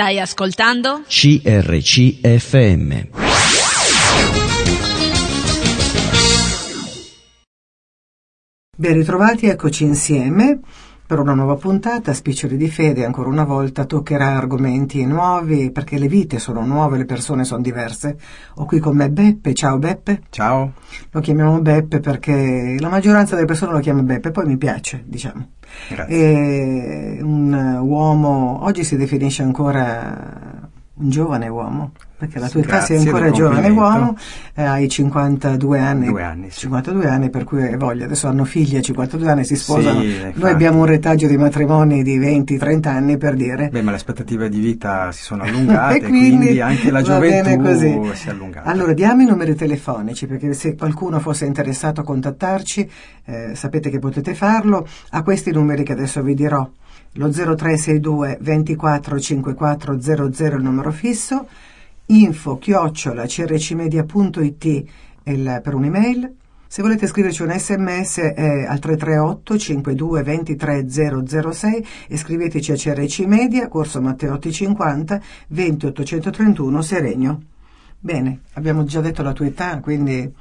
Stai 0.00 0.18
ascoltando? 0.18 1.02
CRCFM. 1.06 2.88
Ben 8.78 8.94
ritrovati, 8.94 9.48
eccoci 9.48 9.84
insieme 9.84 10.60
per 11.10 11.18
una 11.18 11.34
nuova 11.34 11.56
puntata. 11.56 12.14
Spiccioli 12.14 12.56
di 12.56 12.70
Fede 12.70 13.04
ancora 13.04 13.28
una 13.28 13.42
volta 13.42 13.84
toccherà 13.84 14.36
argomenti 14.36 15.04
nuovi 15.04 15.72
perché 15.72 15.98
le 15.98 16.06
vite 16.06 16.38
sono 16.38 16.64
nuove, 16.64 16.98
le 16.98 17.04
persone 17.04 17.42
sono 17.42 17.60
diverse. 17.60 18.16
Ho 18.54 18.64
qui 18.64 18.78
con 18.78 18.94
me 18.94 19.10
Beppe. 19.10 19.52
Ciao 19.52 19.76
Beppe. 19.78 20.22
Ciao. 20.30 20.74
Lo 21.10 21.20
chiamiamo 21.20 21.60
Beppe 21.60 21.98
perché 21.98 22.76
la 22.78 22.88
maggioranza 22.88 23.34
delle 23.34 23.48
persone 23.48 23.72
lo 23.72 23.80
chiama 23.80 24.02
Beppe, 24.02 24.30
poi 24.30 24.46
mi 24.46 24.56
piace, 24.56 25.02
diciamo. 25.04 25.48
Grazie. 25.88 27.16
È 27.16 27.22
un 27.22 27.80
uomo, 27.82 28.62
oggi 28.62 28.84
si 28.84 28.96
definisce 28.96 29.42
ancora 29.42 30.70
un 30.94 31.10
giovane 31.10 31.48
uomo, 31.48 31.90
perché 32.20 32.38
la 32.38 32.50
tua 32.50 32.60
età 32.60 32.80
sei 32.82 32.98
ancora 32.98 33.30
giovane 33.30 33.70
uomo, 33.70 34.14
eh, 34.54 34.62
hai 34.62 34.86
52 34.86 35.78
anni, 35.78 36.08
anni, 36.20 36.50
sì. 36.50 36.60
52 36.60 37.08
anni 37.08 37.30
per 37.30 37.44
cui 37.44 37.62
hai 37.62 37.78
voglia, 37.78 38.04
adesso 38.04 38.26
hanno 38.28 38.44
figli 38.44 38.76
a 38.76 38.82
52 38.82 39.30
anni, 39.30 39.44
si 39.46 39.56
sposano, 39.56 40.02
Sì, 40.02 40.32
noi 40.34 40.50
abbiamo 40.50 40.80
un 40.80 40.84
retaggio 40.84 41.26
di 41.26 41.38
matrimoni 41.38 42.02
di 42.02 42.18
20-30 42.18 42.88
anni 42.88 43.16
per 43.16 43.36
dire. 43.36 43.70
Beh, 43.70 43.80
ma 43.80 43.90
le 43.90 43.96
aspettative 43.96 44.50
di 44.50 44.60
vita 44.60 45.10
si 45.12 45.22
sono 45.22 45.44
allungate, 45.48 45.96
E 45.96 46.02
quindi 46.02 46.60
anche 46.60 46.90
la 46.90 47.00
gioventù 47.00 48.12
si 48.12 48.28
è 48.28 48.30
allungata. 48.30 48.68
Allora, 48.68 48.92
diamo 48.92 49.22
i 49.22 49.24
numeri 49.24 49.54
telefonici 49.54 50.26
perché 50.26 50.52
se 50.52 50.76
qualcuno 50.76 51.20
fosse 51.20 51.46
interessato 51.46 52.02
a 52.02 52.04
contattarci, 52.04 52.90
eh, 53.24 53.54
sapete 53.54 53.88
che 53.88 53.98
potete 53.98 54.34
farlo 54.34 54.86
a 55.12 55.22
questi 55.22 55.52
numeri 55.52 55.84
che 55.84 55.92
adesso 55.92 56.22
vi 56.22 56.34
dirò. 56.34 56.68
Lo 57.14 57.28
0362 57.28 58.38
24 58.40 59.18
54 59.18 60.00
00 60.00 60.56
il 60.56 60.62
numero 60.62 60.92
fisso, 60.92 61.46
info 62.10 62.58
chiocciola 62.58 63.24
crcmedia.it 63.26 64.84
per 65.22 65.74
un'email. 65.74 66.34
Se 66.66 66.82
volete 66.82 67.06
scriverci 67.06 67.42
un 67.42 67.50
sms 67.56 68.18
è 68.18 68.64
al 68.66 68.78
338 68.78 69.58
52 69.58 70.22
23 70.22 70.88
006 70.88 71.86
e 72.08 72.16
scriveteci 72.16 72.72
a 72.72 72.76
CRC 72.76 73.20
Media, 73.20 73.68
Corso 73.68 74.00
Matteotti 74.00 74.52
50, 74.52 75.20
20 75.48 75.86
831 75.86 76.82
Seregno. 76.82 77.42
Bene, 77.98 78.40
abbiamo 78.54 78.84
già 78.84 79.00
detto 79.00 79.22
la 79.22 79.32
tua 79.32 79.46
età, 79.46 79.78
quindi 79.80 80.32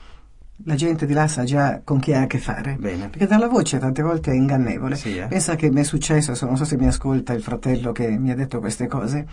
la 0.65 0.75
gente 0.75 1.05
di 1.05 1.13
là 1.13 1.27
sa 1.27 1.43
già 1.43 1.81
con 1.83 1.99
chi 1.99 2.13
ha 2.13 2.21
a 2.21 2.27
che 2.27 2.37
fare. 2.37 2.75
Bene. 2.79 3.07
Perché 3.09 3.27
dalla 3.27 3.47
voce 3.47 3.77
tante 3.79 4.01
volte 4.01 4.31
è 4.31 4.35
ingannevole. 4.35 4.95
Sì, 4.95 5.17
eh. 5.17 5.27
Pensa 5.27 5.55
che 5.55 5.71
mi 5.71 5.79
è 5.81 5.83
successo, 5.83 6.33
non 6.45 6.57
so 6.57 6.65
se 6.65 6.77
mi 6.77 6.87
ascolta 6.87 7.33
il 7.33 7.41
fratello 7.41 7.91
che 7.91 8.07
mi 8.09 8.31
ha 8.31 8.35
detto 8.35 8.59
queste 8.59 8.87
cose, 8.87 9.25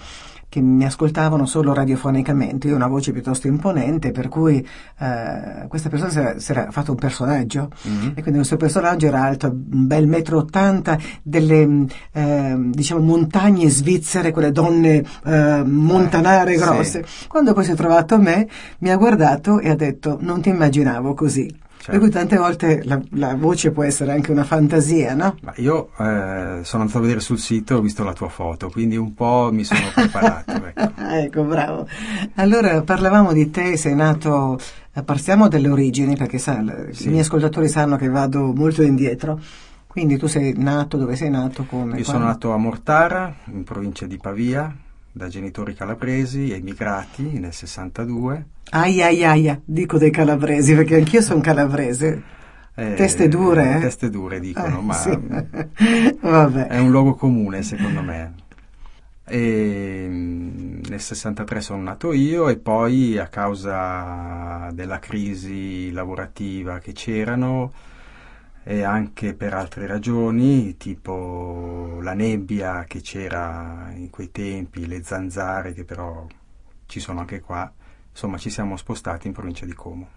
che 0.49 0.61
mi 0.61 0.85
ascoltavano 0.85 1.45
solo 1.45 1.75
radiofonicamente, 1.75 2.69
io 2.69 2.75
ho 2.75 2.77
una 2.77 2.87
voce 2.87 3.11
piuttosto 3.11 3.49
imponente, 3.49 4.13
per 4.13 4.29
cui 4.29 4.65
eh, 4.99 5.67
questa 5.67 5.89
persona 5.89 6.11
si 6.11 6.19
era, 6.21 6.39
si 6.39 6.51
era 6.53 6.71
fatto 6.71 6.93
un 6.93 6.97
personaggio 6.99 7.71
Mhm. 7.83 8.09
e 8.15 8.23
quindi 8.23 8.35
questo 8.37 8.57
personaggio 8.57 9.07
era 9.07 9.23
alto 9.25 9.49
un 9.49 9.87
bel 9.87 10.07
metro 10.07 10.39
ottanta, 10.39 10.97
delle 11.23 11.87
ehm, 12.13 12.71
diciamo 12.73 13.01
montagne 13.03 13.69
svizzere, 13.69 14.31
quelle 14.31 14.53
donne 14.53 15.03
eh, 15.25 15.63
montanare 15.65 16.53
Eh, 16.55 16.59
sì. 16.59 16.63
grosse. 16.65 17.05
Quando 17.27 17.53
poi 17.53 17.65
si 17.65 17.73
è 17.73 17.75
trovato 17.75 18.15
a 18.15 18.19
me, 18.19 18.49
mi 18.79 18.91
ha 18.91 18.97
guardato 18.97 19.59
e 19.59 19.69
ha 19.69 19.75
detto 19.77 20.19
non 20.21 20.41
ti 20.41 20.49
immaginavo 20.51 21.15
così. 21.17 21.47
Per 21.87 21.95
Certo. 21.95 22.01
cui 22.01 22.11
tante 22.11 22.37
volte 22.37 22.83
la, 22.85 23.01
la 23.11 23.37
voce 23.37 23.71
può 23.71 23.85
essere 23.85 24.11
anche 24.11 24.33
una 24.33 24.43
fantasia, 24.43 25.15
no? 25.15 25.37
Ma 25.43 25.53
io 25.57 25.91
eh, 25.99 26.61
sono 26.65 26.83
andato 26.83 26.99
a 26.99 27.01
vedere 27.01 27.21
sul 27.21 27.39
sito 27.39 27.75
e 27.75 27.77
ho 27.77 27.81
visto 27.81 28.03
la 28.03 28.13
tua 28.13 28.29
foto, 28.29 28.71
quindi 28.71 28.97
un 28.97 29.15
po' 29.15 29.51
mi 29.53 29.63
sono 29.63 29.83
preparato. 29.95 30.53
ecco. 30.67 30.93
ecco, 30.97 31.45
bravo. 31.45 31.87
Allora, 32.37 32.83
parlavamo 32.83 33.33
di 33.33 33.51
te, 33.51 33.77
sei 33.77 33.95
nato, 33.95 34.59
eh, 34.95 35.03
partiamo 35.05 35.47
dalle 35.47 35.69
origini, 35.69 36.17
perché 36.17 36.39
sa, 36.39 36.61
Sì. 36.91 37.07
i 37.07 37.11
miei 37.11 37.21
ascoltatori 37.21 37.69
sanno 37.69 37.97
che 37.97 38.09
vado 38.09 38.53
molto 38.53 38.83
indietro. 38.83 39.39
Quindi 39.87 40.17
tu 40.19 40.27
sei 40.27 40.55
nato, 40.57 40.97
dove 40.97 41.15
sei 41.15 41.31
nato, 41.31 41.67
come? 41.67 41.99
Io 41.99 42.03
quando? 42.03 42.05
sono 42.05 42.25
nato 42.25 42.53
a 42.53 42.57
Mortara, 42.57 43.33
in 43.53 43.63
provincia 43.63 44.07
di 44.07 44.17
Pavia, 44.19 44.75
da 45.17 45.29
genitori 45.29 45.73
calabresi, 45.73 46.53
emigrati 46.53 47.39
nel 47.39 47.55
62. 47.55 48.45
Ai 48.73 49.01
ai 49.01 49.25
ai, 49.25 49.61
dico 49.65 49.97
dei 49.97 50.11
calabresi, 50.11 50.75
perché 50.75 50.97
anch'io 50.97 51.23
sono 51.23 51.41
calabrese. 51.41 52.23
Eh, 52.75 52.93
Teste 52.93 53.27
dure, 53.27 53.77
eh? 53.77 53.81
Teste 53.81 54.11
dure 54.11 54.39
dicono, 54.41 54.81
Eh, 54.81 54.83
ma 54.83 54.93
sì. 54.93 55.09
È 56.21 56.79
un 56.79 56.91
luogo 56.91 57.15
comune 57.15 57.63
secondo 57.63 58.03
me. 58.03 58.35
E, 59.27 60.07
mm, 60.07 60.81
nel 60.87 61.01
63 61.01 61.63
sono 61.63 61.83
nato 61.83 62.13
io 62.13 62.51
e 62.51 62.59
poi 62.59 63.17
a 63.17 63.29
causa 63.29 64.69
della 64.75 64.99
crisi 64.99 65.91
lavorativa 65.93 66.79
che 66.79 66.93
c'erano 66.93 67.73
e 68.69 68.83
anche 68.83 69.33
per 69.35 69.55
altre 69.55 69.87
ragioni, 69.87 70.77
tipo 70.77 72.01
la 72.03 72.15
nebbia 72.15 72.83
che 72.89 73.01
c'era 73.01 73.93
in 73.95 74.11
quei 74.11 74.33
tempi, 74.33 74.89
le 74.89 75.05
zanzare 75.05 75.73
che 75.73 75.85
però 75.85 76.27
ci 76.87 76.99
sono 76.99 77.21
anche 77.21 77.41
qua, 77.41 77.73
insomma 78.11 78.39
ci 78.39 78.51
siamo 78.51 78.77
spostati 78.77 79.29
in 79.29 79.33
provincia 79.33 79.65
di 79.65 79.73
Como. 79.73 80.09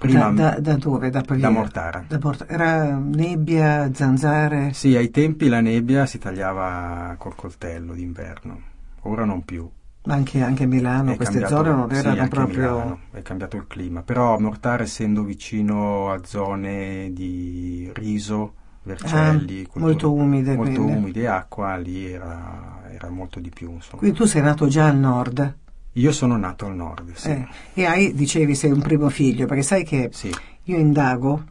Da, 0.00 0.30
da- 0.30 0.58
da 0.58 0.76
dove? 0.76 1.10
Da 1.10 1.20
Pavia? 1.20 1.46
da 1.48 1.50
Mortara. 1.52 2.04
Da 2.08 2.18
Mortara. 2.18 2.50
Era 2.50 2.96
nebbia, 2.96 3.92
zanzare. 3.92 4.72
Sì, 4.72 4.96
ai 4.96 5.10
tempi 5.10 5.48
la 5.48 5.60
nebbia 5.60 6.06
si 6.06 6.16
tagliava 6.16 7.14
col 7.18 7.34
coltello 7.34 7.92
d'inverno, 7.92 8.60
ora 9.02 9.26
non 9.26 9.44
più. 9.44 9.70
Ma 10.06 10.14
anche, 10.14 10.42
anche 10.42 10.64
a 10.64 10.66
Milano, 10.66 11.12
È 11.12 11.16
queste 11.16 11.40
cambiato- 11.40 11.64
zone 11.64 11.76
non 11.76 11.92
erano 11.92 12.28
proprio. 12.28 12.56
Milano, 12.58 12.98
è 13.12 13.22
cambiato 13.22 13.56
il 13.56 13.66
clima, 13.66 14.02
però 14.02 14.38
Mortara 14.38 14.82
essendo 14.82 15.22
vicino 15.22 16.10
a 16.10 16.20
zone 16.24 17.08
di 17.12 17.90
riso, 17.94 18.52
vercelli, 18.82 19.62
Ah, 19.62 19.66
culture- 19.68 19.80
molto 19.80 20.12
umide, 20.12 20.56
molto 20.56 20.82
quindi. 20.82 20.92
umide 20.98 21.20
e 21.22 21.26
acqua, 21.26 21.76
lì 21.76 22.04
era, 22.12 22.82
era 22.90 23.08
molto 23.08 23.40
di 23.40 23.48
più. 23.48 23.70
Insomma. 23.72 23.98
Quindi 24.00 24.16
tu 24.16 24.24
sei 24.26 24.42
nato 24.42 24.66
già 24.68 24.88
al 24.88 24.96
nord. 24.98 25.56
Io 25.92 26.12
sono 26.12 26.36
nato 26.36 26.66
al 26.66 26.74
nord, 26.74 27.12
sì. 27.14 27.30
eh, 27.30 27.46
e 27.72 27.84
hai, 27.86 28.12
dicevi, 28.14 28.54
sei 28.54 28.72
un 28.72 28.80
primo 28.82 29.08
figlio, 29.08 29.46
perché 29.46 29.62
sai 29.62 29.84
che 29.84 30.10
Sì, 30.12 30.30
io 30.64 30.76
indago 30.76 31.44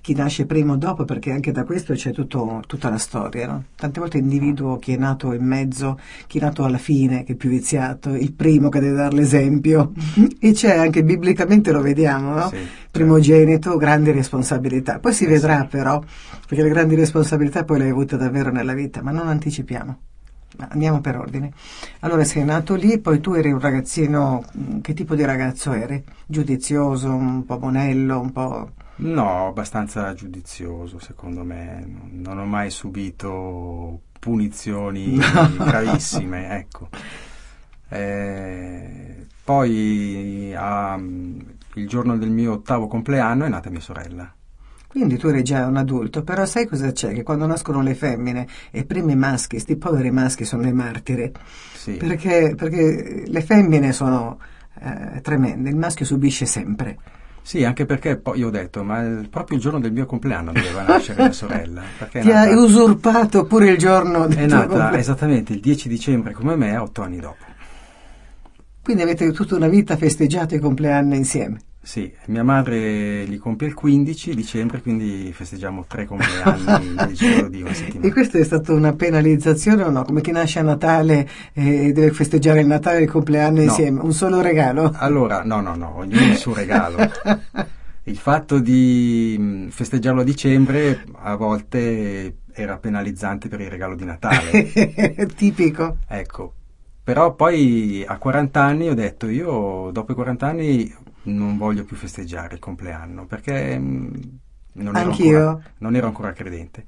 chi 0.00 0.14
nasce 0.14 0.46
prima 0.46 0.72
o 0.72 0.76
dopo, 0.76 1.04
perché 1.04 1.30
anche 1.32 1.52
da 1.52 1.64
questo 1.64 1.94
c'è 1.94 2.12
tutto- 2.12 2.62
tutta 2.66 2.88
la 2.90 2.98
storia. 2.98 3.46
no? 3.46 3.64
Tante 3.76 4.00
volte 4.00 4.18
individuo 4.18 4.78
chi 4.78 4.92
è 4.94 4.96
nato 4.96 5.32
in 5.32 5.44
mezzo, 5.44 5.98
chi 6.26 6.38
è 6.38 6.40
nato 6.40 6.64
alla 6.64 6.78
fine, 6.78 7.24
che 7.24 7.32
è 7.32 7.36
più 7.36 7.50
viziato, 7.50 8.14
il 8.14 8.32
primo 8.32 8.68
che 8.68 8.80
deve 8.80 8.96
dare 8.96 9.14
l'esempio. 9.14 9.92
e 10.40 10.52
c'è 10.52 10.76
anche 10.76 11.04
biblicamente 11.04 11.72
lo 11.72 11.80
vediamo, 11.80 12.34
no? 12.34 12.48
Sì, 12.48 12.56
certo. 12.56 12.80
Primogenito, 12.90 13.76
grandi 13.76 14.10
responsabilità. 14.10 14.98
Poi 14.98 15.12
si 15.12 15.24
Eh, 15.24 15.28
vedrà 15.28 15.64
però, 15.64 16.02
perché 16.46 16.62
le 16.62 16.68
grandi 16.70 16.94
responsabilità 16.94 17.64
poi 17.64 17.78
le 17.78 17.84
hai 17.84 17.90
avute 17.90 18.16
davvero 18.16 18.50
nella 18.50 18.74
vita, 18.74 19.02
ma 19.02 19.10
non 19.10 19.28
anticipiamo. 19.28 19.98
Andiamo 20.68 21.00
per 21.00 21.16
ordine. 21.16 21.50
Allora 22.00 22.24
sei 22.24 22.44
nato 22.44 22.74
lì, 22.74 22.98
poi 22.98 23.20
tu 23.20 23.32
eri 23.32 23.50
un 23.50 23.58
ragazzino, 23.58 24.44
che 24.82 24.92
tipo 24.92 25.14
di 25.14 25.24
ragazzo 25.24 25.72
eri? 25.72 26.02
Giudizioso, 26.26 27.14
un 27.14 27.44
po' 27.46 27.58
monello, 27.58 28.20
un 28.20 28.32
po'... 28.32 28.70
No, 29.04 29.48
abbastanza 29.48 30.14
giudizioso 30.14 30.98
secondo 31.00 31.42
me, 31.44 31.84
non- 31.86 32.38
ho 32.38 32.44
mai 32.44 32.70
subito 32.70 34.00
punizioni 34.20 35.18
gravissime, 35.58 36.56
ecco. 36.58 36.88
Eh, 37.88 39.26
poi 39.44 40.54
a- 40.54 40.98
il 41.74 41.88
giorno 41.88 42.16
del 42.16 42.30
mio 42.30 42.52
ottavo 42.52 42.86
compleanno 42.86 43.44
è 43.44 43.48
nata 43.48 43.70
mia 43.70 43.80
sorella. 43.80 44.32
Quindi 44.86 45.16
tu 45.16 45.28
eri 45.28 45.42
già 45.42 45.66
un 45.66 45.76
adulto, 45.78 46.22
però 46.22 46.44
sai 46.44 46.66
cosa 46.66 46.92
c'è? 46.92 47.14
Che 47.14 47.22
quando 47.22 47.46
nascono 47.46 47.80
le 47.80 47.94
femmine 47.94 48.46
e 48.70 48.86
i 48.86 49.16
maschi, 49.16 49.58
sti 49.58 49.76
poveri 49.76 50.10
maschi 50.10 50.44
sono 50.44 50.62
dei 50.62 50.72
martiri, 50.74 51.32
Sì, 51.72 51.92
perché, 51.96 52.54
perché 52.54 53.24
le 53.26 53.40
femmine 53.40 53.92
sono 53.92 54.38
eh, 54.80 55.20
tremende, 55.22 55.70
il 55.70 55.76
maschio 55.76 56.04
subisce 56.04 56.44
sempre. 56.44 56.98
Sì, 57.44 57.64
anche 57.64 57.84
perché 57.86 58.16
poi 58.18 58.38
io 58.38 58.46
ho 58.48 58.50
detto, 58.50 58.84
ma 58.84 59.02
proprio 59.28 59.56
il 59.56 59.62
giorno 59.62 59.80
del 59.80 59.92
mio 59.92 60.06
compleanno 60.06 60.52
doveva 60.52 60.82
nascere 60.82 61.22
mia 61.22 61.32
sorella. 61.32 61.82
Perché 61.98 62.20
è 62.20 62.22
Ti 62.22 62.30
ha 62.30 62.44
nata, 62.44 62.56
usurpato 62.60 63.44
pure 63.46 63.70
il 63.70 63.78
giorno 63.78 64.26
del 64.28 64.36
è 64.38 64.46
tuo 64.46 64.56
nata 64.56 64.66
compleanno. 64.68 64.96
esattamente 64.96 65.52
il 65.52 65.60
10 65.60 65.88
dicembre 65.88 66.32
come 66.32 66.54
me, 66.56 66.76
otto 66.76 67.02
anni 67.02 67.18
dopo. 67.18 67.44
Quindi 68.82 69.02
avete 69.02 69.30
tutta 69.32 69.56
una 69.56 69.68
vita 69.68 69.96
festeggiato 69.96 70.54
i 70.54 70.58
compleanni 70.60 71.16
insieme. 71.16 71.60
Sì, 71.84 72.12
mia 72.26 72.44
madre 72.44 73.24
li 73.24 73.36
compie 73.38 73.66
il 73.66 73.74
15 73.74 74.34
dicembre, 74.36 74.80
quindi 74.80 75.32
festeggiamo 75.32 75.84
tre 75.88 76.06
compleanni 76.06 76.94
nel 76.94 77.12
giro 77.12 77.48
di 77.48 77.60
una 77.60 77.74
settimana. 77.74 78.06
E 78.06 78.12
questa 78.12 78.38
è 78.38 78.44
stata 78.44 78.72
una 78.72 78.92
penalizzazione 78.92 79.82
o 79.82 79.90
no? 79.90 80.04
Come 80.04 80.20
chi 80.20 80.30
nasce 80.30 80.60
a 80.60 80.62
Natale 80.62 81.28
e 81.52 81.92
deve 81.92 82.12
festeggiare 82.12 82.60
il 82.60 82.68
Natale 82.68 82.98
e 82.98 83.02
il 83.02 83.10
compleanno 83.10 83.56
No. 83.56 83.62
insieme, 83.64 84.00
un 84.00 84.12
solo 84.12 84.40
regalo? 84.40 84.92
Allora, 84.94 85.42
no, 85.42 85.60
no, 85.60 85.74
no, 85.74 85.96
ognuno 85.96 86.24
il 86.30 86.36
suo 86.36 86.54
regalo. 86.54 86.98
Il 88.04 88.16
fatto 88.16 88.58
di 88.58 89.36
mh, 89.38 89.68
festeggiarlo 89.68 90.22
a 90.22 90.24
dicembre 90.24 91.04
a 91.14 91.36
volte 91.36 92.38
era 92.52 92.76
penalizzante 92.78 93.46
per 93.48 93.60
il 93.60 93.70
regalo 93.70 93.94
di 93.94 94.04
Natale. 94.04 94.50
Tipico. 95.36 95.98
Ecco, 96.08 96.52
Però 97.04 97.34
poi 97.34 98.04
a 98.06 98.18
40 98.18 98.60
anni 98.62 98.88
ho 98.88 98.94
detto, 98.94 99.28
io 99.28 99.90
dopo 99.92 100.12
i 100.12 100.14
40 100.16 100.46
anni 100.48 100.92
non 101.24 101.56
voglio 101.56 101.84
più 101.84 101.96
festeggiare 101.96 102.54
il 102.54 102.60
compleanno, 102.60 103.26
perché 103.26 103.78
mm, 103.78 104.12
non 104.74 104.96
ero, 104.96 105.10
ancora, 105.10 105.60
non 105.78 105.94
ero 105.96 106.06
ancora 106.06 106.32
credente. 106.32 106.84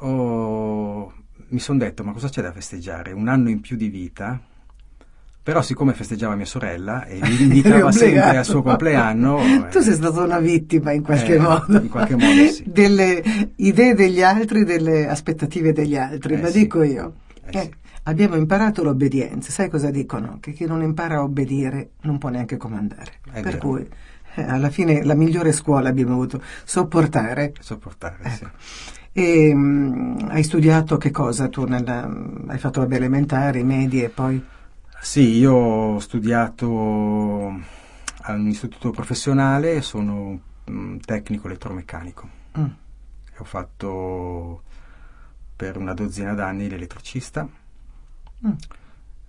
Ho- 0.00 1.12
mi 1.50 1.58
sono 1.58 1.78
detto, 1.78 2.04
ma 2.04 2.12
cosa 2.12 2.28
c'è 2.28 2.42
da 2.42 2.52
festeggiare? 2.52 3.12
Un 3.12 3.28
anno 3.28 3.48
in 3.48 3.60
più 3.60 3.76
di 3.76 3.88
vita? 3.88 4.38
Però 5.42 5.62
siccome 5.62 5.94
festeggiava 5.94 6.34
mia 6.34 6.44
sorella 6.44 7.06
e 7.06 7.14
mi 7.22 7.40
invitava 7.40 7.90
sempre 7.90 8.36
al 8.36 8.44
suo 8.44 8.62
compleanno... 8.62 9.38
Tu 9.72 9.78
eh, 9.78 9.82
sei 9.82 9.94
stata 9.94 10.22
una 10.22 10.38
vittima 10.38 10.92
in 10.92 11.02
qualche 11.02 11.34
Eh, 11.34 11.38
modo. 11.38 11.80
in 11.80 11.88
qualche 11.88 12.16
modo 12.16 12.46
sì. 12.48 12.64
Delle 12.66 13.22
idee 13.56 13.94
degli 13.94 14.22
altri, 14.22 14.64
delle 14.64 15.08
aspettative 15.08 15.72
degli 15.72 15.96
altri. 15.96 16.34
Eh, 16.34 16.42
Ma 16.42 16.50
sì. 16.50 16.58
dico 16.58 16.82
io, 16.82 17.14
Eh, 17.46 17.56
eh, 17.56 17.62
sì. 17.62 17.70
Abbiamo 18.08 18.36
imparato 18.36 18.82
l'obbedienza. 18.82 19.50
Sai 19.50 19.68
cosa 19.68 19.90
dicono? 19.90 20.38
Che 20.40 20.52
chi 20.52 20.64
non 20.64 20.82
impara 20.82 21.16
a 21.16 21.22
obbedire 21.22 21.90
non 22.02 22.18
può 22.18 22.30
neanche 22.30 22.56
comandare. 22.56 23.20
È 23.30 23.40
per 23.40 23.42
vero. 23.42 23.58
cui, 23.58 23.88
eh, 24.34 24.42
alla 24.42 24.70
fine, 24.70 25.04
la 25.04 25.14
migliore 25.14 25.52
scuola 25.52 25.88
abbiamo 25.88 26.14
avuto 26.14 26.42
sopportare. 26.64 27.52
Sopportare, 27.60 28.30
sì. 28.30 28.44
Ecco. 28.44 28.56
E 29.12 29.52
mm, 29.54 30.18
hai 30.28 30.42
studiato 30.42 30.96
che 30.96 31.10
cosa 31.10 31.48
tu? 31.48 31.64
Nella, 31.64 32.08
hai 32.46 32.58
fatto 32.58 32.80
vabbè, 32.80 32.96
elementari, 32.96 33.62
medie 33.62 34.04
e 34.06 34.08
poi... 34.08 34.44
Sì, 35.00 35.36
io 35.36 35.52
ho 35.52 35.98
studiato 36.00 36.66
a 36.66 38.32
un 38.32 38.48
istituto 38.48 38.90
professionale, 38.90 39.80
sono 39.80 40.40
un 40.64 41.00
tecnico 41.00 41.46
elettromeccanico 41.46 42.36
Mm. 42.58 42.64
ho 43.38 43.44
fatto 43.44 44.62
per 45.54 45.76
una 45.76 45.92
dozzina 45.92 46.34
d'anni 46.34 46.68
l'elettricista 46.68 47.46
Mm. 48.46 48.52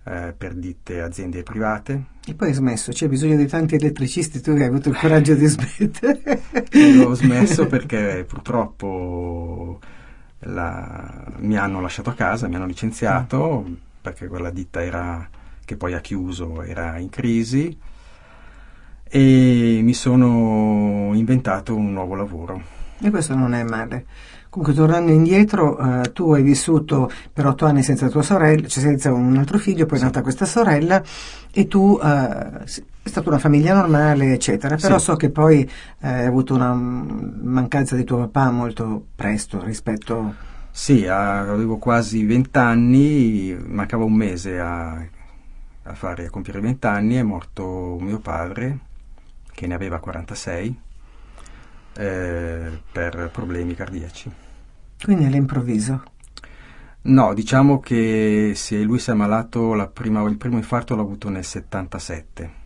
eh, 0.04 0.34
per 0.36 0.54
ditte 0.54 1.00
aziende 1.02 1.42
private. 1.42 2.04
E 2.26 2.34
poi 2.34 2.48
hai 2.48 2.54
smesso, 2.54 2.92
c'è 2.92 3.08
bisogno 3.08 3.36
di 3.36 3.46
tanti 3.46 3.74
elettricisti, 3.74 4.40
tu 4.40 4.50
hai 4.50 4.64
avuto 4.64 4.88
il 4.88 4.96
coraggio 4.96 5.34
di 5.34 5.46
smettere. 5.46 6.42
Ho 7.04 7.14
smesso 7.14 7.66
perché 7.66 8.24
purtroppo 8.26 9.78
la- 10.40 11.32
mi 11.38 11.56
hanno 11.56 11.80
lasciato 11.80 12.10
a 12.10 12.14
casa, 12.14 12.48
mi 12.48 12.54
hanno 12.56 12.66
licenziato 12.66 13.64
perché 14.00 14.28
quella 14.28 14.50
ditta 14.50 14.82
era, 14.82 15.28
che 15.64 15.76
poi 15.76 15.92
ha 15.94 16.00
chiuso 16.00 16.62
era 16.62 16.98
in 16.98 17.10
crisi 17.10 17.76
e 19.12 19.80
mi 19.82 19.94
sono 19.94 21.10
inventato 21.14 21.74
un 21.74 21.92
nuovo 21.92 22.14
lavoro. 22.14 22.62
E 23.00 23.10
questo 23.10 23.34
non 23.34 23.54
è 23.54 23.62
male. 23.64 24.06
Comunque, 24.50 24.74
tornando 24.76 25.12
indietro, 25.12 25.78
eh, 25.78 26.12
tu 26.12 26.32
hai 26.32 26.42
vissuto 26.42 27.08
per 27.32 27.46
otto 27.46 27.66
anni 27.66 27.84
senza 27.84 28.08
tua 28.08 28.22
sorella, 28.22 28.66
cioè 28.66 28.82
senza 28.82 29.12
un 29.12 29.36
altro 29.36 29.58
figlio, 29.58 29.86
poi 29.86 29.98
è 29.98 30.02
nata 30.02 30.22
questa 30.22 30.44
sorella 30.44 31.00
e 31.52 31.68
tu 31.68 31.98
eh, 32.02 32.64
è 32.64 33.08
stata 33.08 33.28
una 33.28 33.38
famiglia 33.38 33.74
normale, 33.74 34.32
eccetera. 34.32 34.74
Però 34.74 34.98
Sì. 34.98 35.04
so 35.04 35.14
che 35.14 35.30
poi 35.30 35.60
eh, 36.00 36.08
hai 36.08 36.26
avuto 36.26 36.54
una 36.54 36.74
mancanza 36.74 37.94
di 37.94 38.02
tuo 38.02 38.18
papà 38.18 38.50
molto 38.50 39.06
presto 39.14 39.62
rispetto. 39.62 40.34
Sì, 40.72 41.06
avevo 41.06 41.76
quasi 41.78 42.24
vent'anni, 42.24 43.56
mancava 43.68 44.02
un 44.04 44.14
mese 44.14 44.58
a, 44.58 44.94
a 44.94 45.94
fare, 45.94 46.26
a 46.26 46.30
compiere 46.30 46.60
vent'anni, 46.60 47.14
è 47.14 47.22
morto 47.22 47.98
mio 48.00 48.18
padre, 48.18 48.78
che 49.52 49.66
ne 49.68 49.74
aveva 49.74 49.98
46, 50.00 50.80
eh, 51.94 52.82
per 52.92 53.30
problemi 53.32 53.74
cardiaci. 53.74 54.30
Quindi 55.02 55.24
all'improvviso. 55.24 56.02
No, 57.02 57.32
diciamo 57.32 57.80
che 57.80 58.52
se 58.54 58.82
lui 58.82 58.98
si 58.98 59.10
è 59.10 59.12
ammalato, 59.14 59.74
la 59.74 59.86
prima- 59.86 60.22
il 60.28 60.36
primo 60.36 60.56
infarto 60.56 60.94
l'ha 60.94 61.02
avuto 61.02 61.30
nel 61.30 61.44
77 61.44 62.58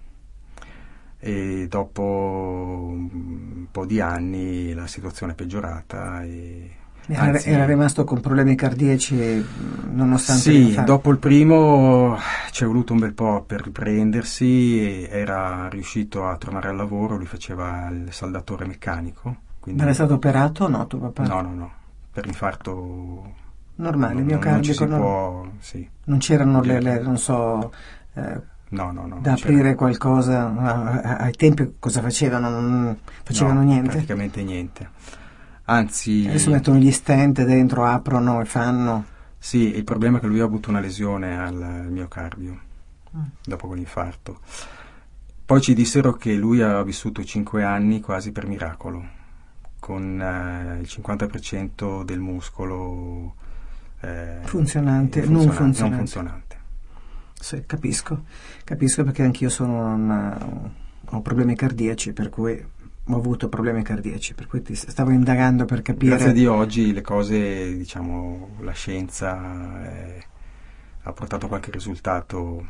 e 1.20 1.66
dopo 1.68 2.02
un 2.02 3.66
po' 3.70 3.86
di 3.86 3.98
anni 3.98 4.74
la 4.74 4.86
situazione 4.86 5.32
è 5.32 5.34
peggiorata 5.34 6.22
e 6.22 6.70
Era, 7.06 7.22
anzi- 7.22 7.50
era 7.50 7.66
rimasto 7.66 8.04
con 8.04 8.20
problemi 8.20 8.54
cardiaci 8.54 9.14
mm, 9.14 9.94
nonostante 9.94 10.40
Sì, 10.42 10.80
dopo 10.84 11.10
il 11.10 11.18
primo 11.18 12.16
ci 12.50 12.64
è 12.64 12.66
voluto 12.66 12.92
un 12.94 13.00
bel 13.00 13.12
po' 13.12 13.42
per 13.42 13.62
riprendersi, 13.62 15.06
era 15.08 15.68
riuscito 15.68 16.26
a 16.26 16.36
tornare 16.36 16.68
al 16.68 16.76
lavoro, 16.76 17.16
lui 17.16 17.26
faceva 17.26 17.88
il 17.90 18.08
saldatore 18.10 18.66
meccanico. 18.66 19.36
Quindi... 19.60 19.80
Ma 19.80 19.86
era 19.86 19.94
stato 19.94 20.14
operato 20.14 20.64
o 20.64 20.68
no 20.68 20.86
tuo 20.86 20.98
papà? 20.98 21.24
No, 21.24 21.40
no, 21.42 21.54
no, 21.54 21.72
per 22.10 22.24
l'infarto 22.24 23.32
Normale, 23.76 24.14
non, 24.14 24.24
mio 24.24 24.38
non 24.38 24.60
non, 24.88 25.00
può, 25.00 25.46
sì, 25.58 25.88
non 26.04 26.18
c'erano 26.18 26.62
le, 26.62 26.80
le- 26.80 27.00
non 27.00 27.18
so, 27.18 27.72
eh, 28.14 28.40
no, 28.68 28.92
no, 28.92 29.06
no. 29.06 29.18
da 29.20 29.30
non 29.30 29.34
c'era. 29.34 29.48
aprire 29.48 29.74
qualcosa. 29.74 31.18
Ai 31.18 31.32
tempi 31.32 31.74
cosa 31.80 32.00
facevano? 32.00 32.48
Non 32.50 32.96
facevano 33.24 33.60
No, 33.60 33.66
niente. 33.66 33.90
praticamente 33.90 34.42
niente. 34.44 34.88
Anzi, 35.66 36.26
Adesso 36.28 36.50
mettono 36.50 36.78
gli 36.78 36.90
stent 36.92 37.42
dentro, 37.44 37.84
aprono 37.86 38.40
e 38.40 38.44
fanno. 38.44 39.04
sì, 39.38 39.74
il 39.74 39.84
problema 39.84 40.18
è 40.18 40.20
che 40.20 40.26
lui 40.26 40.40
ha 40.40 40.44
avuto 40.44 40.70
una 40.70 40.80
lesione 40.80 41.38
al, 41.38 41.86
miocardio 41.90 42.60
Mm. 43.16 43.22
dopo 43.44 43.68
quell'infarto. 43.68 44.40
Poi 45.46 45.60
ci 45.60 45.72
dissero 45.72 46.14
che 46.14 46.34
lui 46.34 46.60
ha 46.62 46.82
vissuto 46.82 47.22
5 47.22 47.62
anni 47.62 48.00
quasi 48.00 48.32
per 48.32 48.46
miracolo, 48.46 49.04
con 49.78 50.20
eh, 50.20 50.80
il 50.80 50.86
50% 50.88 52.02
del 52.02 52.18
muscolo 52.18 53.34
eh, 54.00 54.38
Funzionante, 54.42 55.22
eh, 55.22 55.26
non 55.26 55.42
funzionante, 55.42 55.76
funzionante. 55.76 55.96
funzionante. 55.96 56.56
Sì, 57.38 57.62
capisco, 57.66 58.24
capisco 58.64 59.04
perché 59.04 59.22
anch'io 59.22 59.48
sono 59.48 59.94
una- 59.94 60.72
ho 61.10 61.20
problemi 61.20 61.54
cardiaci, 61.54 62.12
per 62.12 62.30
cui 62.30 62.66
ho 63.06 63.16
avuto 63.16 63.48
problemi 63.48 63.82
cardiaci, 63.82 64.34
per 64.34 64.46
cui 64.46 64.62
ti 64.62 64.74
stavo 64.74 65.10
indagando 65.10 65.64
per 65.66 65.82
capire. 65.82 66.12
Grazie 66.16 66.30
a 66.30 66.34
Dio 66.34 66.54
oggi 66.54 66.92
le 66.92 67.02
cose, 67.02 67.76
diciamo, 67.76 68.56
la 68.60 68.72
scienza 68.72 69.84
eh, 69.84 70.22
ha 71.02 71.12
portato 71.12 71.46
qualche 71.48 71.70
risultato. 71.70 72.66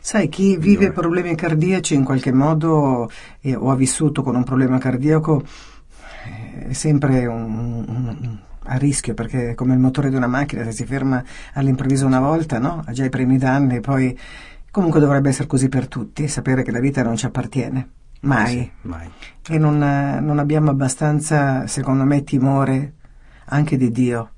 Sai, 0.00 0.28
chi 0.28 0.56
vive 0.56 0.86
Migliore. 0.86 0.92
problemi 0.92 1.34
cardiaci 1.34 1.94
in 1.94 2.04
qualche 2.04 2.32
modo 2.32 3.10
eh, 3.40 3.54
o 3.54 3.70
ha 3.70 3.76
vissuto 3.76 4.22
con 4.22 4.34
un 4.34 4.44
problema 4.44 4.78
cardiaco 4.78 5.42
eh, 6.62 6.68
è 6.68 6.72
sempre 6.72 7.26
un- 7.26 7.84
un- 7.86 8.38
a 8.66 8.76
rischio 8.78 9.12
perché 9.12 9.50
è 9.50 9.54
come 9.54 9.74
il 9.74 9.80
motore 9.80 10.08
di 10.08 10.16
una 10.16 10.26
macchina, 10.26 10.64
se 10.64 10.72
si 10.72 10.86
ferma 10.86 11.22
all'improvviso 11.52 12.06
una 12.06 12.20
volta, 12.20 12.58
no? 12.58 12.82
Ha 12.86 12.92
già 12.92 13.04
i 13.04 13.10
primi 13.10 13.36
danni, 13.36 13.80
poi 13.80 14.18
comunque 14.70 15.00
dovrebbe 15.00 15.28
essere 15.28 15.46
così 15.48 15.68
per 15.68 15.86
tutti, 15.86 16.26
sapere 16.28 16.62
che 16.62 16.70
la 16.70 16.80
vita 16.80 17.02
non 17.02 17.16
ci 17.16 17.26
appartiene, 17.26 17.88
mai. 18.24 18.58
Eh 18.58 18.62
sì, 18.62 18.70
mai. 18.88 19.10
E 19.48 19.58
non, 19.58 19.78
non 19.78 20.38
abbiamo 20.38 20.70
abbastanza, 20.70 21.66
secondo 21.66 22.04
me, 22.04 22.24
timore 22.24 22.94
anche 23.46 23.76
di 23.76 23.90
Dio. 23.90 24.30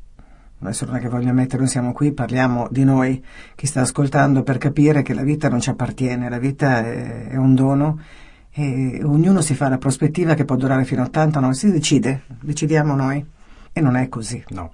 Adesso 0.59 0.87
non 0.87 0.97
è 0.97 1.01
che 1.01 1.09
voglio 1.09 1.33
mettere, 1.33 1.59
noi 1.59 1.69
siamo 1.69 1.93
qui, 1.93 2.13
parliamo 2.13 2.67
di 2.71 2.83
noi, 2.85 3.23
chi 3.55 3.67
sta 3.67 3.83
ascoltando, 3.83 4.43
per 4.43 4.59
capire 4.59 5.03
che 5.03 5.15
la 5.15 5.23
vita 5.23 5.49
non 5.49 5.61
ci 5.61 5.69
appartiene, 5.69 6.31
la 6.31 6.39
vita 6.39 6.79
è, 6.79 7.29
è 7.29 7.37
un 7.37 7.55
dono 7.55 8.01
e 8.59 9.03
ognuno 9.05 9.43
si 9.43 9.55
fa 9.55 9.69
la 9.69 9.77
prospettiva 9.77 10.33
che 10.33 10.47
può 10.47 10.57
durare 10.57 10.85
fino 10.85 11.03
a 11.03 11.07
80, 11.07 11.41
no? 11.41 11.53
Si 11.53 11.71
decide, 11.71 12.23
decidiamo 12.41 12.95
noi. 12.95 13.25
E 13.71 13.81
non 13.83 13.97
è 13.97 14.09
così. 14.09 14.43
No. 14.49 14.73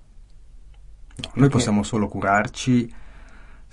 No, 1.16 1.31
Noi 1.35 1.49
possiamo 1.49 1.83
solo 1.83 2.07
curarci 2.07 2.92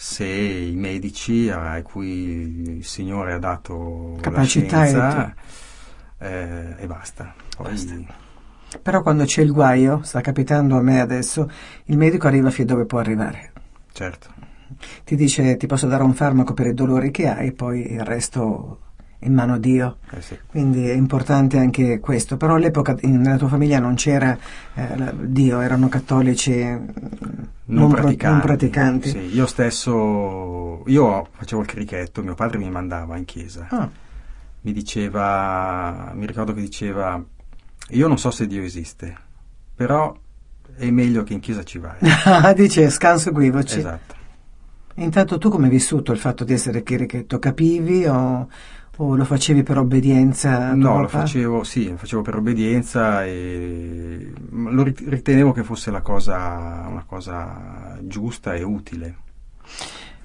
se 0.01 0.23
i 0.23 0.77
medici 0.77 1.49
a 1.49 1.81
cui 1.81 2.77
il 2.77 2.85
Signore 2.85 3.33
ha 3.33 3.37
dato 3.37 4.17
Capacità 4.21 4.77
la 4.77 4.85
e 4.85 4.87
scienza 4.87 5.35
eh, 6.19 6.75
e 6.77 6.87
basta. 6.87 7.33
Basta. 7.57 7.95
Però 8.81 9.01
quando 9.01 9.25
c'è 9.25 9.41
il 9.41 9.51
guaio, 9.51 9.99
sta 10.03 10.21
capitando 10.21 10.77
a 10.77 10.81
me 10.81 11.01
adesso, 11.01 11.51
il 11.85 11.97
medico 11.97 12.27
arriva 12.27 12.49
fino 12.49 12.67
dove 12.67 12.85
può 12.85 12.99
arrivare. 12.99 13.51
certo, 13.91 14.29
Ti 15.03 15.17
dice 15.17 15.57
ti 15.57 15.67
posso 15.67 15.87
dare 15.87 16.03
un 16.03 16.13
farmaco 16.13 16.53
per 16.53 16.67
i 16.67 16.73
dolori 16.73 17.11
che 17.11 17.27
hai, 17.27 17.51
poi 17.51 17.91
il 17.91 18.05
resto 18.05 18.79
in 19.21 19.33
mano 19.33 19.53
a 19.55 19.57
Dio. 19.57 19.97
eh 20.11 20.21
sì. 20.21 20.37
Quindi 20.47 20.87
è 20.87 20.93
importante 20.93 21.57
anche 21.57 21.99
questo. 21.99 22.37
Però 22.37 22.55
all'epoca 22.55 22.95
nella 23.01 23.37
tua 23.37 23.47
famiglia 23.49 23.79
non 23.79 23.95
c'era 23.95 24.37
eh, 24.73 25.13
Dio, 25.23 25.59
erano 25.59 25.89
cattolici 25.89 26.51
mm, 26.63 26.87
non, 27.65 27.89
pro- 27.89 28.01
praticanti. 28.01 28.25
non 28.37 28.39
praticanti. 28.41 29.09
Sì, 29.09 29.35
io 29.35 29.45
stesso, 29.45 30.83
io 30.87 31.27
facevo 31.31 31.61
il 31.61 31.67
crichetto, 31.67 32.23
mio 32.23 32.35
padre 32.35 32.57
mi 32.57 32.69
mandava 32.69 33.17
in 33.17 33.25
chiesa. 33.25 33.67
Ah, 33.69 33.89
Mi 34.61 34.71
diceva, 34.73 36.11
mi 36.15 36.25
ricordo 36.25 36.53
che 36.53 36.61
diceva, 36.61 37.21
io 37.89 38.07
non 38.07 38.17
so 38.17 38.31
se 38.31 38.47
Dio 38.47 38.61
esiste, 38.63 39.15
però 39.75 40.15
è 40.75 40.89
meglio 40.91 41.23
che 41.23 41.33
in 41.33 41.39
chiesa 41.39 41.63
ci 41.63 41.77
vai. 41.79 41.97
dice 42.55 42.89
scanso 42.89 43.29
equivoci. 43.29 43.79
esatto. 43.79 44.15
Intanto 44.95 45.37
tu 45.37 45.49
come 45.49 45.65
hai 45.65 45.71
vissuto 45.71 46.11
il 46.11 46.17
fatto 46.19 46.43
di 46.43 46.51
essere 46.53 46.83
chirichetto? 46.83 47.39
Capivi 47.39 48.05
o, 48.05 48.49
o 49.01 49.15
lo 49.15 49.23
facevi 49.23 49.63
per 49.63 49.77
obbedienza? 49.77 50.73
No, 50.73 50.99
lo 51.01 51.07
facevo, 51.07 51.63
sì, 51.63 51.89
lo 51.89 51.97
facevo 51.97 52.21
per 52.21 52.35
obbedienza 52.35 53.23
e 53.23 54.31
lo 54.51 54.83
rit- 54.83 55.03
ritenevo 55.07 55.53
che 55.53 55.63
fosse 55.63 55.89
la 55.89 56.01
cosa, 56.01 56.85
una 56.89 57.03
cosa 57.05 57.97
giusta 58.01 58.53
e 58.55 58.63
utile. 58.63 59.15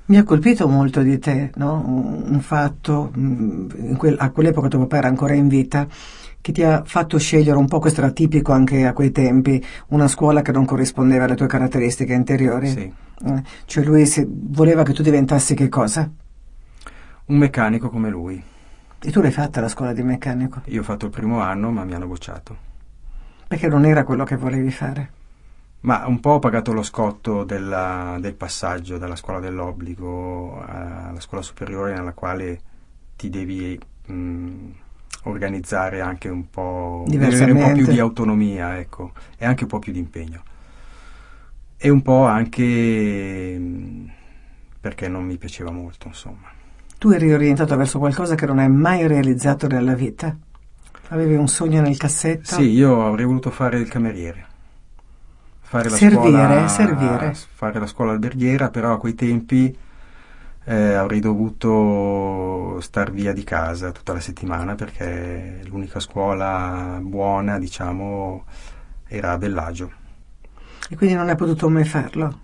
Mi 0.06 0.16
ha 0.16 0.24
colpito 0.24 0.66
molto 0.66 1.02
di 1.02 1.18
te, 1.18 1.52
no? 1.54 1.82
un, 1.86 2.40
fatto, 2.40 3.12
mm, 3.16 3.94
quel, 3.94 4.16
a 4.18 4.30
quell'epoca 4.30 4.68
tuo 4.68 4.80
papà 4.80 4.96
era 4.98 5.08
ancora 5.08 5.34
in 5.34 5.46
vita, 5.46 5.86
che 6.40 6.52
ti 6.52 6.62
ha 6.64 6.82
fatto 6.84 7.16
scegliere 7.16 7.56
un 7.56 7.68
po', 7.68 7.78
questo 7.78 8.00
era 8.00 8.10
tipico 8.10 8.52
anche 8.52 8.86
a 8.86 8.92
quei 8.92 9.12
tempi, 9.12 9.64
una 9.88 10.08
scuola 10.08 10.42
che 10.42 10.50
non 10.50 10.64
corrispondeva 10.64 11.24
alle 11.24 11.36
tue 11.36 11.46
caratteristiche 11.46 12.12
interiori. 12.12 12.68
Sì. 12.68 12.92
Eh, 13.24 13.42
cioè 13.66 13.84
lui 13.84 14.04
voleva 14.26 14.82
che 14.82 14.92
tu 14.92 15.02
diventassi 15.02 15.54
che 15.54 15.68
cosa? 15.68 16.10
Un 17.26 17.36
meccanico 17.36 17.88
come 17.88 18.10
lui. 18.10 18.52
E 19.06 19.10
tu 19.10 19.20
l'hai 19.20 19.30
fatta 19.30 19.60
la 19.60 19.68
scuola 19.68 19.92
di 19.92 20.02
meccanico? 20.02 20.62
Io 20.64 20.80
ho 20.80 20.82
fatto 20.82 21.04
il 21.04 21.10
primo 21.10 21.40
anno, 21.40 21.70
ma 21.70 21.84
mi 21.84 21.92
hanno 21.92 22.06
bocciato. 22.06 22.56
Perché 23.46 23.68
non 23.68 23.84
era 23.84 24.02
quello 24.02 24.24
che 24.24 24.34
volevi 24.34 24.70
fare? 24.70 25.10
Ma 25.80 26.06
un 26.06 26.20
po' 26.20 26.30
ho 26.30 26.38
pagato 26.38 26.72
lo 26.72 26.82
scotto 26.82 27.44
della, 27.44 28.16
del 28.18 28.32
passaggio 28.32 28.96
dalla 28.96 29.14
scuola 29.14 29.40
dell'obbligo 29.40 30.58
alla 30.64 31.20
scuola 31.20 31.42
superiore 31.42 31.92
nella 31.92 32.14
quale 32.14 32.58
ti 33.14 33.28
devi 33.28 33.78
mh, 34.06 34.54
organizzare 35.24 36.00
anche 36.00 36.30
un 36.30 36.48
po', 36.48 37.04
avere 37.06 37.52
un 37.52 37.58
po' 37.58 37.72
più 37.72 37.86
di 37.86 37.98
autonomia, 37.98 38.78
ecco, 38.78 39.12
e 39.36 39.44
anche 39.44 39.64
un 39.64 39.68
po' 39.68 39.80
più 39.80 39.92
di 39.92 39.98
impegno. 39.98 40.42
E 41.76 41.90
un 41.90 42.00
po' 42.00 42.24
anche 42.24 43.58
mh, 43.58 44.10
perché 44.80 45.08
non 45.08 45.26
mi 45.26 45.36
piaceva 45.36 45.70
molto, 45.70 46.08
insomma. 46.08 46.53
Tu 46.98 47.10
eri 47.10 47.32
orientato 47.32 47.76
verso 47.76 47.98
qualcosa 47.98 48.34
che 48.34 48.46
non 48.46 48.58
hai 48.58 48.70
mai 48.70 49.06
realizzato 49.06 49.66
nella 49.66 49.94
vita? 49.94 50.34
Avevi 51.08 51.34
un 51.34 51.48
sogno 51.48 51.80
nel 51.80 51.96
cassetto? 51.96 52.54
Sì, 52.54 52.70
io 52.70 53.06
avrei 53.06 53.24
voluto 53.26 53.50
fare 53.50 53.78
il 53.78 53.88
cameriere 53.88 54.52
fare 55.74 55.90
la 55.90 55.96
servire, 55.96 56.20
scuola, 56.20 56.68
servire. 56.68 57.34
fare 57.34 57.78
la 57.80 57.86
scuola 57.86 58.12
alberghiera, 58.12 58.70
però 58.70 58.92
a 58.92 58.98
quei 58.98 59.14
tempi 59.14 59.76
eh, 60.64 60.92
avrei 60.94 61.18
dovuto 61.18 62.78
star 62.80 63.10
via 63.10 63.32
di 63.32 63.42
casa 63.42 63.90
tutta 63.90 64.12
la 64.12 64.20
settimana 64.20 64.76
perché 64.76 65.62
l'unica 65.64 65.98
scuola 65.98 67.00
buona, 67.02 67.58
diciamo, 67.58 68.44
era 69.08 69.32
a 69.32 69.38
Bellagio. 69.38 69.90
E 70.88 70.96
quindi 70.96 71.16
non 71.16 71.28
hai 71.28 71.36
potuto 71.36 71.68
mai 71.68 71.84
farlo? 71.84 72.38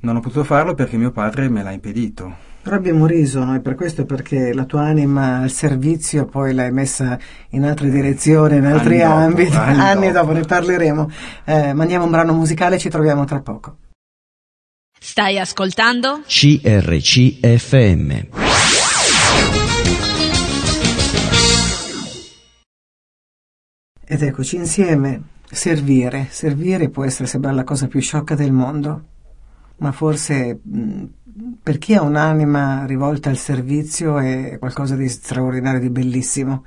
Non 0.00 0.16
ho 0.16 0.20
potuto 0.20 0.44
farlo 0.44 0.74
perché 0.74 0.98
mio 0.98 1.10
padre 1.10 1.48
me 1.48 1.62
l'ha 1.62 1.72
impedito. 1.72 2.46
Però 2.62 2.76
abbiamo 2.76 3.06
riso 3.06 3.42
noi 3.44 3.60
per 3.60 3.74
questo 3.74 4.04
perché 4.04 4.52
la 4.52 4.64
tua 4.64 4.82
anima 4.82 5.38
al 5.38 5.50
servizio 5.50 6.26
poi 6.26 6.52
l'hai 6.52 6.70
messa 6.70 7.18
in 7.50 7.64
altre 7.64 7.88
direzioni, 7.88 8.56
in 8.56 8.66
altri 8.66 9.00
anni 9.00 9.24
ambiti. 9.24 9.50
Dopo, 9.50 9.62
anni, 9.62 9.80
anni 9.88 10.06
dopo. 10.12 10.26
dopo. 10.26 10.32
ne 10.32 10.40
parleremo. 10.44 11.10
Eh, 11.44 11.72
mandiamo 11.72 12.04
un 12.04 12.10
brano 12.10 12.34
musicale, 12.34 12.78
ci 12.78 12.88
troviamo 12.88 13.24
tra 13.24 13.40
poco. 13.40 13.76
Stai 15.00 15.38
ascoltando? 15.38 16.22
CRCFM. 16.26 18.26
Ed 24.10 24.22
eccoci 24.22 24.56
insieme. 24.56 25.22
Servire. 25.50 26.26
Servire 26.30 26.88
può 26.90 27.04
essere 27.04 27.26
sembrare 27.28 27.56
la 27.56 27.64
cosa 27.64 27.86
più 27.86 28.00
sciocca 28.00 28.34
del 28.34 28.52
mondo, 28.52 29.04
ma 29.78 29.92
forse 29.92 30.60
mh, 30.62 31.04
per 31.62 31.78
chi 31.78 31.94
ha 31.94 32.02
un'anima 32.02 32.84
rivolta 32.84 33.30
al 33.30 33.36
servizio 33.36 34.18
è 34.18 34.58
qualcosa 34.58 34.96
di 34.96 35.08
straordinario, 35.08 35.80
di 35.80 35.90
bellissimo. 35.90 36.64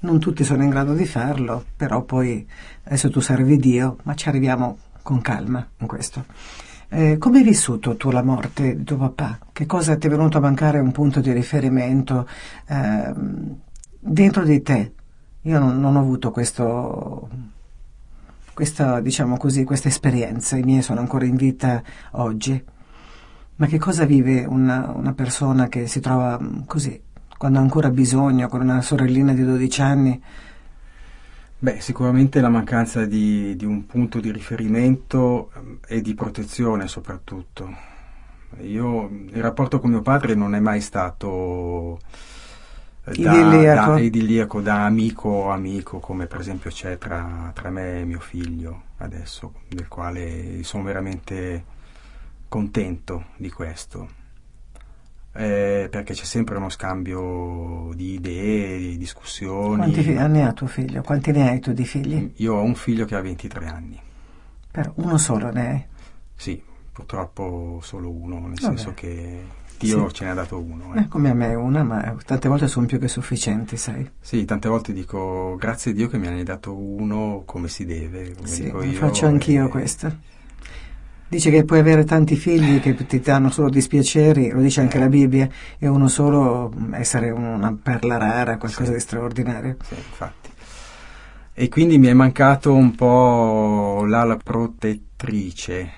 Non 0.00 0.18
tutti 0.18 0.44
sono 0.44 0.62
in 0.62 0.70
grado 0.70 0.94
di 0.94 1.06
farlo, 1.06 1.64
però 1.76 2.02
poi 2.02 2.46
adesso 2.84 3.10
tu 3.10 3.20
servi 3.20 3.56
Dio, 3.58 3.98
ma 4.04 4.14
ci 4.14 4.28
arriviamo 4.28 4.78
con 5.02 5.20
calma 5.20 5.66
in 5.78 5.86
questo. 5.86 6.24
Eh, 6.88 7.18
come 7.18 7.38
hai 7.38 7.44
vissuto 7.44 7.96
tu 7.96 8.10
la 8.10 8.22
morte 8.22 8.76
di 8.76 8.84
tuo 8.84 8.96
papà? 8.96 9.38
Che 9.52 9.66
cosa 9.66 9.96
ti 9.96 10.06
è 10.06 10.10
venuto 10.10 10.38
a 10.38 10.40
mancare 10.40 10.78
un 10.78 10.92
punto 10.92 11.20
di 11.20 11.32
riferimento 11.32 12.26
eh, 12.66 13.12
dentro 13.98 14.44
di 14.44 14.62
te? 14.62 14.92
Io 15.42 15.58
non, 15.58 15.80
non 15.80 15.96
ho 15.96 16.00
avuto 16.00 16.30
questo, 16.30 17.28
questa, 18.54 19.00
diciamo 19.00 19.36
così, 19.36 19.64
questa 19.64 19.88
esperienza, 19.88 20.56
i 20.56 20.62
miei 20.62 20.82
sono 20.82 21.00
ancora 21.00 21.24
in 21.24 21.36
vita 21.36 21.82
oggi. 22.12 22.72
Ma 23.56 23.66
che 23.66 23.78
cosa 23.78 24.04
vive 24.04 24.44
una, 24.44 24.90
una 24.94 25.12
persona 25.12 25.68
che 25.68 25.86
si 25.86 26.00
trova 26.00 26.40
così, 26.66 27.00
quando 27.38 27.58
ha 27.58 27.62
ancora 27.62 27.90
bisogno, 27.90 28.48
con 28.48 28.62
una 28.62 28.82
sorellina 28.82 29.32
di 29.32 29.44
12 29.44 29.80
anni? 29.80 30.22
Beh, 31.56 31.80
sicuramente 31.80 32.40
la 32.40 32.48
mancanza 32.48 33.06
di, 33.06 33.54
di 33.56 33.64
un 33.64 33.86
punto 33.86 34.20
di 34.20 34.32
riferimento 34.32 35.50
ehm, 35.54 35.78
e 35.86 36.00
di 36.00 36.14
protezione 36.14 36.88
soprattutto. 36.88 37.92
Io, 38.60 39.08
il 39.32 39.42
rapporto 39.42 39.80
con 39.80 39.90
mio 39.90 40.02
padre 40.02 40.34
non 40.34 40.54
è 40.54 40.60
mai 40.60 40.80
stato 40.80 42.00
da, 43.04 43.12
Idilliaco. 43.12 43.92
da, 43.92 44.00
idilliaco, 44.00 44.60
da 44.60 44.84
amico 44.84 45.50
a 45.50 45.54
amico, 45.54 46.00
come 46.00 46.26
per 46.26 46.40
esempio 46.40 46.70
c'è 46.70 46.98
tra, 46.98 47.50
tra 47.54 47.70
me 47.70 48.00
e 48.00 48.04
mio 48.04 48.20
figlio 48.20 48.82
adesso, 48.98 49.52
del 49.68 49.88
quale 49.88 50.62
sono 50.64 50.82
veramente 50.82 51.64
contento 52.58 53.24
di 53.36 53.50
questo. 53.50 54.08
Eh, 55.32 55.88
perché 55.90 56.14
c'è 56.14 56.22
sempre 56.22 56.56
uno 56.56 56.68
scambio 56.68 57.90
di 57.96 58.12
idee, 58.14 58.78
di 58.78 58.96
discussioni. 58.96 59.92
Quanti 59.92 60.14
anni 60.16 60.42
ha 60.42 60.52
tuo 60.52 60.68
figlio? 60.68 61.02
Quanti 61.02 61.32
ne 61.32 61.48
hai 61.50 61.58
tu 61.58 61.72
di 61.72 61.84
figli? 61.84 62.32
Io 62.36 62.54
ho 62.54 62.62
un 62.62 62.76
figlio 62.76 63.06
che 63.06 63.16
ha 63.16 63.20
23 63.20 63.66
anni. 63.66 64.00
Però 64.70 64.92
uno 64.98 65.18
solo 65.18 65.50
ne 65.50 65.68
hai. 65.68 65.84
Sì, 66.36 66.62
purtroppo 66.92 67.80
solo 67.82 68.08
uno, 68.08 68.38
nel 68.46 68.50
Vabbè. 68.60 68.60
senso 68.60 68.94
che 68.94 69.42
Dio 69.76 70.06
Sì. 70.08 70.14
ce 70.14 70.24
ne 70.26 70.30
ha 70.30 70.34
dato 70.34 70.60
uno. 70.60 70.94
Eh, 70.94 71.00
ecco. 71.00 71.08
come 71.08 71.30
a 71.30 71.34
me 71.34 71.52
una, 71.56 71.82
ma 71.82 72.16
tante 72.24 72.48
volte 72.48 72.68
sono 72.68 72.86
più 72.86 73.00
che 73.00 73.08
sufficienti, 73.08 73.76
sai? 73.76 74.08
Sì, 74.20 74.44
tante 74.44 74.68
volte 74.68 74.92
dico 74.92 75.56
grazie 75.58 75.90
a 75.90 75.94
Dio 75.94 76.06
che 76.06 76.18
me 76.18 76.28
ne 76.28 76.36
hai 76.36 76.44
dato 76.44 76.72
uno 76.72 77.42
come 77.44 77.66
si 77.66 77.84
deve. 77.84 78.32
Come 78.34 78.46
Sì, 78.46 78.62
dico 78.66 78.76
lo 78.76 78.84
io, 78.84 78.98
faccio 79.00 79.26
anch'io 79.26 79.68
questo. 79.68 80.32
Dice 81.34 81.50
che 81.50 81.64
puoi 81.64 81.80
avere 81.80 82.04
tanti 82.04 82.36
figli 82.36 82.78
che 82.78 82.94
ti 82.94 83.18
danno 83.18 83.50
solo 83.50 83.68
dispiaceri, 83.68 84.50
lo 84.50 84.60
dice 84.60 84.82
anche 84.82 85.00
la 85.00 85.08
Bibbia, 85.08 85.48
e 85.80 85.88
uno 85.88 86.06
solo 86.06 86.72
mm, 86.72 86.94
essere 86.94 87.30
una 87.30 87.76
perla 87.76 88.18
rara, 88.18 88.56
qualcosa 88.56 88.90
Sì. 88.90 88.92
di 88.92 89.00
straordinario. 89.00 89.76
Sì, 89.82 89.94
infatti. 89.94 90.50
E 91.52 91.68
quindi 91.68 91.98
mi 91.98 92.06
è 92.06 92.12
mancato 92.12 92.72
un 92.72 92.94
po' 92.94 94.04
l'ala 94.06 94.36
protettrice 94.36 95.90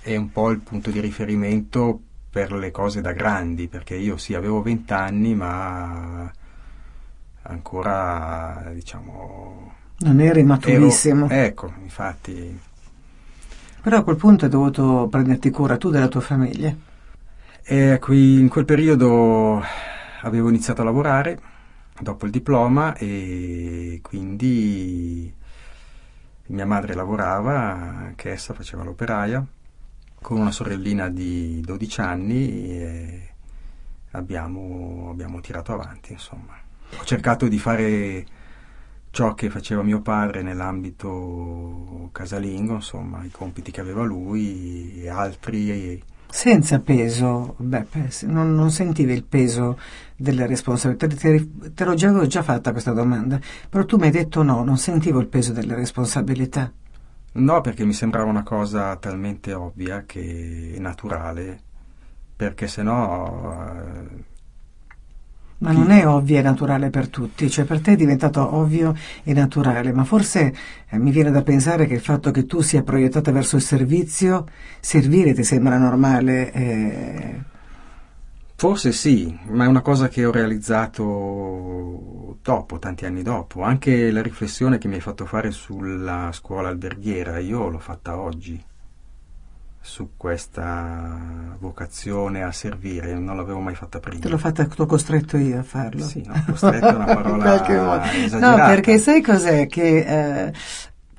e 0.00 0.16
un 0.16 0.30
po' 0.30 0.50
il 0.50 0.60
punto 0.60 0.92
di 0.92 1.00
riferimento 1.00 2.00
per 2.30 2.52
le 2.52 2.70
cose 2.70 3.00
da 3.00 3.10
grandi, 3.10 3.66
perché 3.66 3.96
io 3.96 4.16
sì, 4.16 4.34
avevo 4.34 4.62
20 4.62 4.92
anni, 4.92 5.34
ma 5.34 6.30
ancora, 7.42 8.70
diciamo... 8.72 9.72
Non 9.98 10.20
eri 10.20 10.44
maturissimo. 10.44 11.28
ero- 11.28 11.46
ecco, 11.46 11.72
infatti... 11.82 12.72
Però 13.84 13.98
a 13.98 14.02
quel 14.02 14.16
punto 14.16 14.46
hai 14.46 14.50
dovuto 14.50 15.08
prenderti 15.10 15.50
cura 15.50 15.76
tu 15.76 15.90
della 15.90 16.08
tua 16.08 16.22
famiglia. 16.22 16.74
E 17.62 17.98
qui, 18.00 18.40
in 18.40 18.48
quel 18.48 18.64
periodo 18.64 19.62
avevo 20.22 20.48
iniziato 20.48 20.80
a 20.80 20.84
lavorare 20.84 21.38
dopo 22.00 22.24
il 22.24 22.30
diploma 22.30 22.94
e 22.94 24.00
quindi 24.02 25.30
mia 26.46 26.64
madre 26.64 26.94
lavorava, 26.94 27.72
anche 27.74 28.30
essa 28.30 28.54
faceva 28.54 28.84
l'operaia, 28.84 29.44
con 30.14 30.40
una 30.40 30.50
sorellina 30.50 31.10
di 31.10 31.60
12 31.60 32.00
anni 32.00 32.70
e 32.70 33.34
abbiamo, 34.12 35.08
abbiamo 35.10 35.40
tirato 35.40 35.74
avanti, 35.74 36.12
insomma. 36.12 36.56
Ho 36.98 37.04
cercato 37.04 37.48
di 37.48 37.58
fare 37.58 38.24
ciò 39.14 39.32
che 39.34 39.48
faceva 39.48 39.84
mio 39.84 40.00
padre 40.00 40.42
nell'ambito 40.42 42.08
casalingo, 42.10 42.74
insomma, 42.74 43.22
i 43.22 43.30
compiti 43.30 43.70
che 43.70 43.80
aveva 43.80 44.02
lui 44.02 45.00
e 45.00 45.08
altri 45.08 46.02
Senza 46.28 46.80
peso, 46.80 47.54
beh, 47.58 47.86
se- 48.08 48.26
non, 48.26 48.56
non 48.56 48.72
sentivi 48.72 49.12
il 49.12 49.22
peso 49.22 49.78
delle 50.16 50.48
responsabilità. 50.48 51.06
Te, 51.06 51.38
te- 51.74 51.84
l'ho 51.84 51.94
già, 51.94 52.08
avevo 52.08 52.26
già 52.26 52.42
fatta 52.42 52.72
questa 52.72 52.90
domanda, 52.90 53.38
però 53.70 53.84
tu 53.84 53.98
mi 53.98 54.06
hai 54.06 54.10
detto 54.10 54.42
no, 54.42 54.64
non 54.64 54.78
sentivo 54.78 55.20
il 55.20 55.28
peso 55.28 55.52
delle 55.52 55.76
responsabilità. 55.76 56.72
No, 57.34 57.60
perché 57.60 57.84
mi 57.84 57.92
sembrava 57.92 58.28
una 58.28 58.42
cosa 58.42 58.96
talmente 58.96 59.52
ovvia 59.54 60.02
che 60.06 60.74
naturale, 60.78 61.60
perché 62.34 62.66
sennò 62.66 63.62
eh, 63.62 64.24
Ma 65.64 65.72
non 65.72 65.90
è 65.90 66.06
ovvio 66.06 66.38
e 66.38 66.42
naturale 66.42 66.90
per 66.90 67.08
tutti, 67.08 67.48
cioè 67.48 67.64
per 67.64 67.80
te 67.80 67.92
è 67.92 67.96
diventato 67.96 68.54
ovvio 68.54 68.94
e 69.22 69.32
naturale, 69.32 69.92
ma 69.92 70.04
forse 70.04 70.54
eh, 70.86 70.98
mi 70.98 71.10
viene 71.10 71.30
da 71.30 71.42
pensare 71.42 71.86
che 71.86 71.94
il 71.94 72.00
fatto 72.00 72.30
che 72.30 72.44
tu 72.44 72.60
sia 72.60 72.82
proiettata 72.82 73.32
verso 73.32 73.56
il 73.56 73.62
servizio, 73.62 74.46
servire 74.80 75.32
ti 75.32 75.42
sembra 75.42 75.78
normale. 75.78 76.52
eh, 76.52 77.40
forse 78.56 78.92
sì, 78.92 79.34
ma 79.48 79.64
è 79.64 79.66
una 79.66 79.80
cosa 79.80 80.08
che 80.08 80.26
ho 80.26 80.30
realizzato 80.30 82.36
dopo, 82.42 82.78
tanti 82.78 83.06
anni 83.06 83.22
dopo. 83.22 83.62
Anche 83.62 84.10
la 84.10 84.20
riflessione 84.20 84.76
che 84.76 84.86
mi 84.86 84.96
hai 84.96 85.00
fatto 85.00 85.24
fare 85.24 85.50
sulla 85.50 86.28
scuola 86.32 86.68
alberghiera, 86.68 87.38
io 87.38 87.68
l'ho 87.68 87.78
fatta 87.78 88.20
oggi. 88.20 88.62
Su 89.84 90.12
questa 90.16 91.56
vocazione 91.58 92.42
a 92.42 92.50
servire, 92.52 93.18
non 93.18 93.36
l'avevo 93.36 93.60
mai 93.60 93.74
fatta 93.74 94.00
prima. 94.00 94.18
Te 94.18 94.30
l'ho 94.30 94.38
fatta, 94.38 94.64
t'ho 94.64 94.86
costretto 94.86 95.36
io 95.36 95.58
a 95.58 95.62
farlo. 95.62 96.02
Sì, 96.02 96.24
no, 96.26 96.42
costretto 96.46 96.86
è 96.86 96.94
una 96.94 97.04
parola 97.12 97.60
No, 98.38 98.54
perché 98.56 98.96
sai 98.96 99.20
cos'è? 99.20 99.66
Che 99.66 100.46
eh, 100.46 100.52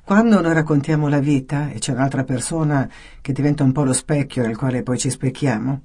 quando 0.02 0.40
noi 0.40 0.52
raccontiamo 0.52 1.06
la 1.06 1.20
vita 1.20 1.68
e 1.70 1.78
c'è 1.78 1.92
un'altra 1.92 2.24
persona 2.24 2.88
che 3.20 3.32
diventa 3.32 3.62
un 3.62 3.70
po' 3.70 3.84
lo 3.84 3.92
specchio 3.92 4.44
nel 4.44 4.56
quale 4.56 4.82
poi 4.82 4.98
ci 4.98 5.10
specchiamo, 5.10 5.82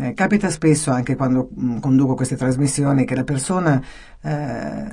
eh, 0.00 0.12
capita 0.12 0.50
spesso 0.50 0.90
anche 0.90 1.14
quando 1.14 1.48
mh, 1.54 1.78
conduco 1.78 2.14
queste 2.16 2.36
trasmissioni 2.36 3.04
che 3.04 3.14
la 3.14 3.24
persona 3.24 3.80
eh, 4.20 4.84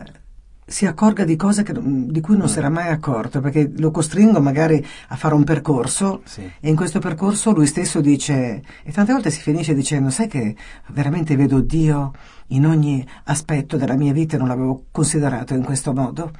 si 0.69 0.86
accorga 0.86 1.24
di 1.24 1.38
cose 1.38 1.63
che, 1.63 1.74
di 1.74 2.19
cui 2.19 2.36
non 2.36 2.47
mm. 2.47 2.50
si 2.50 2.57
era 2.57 2.69
mai 2.69 2.89
accorto, 2.89 3.39
perché 3.39 3.71
lo 3.77 3.89
costringo 3.89 4.41
magari 4.41 4.86
a 5.07 5.15
fare 5.15 5.33
un 5.33 5.45
percorso 5.45 6.21
sì. 6.25 6.41
e 6.41 6.69
in 6.69 6.75
questo 6.75 7.00
percorso 7.00 7.53
lui 7.53 7.65
stesso 7.65 8.01
dice, 8.01 8.62
e 8.83 8.91
tante 8.91 9.13
volte 9.13 9.31
si 9.31 9.39
finisce 9.39 9.74
dicendo, 9.74 10.09
sai 10.09 10.27
che 10.27 10.55
veramente 10.88 11.38
vedo 11.38 11.62
Dio 11.62 12.12
in 12.47 12.65
ogni 12.65 13.05
aspetto 13.24 13.77
della 13.77 13.95
mia 13.95 14.12
vita 14.12 14.36
e 14.36 14.39
non 14.39 14.50
l'avevo 14.50 14.88
considerato 14.91 15.53
in 15.53 15.63
questo 15.63 15.93
modo? 15.93 16.31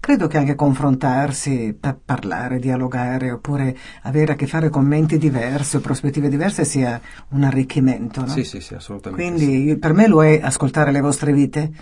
Credo 0.00 0.26
che 0.26 0.36
anche 0.36 0.56
confrontarsi, 0.56 1.78
parlare, 2.04 2.58
dialogare 2.58 3.30
oppure 3.30 3.74
avere 4.02 4.32
a 4.32 4.34
che 4.34 4.46
fare 4.46 4.68
con 4.68 4.84
menti 4.84 5.16
diverse 5.16 5.78
o 5.78 5.80
prospettive 5.80 6.28
diverse 6.28 6.66
sia 6.66 7.00
un 7.30 7.44
arricchimento. 7.44 8.20
No? 8.20 8.26
Sì, 8.26 8.44
sì, 8.44 8.60
sì, 8.60 8.74
assolutamente. 8.74 9.24
Quindi 9.24 9.68
sì. 9.70 9.76
per 9.78 9.94
me 9.94 10.06
lo 10.06 10.22
è 10.22 10.40
ascoltare 10.42 10.90
le 10.90 11.00
vostre 11.00 11.32
vite 11.32 11.72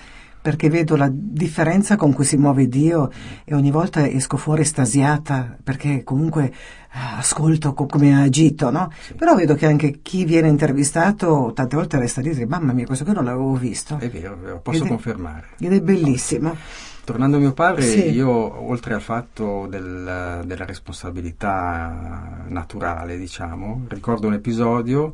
perché 0.42 0.68
vedo 0.68 0.96
la 0.96 1.08
differenza 1.10 1.94
con 1.94 2.12
cui 2.12 2.24
si 2.24 2.36
muove 2.36 2.68
Dio 2.68 3.10
e 3.44 3.54
ogni 3.54 3.70
volta 3.70 4.06
esco 4.06 4.36
fuori 4.36 4.62
estasiata 4.62 5.56
perché 5.62 6.02
comunque 6.02 6.46
eh, 6.46 6.52
ascolto 6.90 7.72
co- 7.72 7.86
come 7.86 8.12
ha 8.14 8.22
agito, 8.22 8.70
no? 8.70 8.92
Sì. 9.00 9.14
Però 9.14 9.36
vedo 9.36 9.54
che 9.54 9.66
anche 9.66 10.00
chi 10.02 10.24
viene 10.24 10.48
intervistato 10.48 11.52
tante 11.54 11.76
volte 11.76 11.98
resta 11.98 12.20
lì 12.20 12.28
e 12.28 12.32
dice 12.32 12.46
mamma 12.46 12.72
mia 12.72 12.84
questo 12.84 13.04
qui 13.04 13.14
non 13.14 13.24
l'avevo 13.24 13.54
visto. 13.54 13.98
È 13.98 14.10
vero, 14.10 14.36
vero 14.36 14.60
posso 14.60 14.82
ed 14.82 14.88
confermare. 14.88 15.46
È, 15.56 15.64
ed 15.64 15.72
è 15.72 15.80
bellissimo. 15.80 16.56
Tornando 17.04 17.36
a 17.36 17.40
mio 17.40 17.52
padre, 17.52 17.82
sì. 17.82 18.10
io 18.10 18.28
oltre 18.28 18.94
al 18.94 19.00
fatto 19.00 19.66
del, 19.68 20.42
della 20.44 20.64
responsabilità 20.64 22.44
naturale, 22.46 23.16
diciamo, 23.18 23.86
ricordo 23.88 24.28
un 24.28 24.34
episodio 24.34 25.12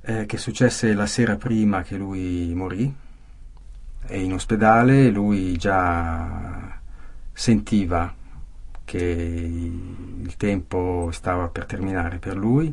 eh, 0.00 0.24
che 0.26 0.38
successe 0.38 0.94
la 0.94 1.06
sera 1.06 1.36
prima 1.36 1.82
che 1.82 1.96
lui 1.96 2.52
morì, 2.54 2.94
e 4.06 4.22
in 4.22 4.32
ospedale 4.32 5.10
lui 5.10 5.56
già 5.56 6.78
sentiva 7.32 8.14
che 8.84 8.98
il 8.98 10.36
tempo 10.36 11.08
stava 11.12 11.48
per 11.48 11.66
terminare 11.66 12.18
per 12.18 12.36
lui 12.36 12.72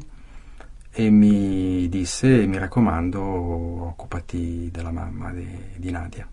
e 0.93 1.09
mi 1.09 1.87
disse 1.87 2.45
mi 2.45 2.57
raccomando 2.57 3.21
occupati 3.21 4.69
della 4.71 4.91
mamma 4.91 5.31
di, 5.31 5.47
di 5.77 5.89
Nadia. 5.89 6.27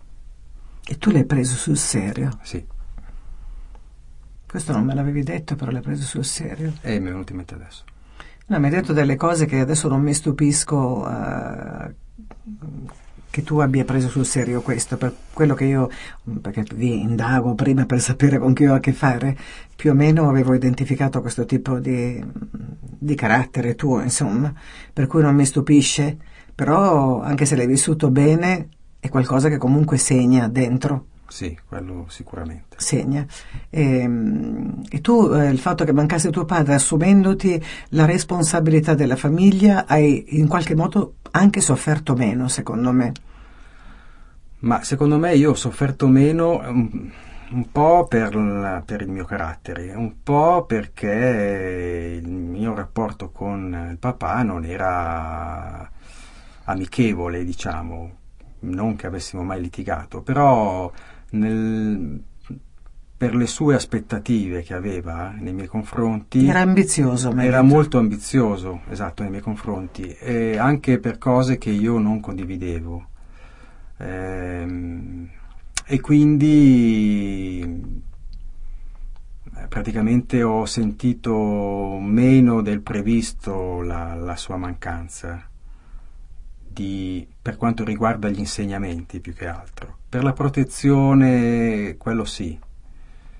E 0.85 0.97
tu 0.97 1.11
l'hai 1.11 1.25
preso 1.25 1.55
sul 1.55 1.77
serio? 1.77 2.39
Sì. 2.41 2.65
Questo 4.45 4.71
non 4.71 4.83
me 4.83 4.95
l'avevi 4.95 5.21
detto, 5.21 5.55
però 5.55 5.69
l'hai 5.69 5.81
preso 5.81 6.03
sul 6.03 6.25
serio. 6.25 6.73
E 6.81 6.99
mi 6.99 7.07
è 7.07 7.11
venuto 7.11 7.31
in 7.31 7.37
mente 7.37 7.53
adesso. 7.53 7.83
No, 8.47 8.59
mi 8.59 8.65
hai 8.65 8.71
detto 8.71 8.93
delle 8.93 9.15
cose 9.15 9.45
che 9.45 9.59
adesso 9.59 9.87
non 9.87 10.01
mi 10.01 10.13
stupisco 10.13 11.05
uh, 11.07 11.93
che 13.29 13.43
tu 13.43 13.59
abbia 13.59 13.85
preso 13.85 14.09
sul 14.09 14.25
serio 14.25 14.61
questo, 14.61 14.97
per 14.97 15.13
quello 15.33 15.53
che 15.53 15.65
io, 15.65 15.89
perché 16.41 16.63
vi 16.73 17.01
indago 17.01 17.53
prima 17.53 17.85
per 17.85 18.01
sapere 18.01 18.39
con 18.39 18.53
chi 18.53 18.65
ho 18.65 18.73
a 18.73 18.79
che 18.79 18.93
fare, 18.93 19.37
più 19.75 19.91
o 19.91 19.93
meno 19.93 20.29
avevo 20.29 20.53
identificato 20.53 21.21
questo 21.21 21.45
tipo 21.45 21.79
di, 21.79 22.23
di 22.31 23.15
carattere 23.15 23.75
tuo, 23.75 24.01
insomma, 24.01 24.53
per 24.91 25.07
cui 25.07 25.21
non 25.21 25.35
mi 25.35 25.45
stupisce, 25.45 26.17
però 26.53 27.21
anche 27.21 27.45
se 27.45 27.55
l'hai 27.55 27.67
vissuto 27.67 28.09
bene 28.09 28.69
è 28.99 29.09
qualcosa 29.09 29.47
che 29.49 29.57
comunque 29.57 29.97
segna 29.97 30.47
dentro. 30.47 31.05
Sì, 31.29 31.57
quello 31.67 32.05
sicuramente. 32.09 32.77
Segna. 32.79 33.25
E, 33.69 34.09
e 34.89 35.01
tu, 35.01 35.31
eh, 35.31 35.49
il 35.49 35.59
fatto 35.59 35.85
che 35.85 35.93
mancasse 35.93 36.31
tuo 36.31 36.43
padre, 36.43 36.73
assumendoti 36.73 37.63
la 37.89 38.05
responsabilità 38.05 38.95
della 38.95 39.15
famiglia, 39.15 39.85
hai 39.85 40.37
in 40.39 40.47
qualche 40.47 40.75
modo 40.75 41.15
anche 41.31 41.61
sofferto 41.61 42.15
meno, 42.15 42.47
secondo 42.47 42.91
me. 42.91 43.11
Ma 44.61 44.83
secondo 44.83 45.17
me 45.17 45.35
io 45.35 45.51
ho 45.51 45.55
sofferto 45.55 46.07
meno 46.07 46.57
un, 46.57 47.11
un 47.51 47.71
po' 47.71 48.07
per, 48.07 48.35
la, 48.35 48.81
per, 48.83 49.01
il 49.01 49.09
mio 49.09 49.23
carattere, 49.23 49.93
un 49.93 50.21
po' 50.23 50.65
perché 50.65 52.19
il 52.21 52.29
mio 52.29 52.73
rapporto 52.73 53.29
con 53.29 53.89
il 53.91 53.97
papà 53.97 54.41
non 54.41 54.65
era 54.65 55.89
amichevole, 56.65 57.45
diciamo, 57.45 58.17
non 58.61 58.95
che 58.95 59.07
avessimo 59.07 59.43
mai 59.43 59.61
litigato, 59.61 60.21
però 60.21 60.91
nel, 61.31 62.23
per 63.19 63.35
le 63.35 63.47
sue 63.47 63.75
aspettative 63.75 64.61
che 64.61 64.73
aveva 64.73 65.35
nei 65.37 65.51
miei 65.51 65.67
confronti. 65.67 66.47
Era 66.47 66.61
ambizioso, 66.61 67.35
Era 67.35 67.61
molto 67.61 67.97
ambizioso, 67.97 68.83
esatto, 68.89 69.23
nei 69.23 69.31
miei 69.31 69.43
confronti, 69.43 70.03
e 70.07 70.57
anche 70.57 70.99
per 70.99 71.17
cose 71.17 71.57
che 71.57 71.69
io 71.69 71.97
non 71.99 72.21
condividevo. 72.21 73.07
Ehm, 73.97 75.29
e 75.85 75.99
quindi 75.99 77.61
eh, 79.55 79.67
praticamente 79.67 80.41
ho 80.41 80.65
sentito 80.65 81.99
meno 81.99 82.61
del 82.61 82.81
previsto 82.81 83.81
la, 83.81 84.13
la 84.13 84.37
sua 84.37 84.55
mancanza 84.55 85.49
di, 86.57 87.27
per 87.41 87.57
quanto 87.57 87.83
riguarda 87.83 88.29
gli 88.29 88.39
insegnamenti 88.39 89.19
più 89.19 89.33
che 89.33 89.47
altro. 89.47 89.98
Per 90.09 90.23
la 90.23 90.33
protezione, 90.33 91.95
quello 91.97 92.25
sì. 92.25 92.59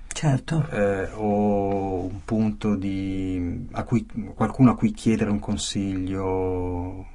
Certo. 0.06 0.68
Eh, 0.70 1.08
o 1.14 2.04
un 2.04 2.24
punto 2.24 2.76
di, 2.76 3.66
a 3.72 3.82
cui, 3.82 4.06
qualcuno 4.34 4.70
a 4.70 4.76
cui 4.76 4.92
chiedere 4.92 5.30
un 5.30 5.40
consiglio, 5.40 7.06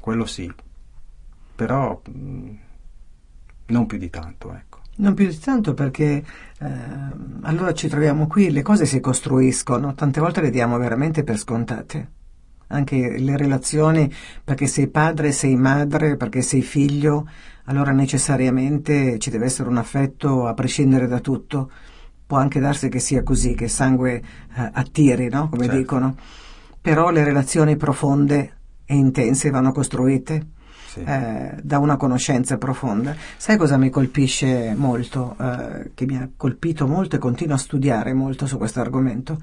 quello 0.00 0.24
sì. 0.24 0.50
Però 1.54 2.00
mh, 2.10 2.18
mm, 2.18 2.54
non 3.66 3.84
più 3.84 3.98
di 3.98 4.08
tanto, 4.08 4.54
ecco. 4.54 4.80
Non 4.96 5.12
più 5.12 5.26
di 5.26 5.38
tanto 5.38 5.74
perché 5.74 6.24
eh, 6.58 6.72
allora 7.42 7.74
ci 7.74 7.88
troviamo 7.88 8.26
qui, 8.26 8.50
le 8.50 8.62
cose 8.62 8.86
si 8.86 8.98
costruiscono, 9.00 9.92
tante 9.94 10.20
volte 10.20 10.40
le 10.40 10.50
diamo 10.50 10.78
veramente 10.78 11.22
per 11.22 11.36
scontate 11.36 12.12
anche 12.68 13.18
le 13.18 13.36
relazioni, 13.36 14.12
perché 14.42 14.66
sei 14.66 14.88
padre, 14.88 15.32
sei 15.32 15.54
madre, 15.56 16.16
perché 16.16 16.42
sei 16.42 16.62
figlio, 16.62 17.28
allora 17.64 17.92
necessariamente 17.92 19.18
ci 19.18 19.30
deve 19.30 19.46
essere 19.46 19.68
un 19.68 19.78
affetto 19.78 20.46
a 20.46 20.54
prescindere 20.54 21.06
da 21.06 21.20
tutto. 21.20 21.70
Può 22.26 22.38
anche 22.38 22.60
darsi 22.60 22.88
che 22.88 22.98
sia 22.98 23.22
così, 23.22 23.54
che 23.54 23.68
sangue 23.68 24.14
eh, 24.14 24.70
attiri, 24.72 25.28
no? 25.28 25.48
come 25.48 25.64
certo. 25.64 25.78
dicono. 25.78 26.16
Però 26.80 27.10
le 27.10 27.24
relazioni 27.24 27.76
profonde 27.76 28.52
e 28.84 28.94
intense 28.94 29.50
vanno 29.50 29.72
costruite 29.72 30.46
Sì. 30.86 31.00
eh, 31.00 31.54
da 31.62 31.78
una 31.78 31.96
conoscenza 31.96 32.58
profonda. 32.58 33.16
Sai 33.36 33.56
cosa 33.56 33.76
mi 33.76 33.90
colpisce 33.90 34.74
molto, 34.76 35.34
eh, 35.40 35.90
che 35.94 36.06
mi 36.06 36.16
ha 36.16 36.28
colpito 36.36 36.86
molto 36.86 37.16
e 37.16 37.18
continuo 37.18 37.54
a 37.54 37.58
studiare 37.58 38.12
molto 38.12 38.46
su 38.46 38.58
questo 38.58 38.80
argomento? 38.80 39.38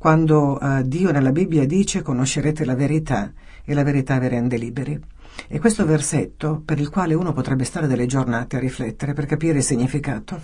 Quando 0.00 0.56
uh, 0.58 0.80
Dio 0.80 1.12
nella 1.12 1.30
Bibbia 1.30 1.66
dice 1.66 2.00
conoscerete 2.00 2.64
la 2.64 2.74
verità 2.74 3.30
e 3.62 3.74
la 3.74 3.82
verità 3.82 4.18
vi 4.18 4.28
rende 4.28 4.56
liberi. 4.56 4.98
E 5.46 5.58
questo 5.58 5.84
versetto, 5.84 6.62
per 6.64 6.80
il 6.80 6.88
quale 6.88 7.12
uno 7.12 7.34
potrebbe 7.34 7.64
stare 7.64 7.86
delle 7.86 8.06
giornate 8.06 8.56
a 8.56 8.60
riflettere 8.60 9.12
per 9.12 9.26
capire 9.26 9.58
il 9.58 9.62
significato, 9.62 10.40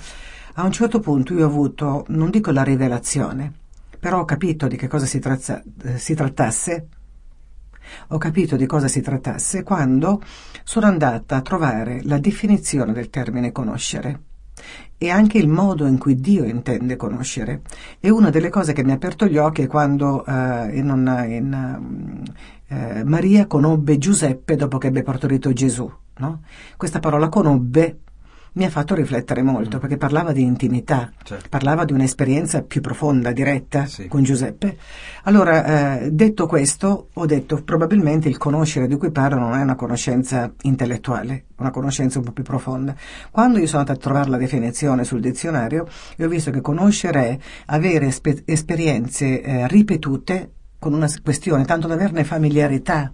a 0.56 0.62
un 0.62 0.72
certo 0.72 1.00
punto 1.00 1.32
io 1.32 1.44
ho 1.44 1.48
avuto, 1.48 2.04
non 2.08 2.28
dico 2.28 2.50
la 2.50 2.62
rivelazione, 2.62 3.50
però 3.98 4.20
ho 4.20 4.24
capito 4.26 4.66
di 4.66 4.76
che 4.76 4.88
cosa 4.88 5.06
si, 5.06 5.20
trazza, 5.20 5.62
eh, 5.84 5.96
si 5.96 6.14
trattasse, 6.14 6.88
ho 8.08 8.18
capito 8.18 8.56
di 8.56 8.66
cosa 8.66 8.88
si 8.88 9.00
trattasse 9.00 9.62
quando 9.62 10.20
sono 10.64 10.84
andata 10.84 11.34
a 11.34 11.40
trovare 11.40 12.02
la 12.02 12.18
definizione 12.18 12.92
del 12.92 13.08
termine 13.08 13.52
conoscere 13.52 14.20
e 14.98 15.10
anche 15.10 15.38
il 15.38 15.48
modo 15.48 15.86
in 15.86 15.98
cui 15.98 16.16
Dio 16.20 16.44
intende 16.44 16.96
conoscere. 16.96 17.62
E 18.00 18.10
una 18.10 18.30
delle 18.30 18.48
cose 18.48 18.72
che 18.72 18.82
mi 18.82 18.92
ha 18.92 18.94
aperto 18.94 19.26
gli 19.26 19.36
occhi 19.36 19.62
è 19.62 19.66
quando 19.66 20.24
uh, 20.26 20.30
in 20.30 21.24
in, 21.28 22.22
uh, 22.68 23.02
Maria 23.04 23.46
conobbe 23.46 23.98
Giuseppe 23.98 24.56
dopo 24.56 24.78
che 24.78 24.88
ebbe 24.88 25.02
partorito 25.02 25.52
Gesù. 25.52 25.90
No? 26.18 26.40
Questa 26.76 26.98
parola 26.98 27.28
conobbe 27.28 28.00
mi 28.56 28.64
ha 28.64 28.70
fatto 28.70 28.94
riflettere 28.94 29.42
molto 29.42 29.76
mm. 29.76 29.80
perché 29.80 29.96
parlava 29.96 30.32
di 30.32 30.42
intimità, 30.42 31.12
certo. 31.22 31.46
parlava 31.48 31.84
di 31.84 31.92
un'esperienza 31.92 32.62
più 32.62 32.80
profonda, 32.80 33.32
diretta 33.32 33.86
sì. 33.86 34.08
con 34.08 34.22
Giuseppe. 34.22 34.76
Allora, 35.24 36.00
eh, 36.00 36.10
detto 36.10 36.46
questo, 36.46 37.08
ho 37.12 37.26
detto 37.26 37.62
probabilmente 37.62 38.28
il 38.28 38.38
conoscere 38.38 38.86
di 38.86 38.96
cui 38.96 39.10
parlo 39.10 39.38
non 39.38 39.54
è 39.54 39.62
una 39.62 39.74
conoscenza 39.74 40.52
intellettuale, 40.62 41.46
una 41.56 41.70
conoscenza 41.70 42.18
un 42.18 42.24
po' 42.24 42.32
più 42.32 42.44
profonda. 42.44 42.94
Quando 43.30 43.58
io 43.58 43.66
sono 43.66 43.80
andata 43.80 43.98
a 43.98 44.02
trovare 44.02 44.30
la 44.30 44.38
definizione 44.38 45.04
sul 45.04 45.20
dizionario, 45.20 45.86
ho 46.18 46.28
visto 46.28 46.50
che 46.50 46.60
conoscere 46.60 47.28
è 47.28 47.38
avere 47.66 48.06
espe- 48.06 48.42
esperienze 48.44 49.42
eh, 49.42 49.68
ripetute 49.68 50.52
con 50.78 50.92
una 50.94 51.08
questione, 51.22 51.64
tanto 51.64 51.86
da 51.86 51.94
averne 51.94 52.24
familiarità. 52.24 53.12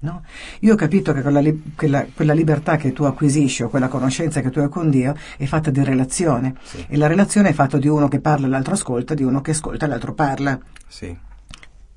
No? 0.00 0.22
Io 0.60 0.74
ho 0.74 0.76
capito 0.76 1.12
che 1.12 1.22
quella, 1.22 1.40
quella, 1.74 2.06
quella, 2.14 2.32
libertà 2.34 2.76
che 2.76 2.92
tu 2.92 3.04
acquisisci 3.04 3.62
o 3.62 3.68
quella 3.68 3.88
conoscenza 3.88 4.40
che 4.42 4.50
tu 4.50 4.58
hai 4.58 4.68
con 4.68 4.90
Dio 4.90 5.14
è 5.38 5.44
fatta 5.46 5.70
di 5.70 5.82
relazione 5.82 6.54
Sì. 6.62 6.84
e 6.88 6.96
la 6.96 7.06
relazione 7.06 7.48
è 7.50 7.52
fatta 7.52 7.78
di 7.78 7.88
uno 7.88 8.08
che 8.08 8.20
parla 8.20 8.46
e 8.46 8.50
l'altro 8.50 8.74
ascolta, 8.74 9.14
di 9.14 9.22
uno 9.22 9.40
che 9.40 9.52
ascolta 9.52 9.86
e 9.86 9.88
l'altro 9.88 10.12
parla. 10.12 10.58
Sì, 10.86 11.16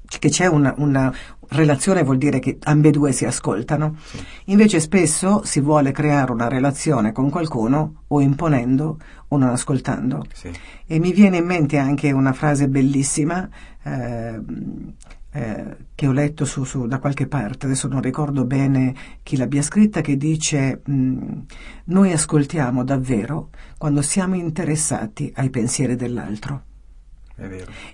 Che 0.05 0.29
c'è 0.29 0.45
una, 0.47 0.73
una 0.77 1.13
relazione 1.49 2.03
vuol 2.03 2.17
dire 2.17 2.39
che 2.39 2.57
ambedue 2.63 3.11
si 3.11 3.25
ascoltano. 3.25 3.97
sì, 4.05 4.23
Invece 4.45 4.79
spesso 4.79 5.41
si 5.43 5.59
vuole 5.59 5.91
creare 5.91 6.31
una 6.31 6.47
relazione 6.47 7.11
con 7.11 7.29
qualcuno 7.29 8.03
o 8.07 8.21
imponendo 8.21 8.97
o 9.29 9.37
non 9.37 9.49
ascoltando. 9.49 10.25
sì. 10.33 10.49
E 10.85 10.99
mi 10.99 11.11
viene 11.11 11.37
in 11.37 11.45
mente 11.45 11.77
anche 11.77 12.11
una 12.11 12.31
frase 12.31 12.69
bellissima 12.69 13.47
eh, 13.83 14.39
eh, 15.31 15.77
che 15.95 16.07
ho 16.07 16.11
letto 16.11 16.45
su, 16.45 16.63
su- 16.63 16.87
da 16.87 16.99
qualche 16.99 17.27
parte, 17.27 17.65
adesso 17.65 17.87
non 17.87 18.01
ricordo 18.01 18.45
bene 18.45 18.95
chi 19.23 19.37
l'abbia 19.37 19.61
scritta, 19.61 20.01
che 20.01 20.17
dice 20.17 20.81
mh, 20.85 21.39
noi 21.85 22.11
ascoltiamo 22.11 22.83
davvero 22.83 23.49
quando 23.77 24.01
siamo 24.01 24.35
interessati 24.35 25.31
ai 25.35 25.49
pensieri 25.49 25.95
dell'altro. 25.95 26.66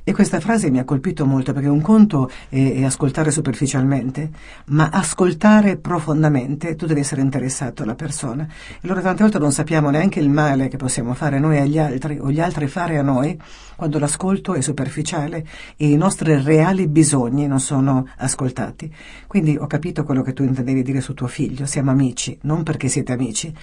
E 0.03 0.13
questa 0.13 0.39
frase 0.39 0.69
mi 0.69 0.79
ha 0.79 0.85
colpito 0.85 1.25
molto 1.25 1.51
perché 1.51 1.67
un 1.67 1.81
conto 1.81 2.29
è, 2.47 2.75
è 2.75 2.83
ascoltare 2.85 3.29
superficialmente, 3.29 4.29
ma 4.67 4.89
ascoltare 4.89 5.75
profondamente 5.75 6.75
tu 6.75 6.85
devi 6.85 7.01
essere 7.01 7.19
interessato 7.19 7.83
alla 7.83 7.95
persona. 7.95 8.47
Allora 8.83 9.01
tante 9.01 9.23
volte 9.23 9.39
non 9.39 9.51
sappiamo 9.51 9.89
neanche 9.89 10.21
il 10.21 10.29
male 10.29 10.69
che 10.69 10.77
possiamo 10.77 11.13
fare 11.13 11.39
noi 11.39 11.57
agli 11.57 11.77
altri 11.77 12.19
o 12.19 12.31
gli 12.31 12.39
altri 12.39 12.67
fare 12.67 12.97
a 12.97 13.01
noi 13.01 13.37
quando 13.75 13.99
l'ascolto 13.99 14.53
è 14.53 14.61
superficiale 14.61 15.45
e 15.75 15.89
i 15.89 15.97
nostri 15.97 16.41
reali 16.41 16.87
bisogni 16.87 17.45
non 17.45 17.59
sono 17.59 18.07
ascoltati. 18.17 18.89
Quindi 19.27 19.57
ho 19.57 19.67
capito 19.67 20.05
quello 20.05 20.21
che 20.21 20.31
tu 20.31 20.43
intendevi 20.43 20.83
dire 20.83 21.01
su 21.01 21.13
tuo 21.13 21.27
figlio, 21.27 21.65
siamo 21.65 21.91
amici, 21.91 22.37
non 22.43 22.63
perché 22.63 22.87
siete 22.87 23.11
amici, 23.11 23.53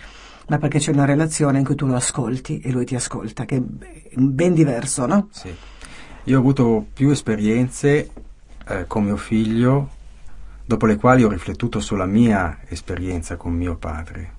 ma 0.48 0.58
perché 0.58 0.78
c'è 0.78 0.92
una 0.92 1.04
relazione 1.04 1.58
in 1.58 1.64
cui 1.64 1.74
tu 1.74 1.86
lo 1.86 1.94
ascolti 1.94 2.60
e 2.60 2.70
lui 2.70 2.84
ti 2.84 2.94
ascolta, 2.94 3.44
che 3.44 3.56
è 3.56 3.62
ben 4.16 4.54
diverso, 4.54 5.06
no? 5.06 5.28
Sì. 5.30 5.54
Io 6.24 6.36
ho 6.36 6.40
avuto 6.40 6.86
più 6.92 7.10
esperienze 7.10 8.10
eh, 8.66 8.84
con 8.86 9.04
mio 9.04 9.16
figlio, 9.16 9.88
dopo 10.64 10.86
le 10.86 10.96
quali 10.96 11.24
ho 11.24 11.28
riflettuto 11.28 11.80
sulla 11.80 12.06
mia 12.06 12.58
esperienza 12.68 13.36
con 13.36 13.52
mio 13.52 13.76
padre. 13.76 14.38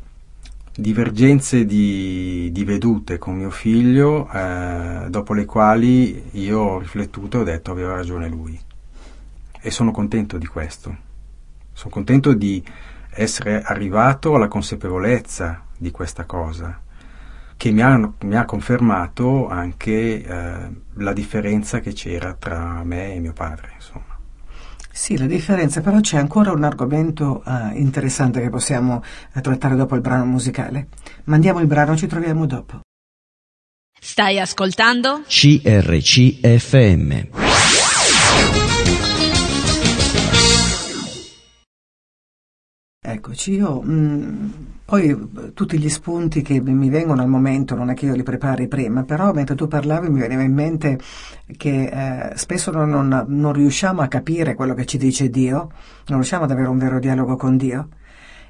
Divergenze 0.74 1.66
di, 1.66 2.50
di 2.52 2.64
vedute 2.64 3.18
con 3.18 3.36
mio 3.36 3.50
figlio, 3.50 4.30
eh, 4.32 5.08
dopo 5.10 5.34
le 5.34 5.46
quali 5.46 6.24
io 6.32 6.60
ho 6.60 6.80
riflettuto 6.80 7.38
e 7.38 7.42
ho 7.42 7.44
detto 7.44 7.72
aveva 7.72 7.96
ragione 7.96 8.30
lui. 8.30 8.60
E 9.60 9.72
sono 9.72 9.92
contento 9.92 10.38
di 10.38 10.46
questo. 10.46 10.96
Sono 11.74 11.94
contento 11.94 12.34
di 12.34 12.64
essere 13.10 13.62
arrivato 13.62 14.36
alla 14.36 14.48
consapevolezza 14.48 15.66
di 15.82 15.90
questa 15.90 16.26
cosa 16.26 16.80
che 17.58 17.72
mi 17.72 17.82
ha, 17.82 18.12
mi 18.22 18.36
ha 18.36 18.46
confermato 18.46 19.48
anche 19.48 20.24
eh, 20.24 20.70
la 20.96 21.14
differenza 21.14 21.80
che 21.80 21.94
c'era 21.94 22.34
tra 22.34 22.84
me 22.84 23.14
e 23.14 23.20
mio 23.20 23.34
padre, 23.34 23.74
insomma. 23.76 24.18
Sì, 24.92 25.16
la 25.18 25.28
differenza, 25.28 25.82
però 25.82 26.00
c'è 26.00 26.18
ancora 26.18 26.52
un 26.52 26.64
argomento 26.64 27.44
eh, 27.46 27.78
interessante 27.78 28.42
che 28.42 28.50
possiamo 28.50 29.04
eh, 29.34 29.42
trattare 29.42 29.76
dopo 29.76 29.94
il 29.94 30.02
brano 30.02 30.26
musicale. 30.26 30.88
Mandiamo 31.26 31.60
il 31.60 31.68
brano, 31.68 31.96
ci 31.96 32.08
troviamo 32.08 32.48
dopo. 32.48 32.80
Stai 34.00 34.40
ascoltando? 34.40 35.22
CRCFM. 35.28 36.80
Eccoci, 43.14 43.56
io 43.56 43.82
mh, 43.82 44.54
poi 44.86 45.10
eh, 45.10 45.54
tutti 45.54 45.78
gli 45.78 45.90
spunti 45.90 46.42
che 46.42 46.62
mi 46.62 46.90
vengono 46.90 47.22
al 47.22 47.28
momento, 47.28 47.76
non 47.76 47.90
è 47.90 47.94
che 47.94 48.06
io 48.06 48.16
li 48.16 48.24
prepari 48.24 48.70
prima, 48.70 49.04
però 49.04 49.34
mentre 49.34 49.56
tu 49.56 49.68
parlavi 49.68 50.10
mi 50.10 50.22
veniva 50.22 50.44
in 50.44 50.54
mente 50.54 50.98
che 51.58 52.30
eh, 52.32 52.38
spesso 52.38 52.72
non- 52.72 53.26
non 53.28 53.54
riusciamo 53.54 54.02
a 54.02 54.08
capire 54.08 54.56
quello 54.56 54.74
che 54.74 54.86
ci 54.86 54.98
dice 54.98 55.30
Dio, 55.30 55.72
non 56.08 56.20
riusciamo 56.20 56.46
ad 56.46 56.52
avere 56.52 56.70
un 56.70 56.78
vero 56.78 57.00
dialogo 57.00 57.36
con 57.36 57.58
Dio. 57.58 57.90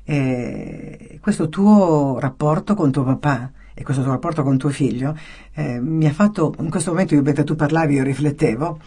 E 0.04 1.20
questo 1.22 1.50
tuo 1.50 2.20
rapporto 2.20 2.76
con 2.76 2.92
tuo 2.92 3.04
papà 3.04 3.52
e 3.74 3.84
questo 3.84 4.04
tuo 4.04 4.12
rapporto 4.12 4.44
con 4.44 4.58
tuo 4.58 4.70
figlio 4.70 5.16
eh, 5.54 5.80
mi 5.80 6.06
ha 6.08 6.12
fatto, 6.14 6.54
in 6.60 6.70
questo 6.70 6.92
momento 6.92 7.14
io 7.16 7.22
mentre 7.22 7.44
tu 7.44 7.56
parlavi 7.56 7.96
io 7.96 8.04
riflettevo 8.04 8.80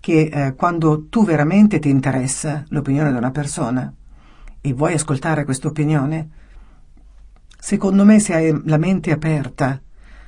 che 0.00 0.30
eh, 0.32 0.54
quando 0.54 1.06
tu 1.08 1.24
veramente 1.24 1.78
ti 1.78 1.88
interessa 1.90 2.64
l'opinione 2.68 3.10
di 3.12 3.16
una 3.18 3.30
persona 3.30 3.92
e 4.62 4.72
vuoi 4.72 4.94
ascoltare 4.94 5.44
questa 5.44 5.68
opinione, 5.68 6.28
secondo 7.58 8.04
me 8.04 8.20
se 8.20 8.34
hai 8.34 8.60
la 8.64 8.78
mente 8.78 9.10
aperta 9.10 9.78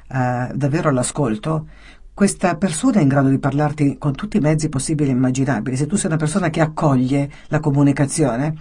eh, 0.09 0.51
davvero 0.53 0.89
all'ascolto, 0.91 1.69
questa 2.13 2.57
persona 2.57 2.99
è 2.99 3.03
in 3.03 3.09
grado 3.09 3.29
di 3.29 3.39
parlarti 3.39 3.97
con 3.97 4.15
tutti 4.15 4.37
i 4.37 4.41
mezzi 4.41 4.69
possibili 4.69 5.11
e 5.11 5.13
immaginabili. 5.13 5.77
Se 5.77 5.87
tu 5.87 5.97
sei 5.97 6.07
una 6.07 6.19
persona 6.19 6.51
che 6.51 6.61
accoglie 6.61 7.31
la 7.49 7.61
comunicazione, 7.61 8.55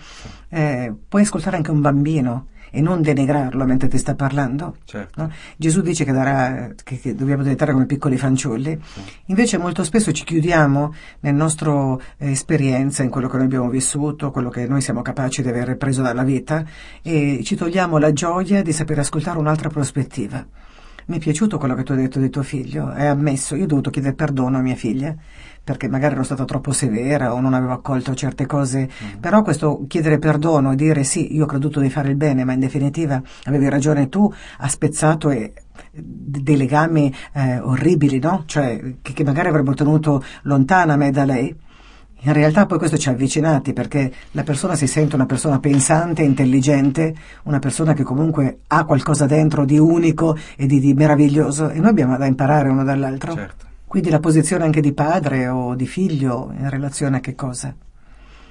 eh, 0.49 0.93
puoi 1.07 1.23
ascoltare 1.23 1.57
anche 1.57 1.71
un 1.71 1.81
bambino 1.81 2.47
e 2.75 2.81
non 2.81 3.03
denigrarlo 3.03 3.65
mentre 3.65 3.87
ti 3.87 3.99
sta 3.99 4.15
parlando. 4.15 4.77
Certo. 4.83 5.21
no? 5.21 5.31
Gesù 5.55 5.81
dice 5.81 6.03
che, 6.03 6.11
darà, 6.11 6.69
che, 6.83 6.99
che 6.99 7.13
dobbiamo 7.13 7.43
diventare 7.43 7.71
come 7.71 7.85
piccoli 7.85 8.17
fanciulli, 8.17 8.81
invece 9.27 9.59
molto 9.59 9.83
spesso 9.83 10.11
ci 10.11 10.23
chiudiamo 10.23 10.91
nel 11.19 11.35
nostro 11.35 12.01
eh, 12.17 12.31
esperienza, 12.31 13.03
in 13.03 13.11
quello 13.11 13.27
che 13.27 13.37
noi 13.37 13.45
abbiamo 13.45 13.69
vissuto, 13.69 14.31
quello 14.31 14.49
che 14.49 14.65
noi 14.67 14.81
siamo 14.81 15.03
capaci 15.03 15.43
di 15.43 15.49
aver 15.49 15.77
preso 15.77 16.01
dalla 16.01 16.23
vita 16.23 16.65
e 17.03 17.41
ci 17.43 17.55
togliamo 17.55 17.99
la 17.99 18.11
gioia 18.11 18.63
di 18.63 18.71
sapere 18.71 19.01
ascoltare 19.01 19.37
un'altra 19.37 19.69
prospettiva. 19.69 20.43
Mi 21.05 21.17
è 21.17 21.19
piaciuto 21.19 21.57
quello 21.57 21.75
che 21.75 21.83
tu 21.83 21.91
hai 21.91 21.99
detto 21.99 22.19
di 22.19 22.29
tuo 22.29 22.43
figlio, 22.43 22.87
hai 22.87 23.07
ammesso, 23.07 23.55
io 23.55 23.63
ho 23.65 23.67
dovuto 23.67 23.89
chiedere 23.89 24.13
perdono 24.13 24.57
a 24.57 24.61
mia 24.61 24.75
figlia 24.75 25.15
perché 25.63 25.87
magari 25.87 26.15
ero 26.15 26.23
stata 26.23 26.43
troppo 26.43 26.73
severa 26.73 27.33
o 27.33 27.39
non 27.39 27.53
avevo 27.53 27.71
accolto 27.71 28.13
certe 28.13 28.45
cose, 28.45 28.89
però 29.19 29.41
questo 29.43 29.85
chiedere 29.87 30.19
perdono 30.19 30.73
e 30.73 30.75
dire 30.75 31.03
sì, 31.03 31.33
io 31.33 31.43
ho 31.43 31.47
creduto 31.47 31.79
di 31.79 31.89
fare 31.89 32.09
il 32.09 32.15
bene, 32.15 32.43
ma 32.43 32.51
in 32.51 32.59
definitiva 32.59 33.21
avevi 33.45 33.69
ragione 33.69 34.09
tu, 34.09 34.31
ha 34.57 34.67
spezzato 34.67 35.29
e 35.29 35.53
dei 35.91 36.57
legami 36.57 37.13
eh, 37.33 37.59
orribili, 37.59 38.19
no? 38.19 38.43
Cioè, 38.45 38.97
che, 39.01 39.13
che 39.13 39.23
magari 39.23 39.47
avrebbero 39.47 39.75
tenuto 39.75 40.23
lontana 40.43 40.97
me 40.97 41.11
da 41.11 41.23
lei. 41.23 41.55
In 42.25 42.31
realtà 42.31 42.65
poi 42.65 42.77
questo 42.77 42.97
ci 42.97 43.09
ha 43.09 43.11
avvicinati 43.11 43.73
perché 43.73 44.11
la 44.31 44.43
persona 44.43 44.75
si 44.75 44.87
sente 44.87 45.15
una 45.15 45.25
persona 45.25 45.59
pensante, 45.59 46.23
intelligente, 46.23 47.13
una 47.43 47.59
persona 47.59 47.93
che 47.93 48.03
comunque 48.03 48.59
ha 48.67 48.85
qualcosa 48.85 49.25
dentro 49.25 49.65
di 49.65 49.77
unico 49.77 50.37
e 50.55 50.65
di, 50.65 50.79
di 50.79 50.93
meraviglioso 50.93 51.69
e 51.69 51.79
noi 51.79 51.89
abbiamo 51.89 52.15
da 52.15 52.25
imparare 52.25 52.69
uno 52.69 52.85
dall'altro. 52.85 53.33
Certo. 53.33 53.65
Quindi 53.85 54.09
la 54.09 54.21
posizione 54.21 54.63
anche 54.63 54.79
di 54.79 54.93
padre 54.93 55.49
o 55.49 55.75
di 55.75 55.85
figlio 55.85 56.53
in 56.57 56.69
relazione 56.69 57.17
a 57.17 57.19
che 57.19 57.35
cosa? 57.35 57.75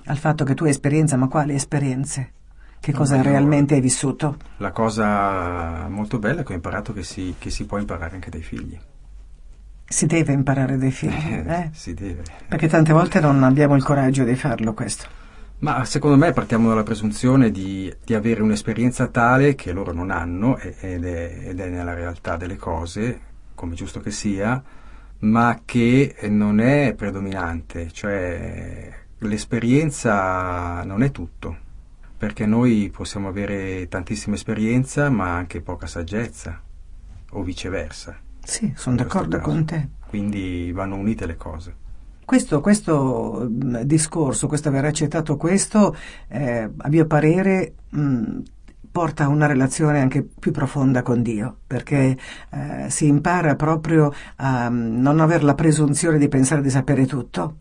Al 0.04 0.18
fatto 0.18 0.44
che 0.44 0.52
tu 0.52 0.64
hai 0.64 0.70
esperienza, 0.70 1.16
ma 1.16 1.28
quali 1.28 1.54
esperienze? 1.54 2.32
Che 2.78 2.92
No, 2.92 2.98
cosa 2.98 3.22
realmente 3.22 3.74
hai 3.74 3.80
vissuto? 3.80 4.36
La 4.58 4.70
cosa 4.70 5.88
molto 5.88 6.18
bella 6.18 6.42
è 6.42 6.44
che 6.44 6.52
ho 6.52 6.56
imparato 6.56 6.92
che 6.92 7.04
si, 7.04 7.36
che 7.38 7.48
si 7.48 7.64
può 7.64 7.78
imparare 7.78 8.16
anche 8.16 8.28
dai 8.28 8.42
figli. 8.42 8.78
Si 9.92 10.06
deve 10.06 10.32
imparare 10.32 10.78
dai 10.78 10.90
figli, 10.90 11.34
eh? 11.46 11.68
Si 11.74 11.92
deve. 11.92 12.22
Perché 12.48 12.66
tante 12.66 12.94
volte 12.94 13.20
non 13.20 13.42
abbiamo 13.42 13.76
il 13.76 13.84
coraggio 13.84 14.24
di 14.24 14.34
farlo 14.36 14.72
questo. 14.72 15.04
Ma 15.58 15.84
secondo 15.84 16.16
me 16.16 16.32
partiamo 16.32 16.70
dalla 16.70 16.82
presunzione 16.82 17.50
di, 17.50 17.94
di 18.02 18.14
avere 18.14 18.40
un'esperienza 18.40 19.08
tale 19.08 19.54
che 19.54 19.70
loro 19.70 19.92
non 19.92 20.10
hanno 20.10 20.56
ed 20.56 21.04
è, 21.04 21.40
ed 21.44 21.60
è 21.60 21.68
nella 21.68 21.92
realtà 21.92 22.36
delle 22.36 22.56
cose, 22.56 23.20
come 23.54 23.74
giusto 23.74 24.00
che 24.00 24.10
sia, 24.10 24.62
ma 25.18 25.60
che 25.62 26.16
non 26.22 26.58
è 26.58 26.94
predominante, 26.94 27.92
cioè 27.92 28.90
l'esperienza 29.18 30.82
non 30.84 31.02
è 31.02 31.10
tutto, 31.10 31.54
perché 32.16 32.46
noi 32.46 32.90
possiamo 32.90 33.28
avere 33.28 33.88
tantissima 33.88 34.36
esperienza 34.36 35.10
ma 35.10 35.36
anche 35.36 35.60
poca 35.60 35.86
saggezza, 35.86 36.62
o 37.32 37.42
viceversa. 37.42 38.30
Sì, 38.44 38.72
sono 38.76 38.96
d'accordo 38.96 39.38
con 39.40 39.64
te. 39.64 39.88
Quindi 40.08 40.72
vanno 40.72 40.96
unite 40.96 41.26
le 41.26 41.36
cose. 41.36 41.74
Questo, 42.24 42.60
questo 42.60 43.48
mh, 43.50 43.82
discorso, 43.82 44.46
questo 44.46 44.68
aver 44.68 44.84
accettato 44.84 45.36
questo, 45.36 45.94
eh, 46.28 46.70
a 46.76 46.88
mio 46.88 47.06
parere, 47.06 47.74
mh, 47.90 48.38
porta 48.90 49.24
a 49.24 49.28
una 49.28 49.46
relazione 49.46 50.00
anche 50.00 50.22
più 50.22 50.52
profonda 50.52 51.02
con 51.02 51.22
Dio, 51.22 51.58
perché 51.66 52.16
eh, 52.50 52.90
si 52.90 53.06
impara 53.06 53.56
proprio 53.56 54.12
a 54.36 54.68
mh, 54.68 55.00
non 55.00 55.20
avere 55.20 55.44
la 55.44 55.54
presunzione 55.54 56.18
di 56.18 56.28
pensare 56.28 56.62
di 56.62 56.70
sapere 56.70 57.06
tutto. 57.06 57.56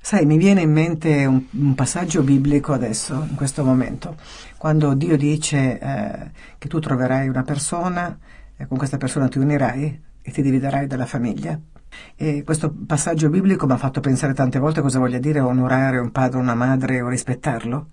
Sai, 0.00 0.24
mi 0.24 0.36
viene 0.38 0.62
in 0.62 0.72
mente 0.72 1.26
un, 1.26 1.44
un 1.50 1.74
passaggio 1.74 2.22
biblico 2.22 2.72
adesso, 2.72 3.26
in 3.28 3.34
questo 3.34 3.64
momento, 3.64 4.16
quando 4.56 4.94
Dio 4.94 5.16
dice 5.16 5.78
eh, 5.78 6.30
che 6.56 6.68
tu 6.68 6.78
troverai 6.78 7.28
una 7.28 7.42
persona 7.42 8.16
e 8.56 8.66
con 8.66 8.78
questa 8.78 8.96
persona 8.96 9.28
ti 9.28 9.38
unirai 9.38 10.06
e 10.28 10.30
ti 10.30 10.42
dividerai 10.42 10.86
dalla 10.86 11.06
famiglia. 11.06 11.58
E 12.14 12.42
questo 12.44 12.72
passaggio 12.86 13.30
biblico 13.30 13.66
mi 13.66 13.72
ha 13.72 13.78
fatto 13.78 14.00
pensare 14.00 14.34
tante 14.34 14.58
volte 14.58 14.82
cosa 14.82 14.98
voglia 14.98 15.18
dire 15.18 15.40
onorare 15.40 15.98
un 15.98 16.12
padre, 16.12 16.38
una 16.38 16.54
madre 16.54 17.00
o 17.00 17.08
rispettarlo 17.08 17.88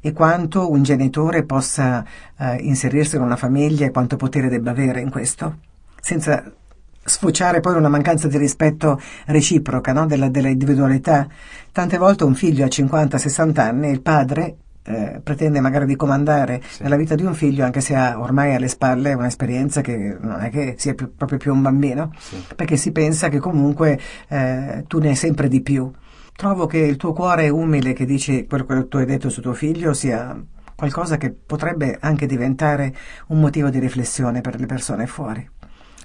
e 0.00 0.12
quanto 0.12 0.70
un 0.70 0.82
genitore 0.82 1.44
possa 1.44 2.04
eh, 2.38 2.56
inserirsi 2.56 3.16
in 3.16 3.22
una 3.22 3.36
famiglia 3.36 3.86
e 3.86 3.90
quanto 3.90 4.16
potere 4.16 4.48
debba 4.48 4.72
avere 4.72 5.00
in 5.00 5.10
questo, 5.10 5.58
senza 6.00 6.52
sfociare 7.04 7.60
poi 7.60 7.76
una 7.76 7.88
mancanza 7.88 8.26
di 8.26 8.36
rispetto 8.36 9.00
reciproca 9.26 9.92
no? 9.92 10.06
della, 10.06 10.28
della 10.28 10.48
individualità. 10.48 11.26
Tante 11.70 11.98
volte 11.98 12.24
un 12.24 12.34
figlio 12.34 12.64
a 12.64 12.68
50-60 12.68 13.60
anni, 13.60 13.90
il 13.90 14.02
padre 14.02 14.56
eh, 14.86 15.20
pretende 15.22 15.60
magari 15.60 15.86
di 15.86 15.96
comandare 15.96 16.62
sì. 16.66 16.82
nella 16.82 16.96
vita 16.96 17.14
di 17.14 17.24
un 17.24 17.34
figlio 17.34 17.64
anche 17.64 17.80
se 17.80 17.94
ha 17.94 18.18
ormai 18.18 18.54
alle 18.54 18.68
spalle 18.68 19.12
un'esperienza 19.14 19.80
che 19.80 20.16
non 20.20 20.40
è 20.40 20.50
che 20.50 20.74
sia 20.78 20.94
più, 20.94 21.14
proprio 21.14 21.38
più 21.38 21.52
un 21.52 21.62
bambino, 21.62 22.12
sì. 22.18 22.36
perché 22.54 22.76
si 22.76 22.92
pensa 22.92 23.28
che 23.28 23.38
comunque 23.38 23.98
eh, 24.28 24.84
tu 24.86 24.98
ne 24.98 25.08
hai 25.08 25.16
sempre 25.16 25.48
di 25.48 25.60
più. 25.60 25.90
Trovo 26.34 26.66
che 26.66 26.78
il 26.78 26.96
tuo 26.96 27.12
cuore 27.12 27.48
umile 27.48 27.94
che 27.94 28.04
dici 28.04 28.46
quello 28.46 28.64
che 28.64 28.88
tu 28.88 28.98
hai 28.98 29.06
detto 29.06 29.30
su 29.30 29.40
tuo 29.40 29.54
figlio 29.54 29.94
sia 29.94 30.38
qualcosa 30.74 31.16
che 31.16 31.32
potrebbe 31.32 31.96
anche 31.98 32.26
diventare 32.26 32.94
un 33.28 33.40
motivo 33.40 33.70
di 33.70 33.78
riflessione 33.78 34.42
per 34.42 34.60
le 34.60 34.66
persone 34.66 35.06
fuori 35.06 35.48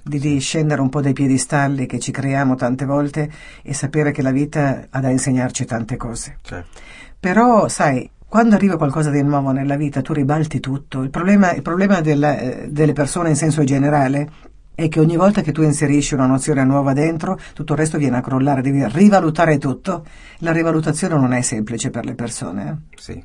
di 0.02 0.40
scendere 0.40 0.80
un 0.80 0.88
po' 0.88 1.00
dai 1.00 1.12
piedistalli 1.12 1.86
che 1.86 2.00
ci 2.00 2.10
creiamo 2.10 2.56
tante 2.56 2.84
volte 2.84 3.30
e 3.62 3.72
sapere 3.72 4.10
che 4.10 4.22
la 4.22 4.32
vita 4.32 4.86
ha 4.90 5.00
da 5.00 5.10
insegnarci 5.10 5.64
tante 5.64 5.96
cose. 5.96 6.38
Certo. 6.42 6.80
Però, 7.20 7.68
sai, 7.68 8.10
quando 8.32 8.54
arriva 8.54 8.78
qualcosa 8.78 9.10
di 9.10 9.22
nuovo 9.22 9.50
nella 9.50 9.76
vita 9.76 10.00
tu 10.00 10.14
ribalti 10.14 10.58
tutto. 10.58 11.02
Il 11.02 11.10
problema, 11.10 11.52
il 11.52 11.60
problema 11.60 11.98
eh, 11.98 12.66
delle 12.70 12.94
persone 12.94 13.28
in 13.28 13.36
senso 13.36 13.62
generale 13.62 14.26
è 14.74 14.88
che 14.88 15.00
ogni 15.00 15.18
volta 15.18 15.42
che 15.42 15.52
tu 15.52 15.60
inserisci 15.60 16.14
una 16.14 16.24
nozione 16.24 16.64
nuova 16.64 16.94
dentro, 16.94 17.38
tutto 17.52 17.74
il 17.74 17.78
resto 17.80 17.98
viene 17.98 18.16
a 18.16 18.20
crollare, 18.22 18.62
devi 18.62 18.88
rivalutare 18.88 19.58
tutto. 19.58 20.06
La 20.38 20.50
rivalutazione 20.50 21.14
non 21.14 21.34
è 21.34 21.42
semplice 21.42 21.90
per 21.90 22.06
le 22.06 22.14
persone. 22.14 22.70
Eh? 22.70 22.98
Sì. 22.98 23.22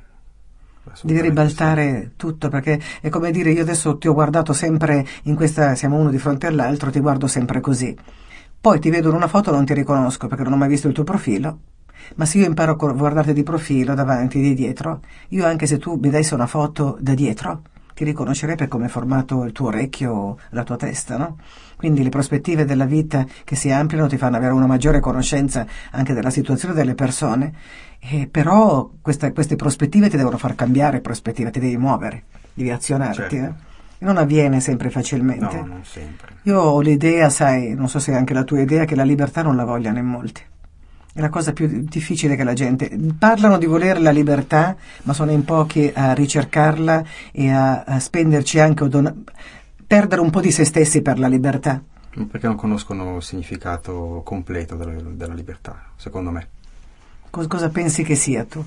Devi 1.04 1.22
ribaltare 1.22 2.02
sì. 2.02 2.12
tutto 2.18 2.50
perché 2.50 2.78
è 3.00 3.08
come 3.08 3.32
dire 3.32 3.52
io 3.52 3.62
adesso 3.62 3.98
ti 3.98 4.10
ho 4.10 4.14
guardato 4.14 4.52
sempre 4.52 5.08
in 5.24 5.36
questa, 5.36 5.76
siamo 5.76 5.96
uno 5.96 6.10
di 6.10 6.18
fronte 6.18 6.48
all'altro, 6.48 6.92
ti 6.92 7.00
guardo 7.00 7.28
sempre 7.28 7.62
così. 7.62 7.98
Poi 8.60 8.82
ti 8.82 8.90
vedo 8.90 9.08
in 9.08 9.16
una 9.16 9.30
foto 9.30 9.52
e 9.52 9.54
non 9.54 9.64
ti 9.64 9.74
riconosco 9.74 10.28
perché 10.28 10.44
non 10.44 10.52
ho 10.52 10.58
mai 10.58 10.68
visto 10.68 10.90
il 10.90 10.94
tuo 10.94 11.06
profilo. 11.06 11.60
Ma 12.16 12.26
se 12.26 12.40
io 12.40 12.46
imparo 12.46 12.74
a 12.74 12.94
guardarti 12.94 13.34
di 13.34 13.44
profilo, 13.44 13.94
davanti, 13.94 14.40
di 14.40 14.54
dietro, 14.54 15.02
io 15.30 15.46
anche 15.46 15.66
se 15.68 15.78
tu 15.78 16.00
mi 16.02 16.10
dessi 16.10 16.34
una 16.34 16.48
foto 16.48 16.98
da 17.00 17.14
dietro, 17.14 17.62
ti 17.94 18.04
riconoscerei 18.04 18.56
per 18.56 18.68
come 18.68 18.86
è 18.86 18.90
formato 18.90 19.44
il 19.44 19.52
tuo 19.52 19.68
orecchio, 19.68 20.38
la 20.52 20.64
tua 20.64 20.76
testa, 20.76 21.18
no? 21.18 21.38
Quindi 21.76 22.04
le 22.04 22.10
prospettive 22.10 22.64
della 22.64 22.86
vita 22.86 23.26
che 23.44 23.56
si 23.56 23.72
ampliano 23.72 24.08
ti 24.08 24.18
fanno 24.18 24.38
avere 24.38 24.54
una 24.54 24.68
maggiore 24.68 25.00
conoscenza 25.00 25.66
anche 25.92 26.14
della 26.14 26.30
situazione 26.30 26.74
delle 26.74 26.94
persone, 26.94 27.54
e 28.00 28.28
però 28.28 28.90
questa, 29.02 29.32
queste 29.32 29.56
prospettive 29.56 30.10
ti 30.10 30.18
devono 30.18 30.38
far 30.38 30.54
cambiare 30.54 31.02
prospettiva, 31.02 31.50
ti 31.50 31.60
devi 31.60 31.78
muovere, 31.78 32.24
devi 32.54 32.70
azionarti. 32.70 33.16
Certo. 33.16 33.36
Eh? 33.36 33.66
Non 34.00 34.18
avviene 34.18 34.60
sempre 34.60 34.92
facilmente. 34.92 35.56
No, 35.56 35.66
non 35.66 35.84
sempre. 35.84 36.36
Io 36.44 36.60
ho 36.60 36.80
l'idea, 36.82 37.30
sai, 37.30 37.74
non 37.74 37.90
so 37.90 37.98
se 37.98 38.12
è 38.12 38.16
anche 38.16 38.36
la 38.36 38.44
tua 38.44 38.62
idea, 38.62 38.86
che 38.86 38.96
la 38.96 39.04
libertà 39.04 39.42
non 39.42 39.56
la 39.56 39.66
vogliano 39.66 39.98
in 39.98 40.06
molti. 40.06 40.44
È 41.18 41.20
la 41.20 41.30
cosa 41.30 41.52
più 41.52 41.68
difficile 41.68 42.36
che 42.36 42.44
la 42.44 42.54
gente. 42.54 42.96
Parlano 43.18 43.58
di 43.58 43.66
volere 43.66 44.00
la 44.00 44.12
libertà, 44.12 44.76
ma 45.02 45.14
sono 45.14 45.32
in 45.32 45.44
pochi 45.46 45.92
a 45.92 46.14
ricercarla 46.14 47.04
e 47.32 47.50
a, 47.50 47.82
a 47.82 48.00
spenderci 48.00 48.60
anche 48.60 48.84
o 48.84 48.88
don- 48.88 49.24
perdere 49.88 50.22
un 50.22 50.30
po' 50.30 50.42
di 50.42 50.52
se 50.52 50.64
stessi 50.64 51.02
per 51.02 51.18
la 51.18 51.28
libertà. 51.28 51.82
Perché 52.30 52.46
non 52.46 52.56
conoscono 52.56 53.16
il 53.16 53.24
significato 53.24 54.22
completo 54.24 54.76
della, 54.76 54.92
della 54.94 55.34
libertà, 55.34 55.86
secondo 55.96 56.30
me. 56.30 56.50
Cos- 57.32 57.48
cosa 57.48 57.70
pensi 57.70 58.04
che 58.04 58.14
sia 58.14 58.46
tu? 58.46 58.64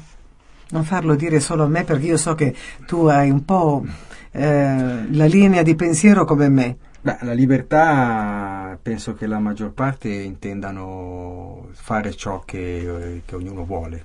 Non 0.71 0.83
farlo 0.83 1.15
dire 1.15 1.39
solo 1.39 1.63
a 1.63 1.69
me 1.69 1.85
perché 1.85 2.07
io 2.07 2.17
so 2.17 2.35
che 2.35 2.53
tu 2.85 3.05
hai 3.05 3.31
un 3.31 3.45
po' 3.45 3.85
eh, 4.33 5.07
la 5.09 5.27
linea 5.27 5.63
di 5.63 5.77
pensiero 5.77 6.25
come 6.25 6.49
me. 6.49 6.77
Beh, 7.03 7.19
la 7.23 7.33
libertà 7.33 8.79
penso 8.81 9.15
che 9.15 9.27
la 9.27 9.39
maggior 9.39 9.73
parte 9.73 10.11
intendano 10.11 11.69
fare 11.73 12.15
ciò 12.15 12.43
che, 12.45 13.23
che, 13.25 13.35
ognuno 13.35 13.65
vuole. 13.65 14.05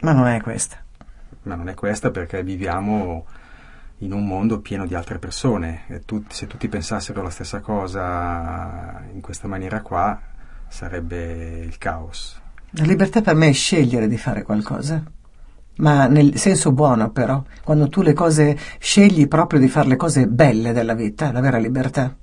Ma 0.00 0.12
non 0.12 0.26
è 0.26 0.40
questa. 0.40 0.76
Ma 1.44 1.54
non 1.54 1.68
è 1.68 1.74
questa 1.74 2.10
perché 2.10 2.42
viviamo 2.42 3.26
in 3.98 4.12
un 4.12 4.26
mondo 4.26 4.60
pieno 4.60 4.86
di 4.86 4.94
altre 4.96 5.20
persone 5.20 5.84
e 5.86 6.04
tu, 6.04 6.24
se 6.28 6.48
tutti 6.48 6.68
pensassero 6.68 7.22
la 7.22 7.30
stessa 7.30 7.60
cosa 7.60 9.04
in 9.12 9.20
questa 9.20 9.46
maniera 9.46 9.80
qua 9.80 10.20
sarebbe 10.66 11.60
il 11.60 11.78
caos. 11.78 12.40
La 12.70 12.84
libertà 12.84 13.20
per 13.20 13.36
me 13.36 13.48
è 13.48 13.52
scegliere 13.52 14.08
di 14.08 14.18
fare 14.18 14.42
qualcosa 14.42 15.02
ma 15.74 16.06
nel 16.06 16.36
senso 16.36 16.72
buono 16.72 17.10
però, 17.10 17.42
quando 17.64 17.88
tu 17.88 18.02
le 18.02 18.12
cose 18.12 18.58
scegli 18.78 19.26
proprio 19.26 19.58
di 19.58 19.68
fare 19.68 19.88
le 19.88 19.96
cose 19.96 20.26
belle 20.26 20.72
della 20.72 20.94
vita, 20.94 21.32
la 21.32 21.40
vera 21.40 21.56
libertà. 21.58 22.14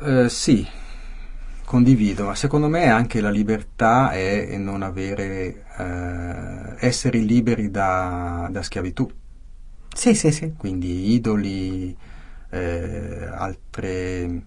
Eh, 0.00 0.28
sì, 0.28 0.64
condivido, 1.64 2.26
ma 2.26 2.34
secondo 2.36 2.68
me 2.68 2.88
anche 2.88 3.20
la 3.20 3.30
libertà 3.30 4.10
è 4.12 4.56
non 4.56 4.82
avere, 4.82 5.64
eh, 5.76 6.86
essere 6.86 7.18
liberi 7.18 7.70
da, 7.70 8.48
da, 8.50 8.62
schiavitù. 8.62 9.10
Sì, 9.92 10.14
sì, 10.14 10.30
sì. 10.30 10.52
Quindi 10.56 11.12
idoli, 11.12 11.96
eh, 12.50 13.28
altre 13.34 14.42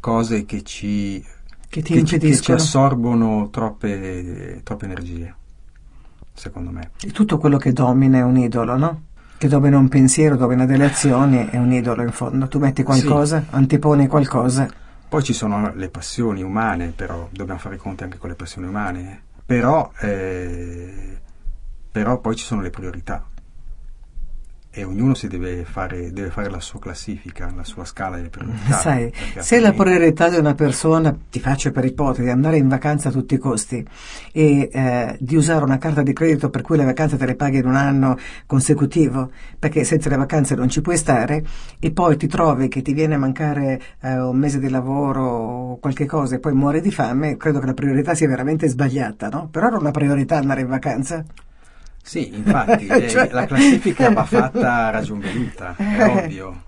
cose 0.00 0.46
che 0.46 0.62
ci, 0.62 1.22
che 1.68 1.82
ti 1.82 1.92
che 1.92 2.04
ci, 2.04 2.18
che 2.18 2.40
ci 2.40 2.52
assorbono 2.52 3.50
troppe, 3.50 4.62
troppe 4.64 4.84
energie, 4.86 5.34
secondo 6.32 6.70
me. 6.70 6.92
E 7.02 7.10
tutto 7.10 7.36
quello 7.36 7.58
che 7.58 7.74
domina 7.74 8.18
è 8.18 8.22
un 8.22 8.38
idolo, 8.38 8.76
no? 8.78 9.02
Che 9.38 9.48
domina 9.48 9.78
un 9.78 9.88
pensiero, 9.88 10.36
domina 10.36 10.66
delle 10.66 10.84
azioni, 10.84 11.48
è 11.48 11.56
un 11.56 11.72
idolo 11.72 12.02
in 12.02 12.10
fondo. 12.10 12.48
Tu 12.48 12.58
metti 12.58 12.82
qualcosa, 12.82 13.40
sì. 13.40 13.46
antiponi 13.50 14.06
qualcosa. 14.08 14.68
Poi 15.08 15.22
ci 15.22 15.32
sono 15.32 15.72
le 15.74 15.88
passioni 15.88 16.42
umane, 16.42 16.92
però 16.94 17.28
dobbiamo 17.30 17.58
fare 17.58 17.76
i 17.76 17.78
conti 17.78 18.02
anche 18.02 18.18
con 18.18 18.28
le 18.28 18.34
passioni 18.34 18.66
umane. 18.66 19.22
Però, 19.46 19.90
eh, 20.00 21.18
però 21.90 22.18
poi 22.18 22.36
ci 22.36 22.44
sono 22.44 22.60
le 22.60 22.70
priorità 22.70 23.24
e 24.70 24.84
ognuno 24.84 25.14
si 25.14 25.28
deve 25.28 25.64
fare, 25.64 26.12
deve 26.12 26.30
fare, 26.30 26.50
la 26.50 26.60
sua 26.60 26.78
classifica, 26.78 27.50
la 27.56 27.64
sua 27.64 27.84
scala 27.84 28.18
di 28.18 28.28
priorità. 28.28 28.76
Sai, 28.78 29.12
se 29.38 29.60
la 29.60 29.72
priorità 29.72 30.28
di 30.28 30.36
una 30.36 30.54
persona, 30.54 31.16
ti 31.30 31.40
faccio 31.40 31.70
per 31.72 31.84
ipotesi, 31.84 32.22
di 32.22 32.30
andare 32.30 32.58
in 32.58 32.68
vacanza 32.68 33.08
a 33.08 33.12
tutti 33.12 33.34
i 33.34 33.38
costi 33.38 33.84
e 34.30 34.68
eh, 34.70 35.16
di 35.18 35.36
usare 35.36 35.64
una 35.64 35.78
carta 35.78 36.02
di 36.02 36.12
credito 36.12 36.50
per 36.50 36.62
cui 36.62 36.76
le 36.76 36.84
vacanze 36.84 37.16
te 37.16 37.26
le 37.26 37.34
paghi 37.34 37.58
in 37.58 37.66
un 37.66 37.76
anno 37.76 38.16
consecutivo, 38.46 39.30
perché 39.58 39.84
senza 39.84 40.10
le 40.10 40.16
vacanze 40.16 40.54
non 40.54 40.68
ci 40.68 40.80
puoi 40.80 40.96
stare, 40.96 41.42
e 41.78 41.90
poi 41.90 42.16
ti 42.16 42.26
trovi 42.26 42.68
che 42.68 42.82
ti 42.82 42.92
viene 42.92 43.14
a 43.14 43.18
mancare 43.18 43.80
eh, 44.02 44.20
un 44.20 44.36
mese 44.36 44.58
di 44.58 44.68
lavoro 44.68 45.22
o 45.22 45.78
qualche 45.78 46.06
cosa 46.06 46.36
e 46.36 46.38
poi 46.38 46.52
muori 46.52 46.80
di 46.80 46.92
fame, 46.92 47.36
credo 47.36 47.58
che 47.58 47.66
la 47.66 47.74
priorità 47.74 48.14
sia 48.14 48.28
veramente 48.28 48.68
sbagliata, 48.68 49.28
no? 49.28 49.48
Però 49.50 49.66
era 49.66 49.78
una 49.78 49.90
priorità 49.90 50.36
andare 50.36 50.60
in 50.60 50.68
vacanza. 50.68 51.24
Sì, 52.02 52.34
infatti, 52.34 52.86
eh, 52.88 53.08
cioè... 53.08 53.28
la 53.30 53.46
classifica 53.46 54.10
va 54.10 54.24
fatta 54.24 54.86
a 54.86 54.90
ragion 54.90 55.18
veduta, 55.18 55.74
è 55.76 56.04
ovvio, 56.04 56.62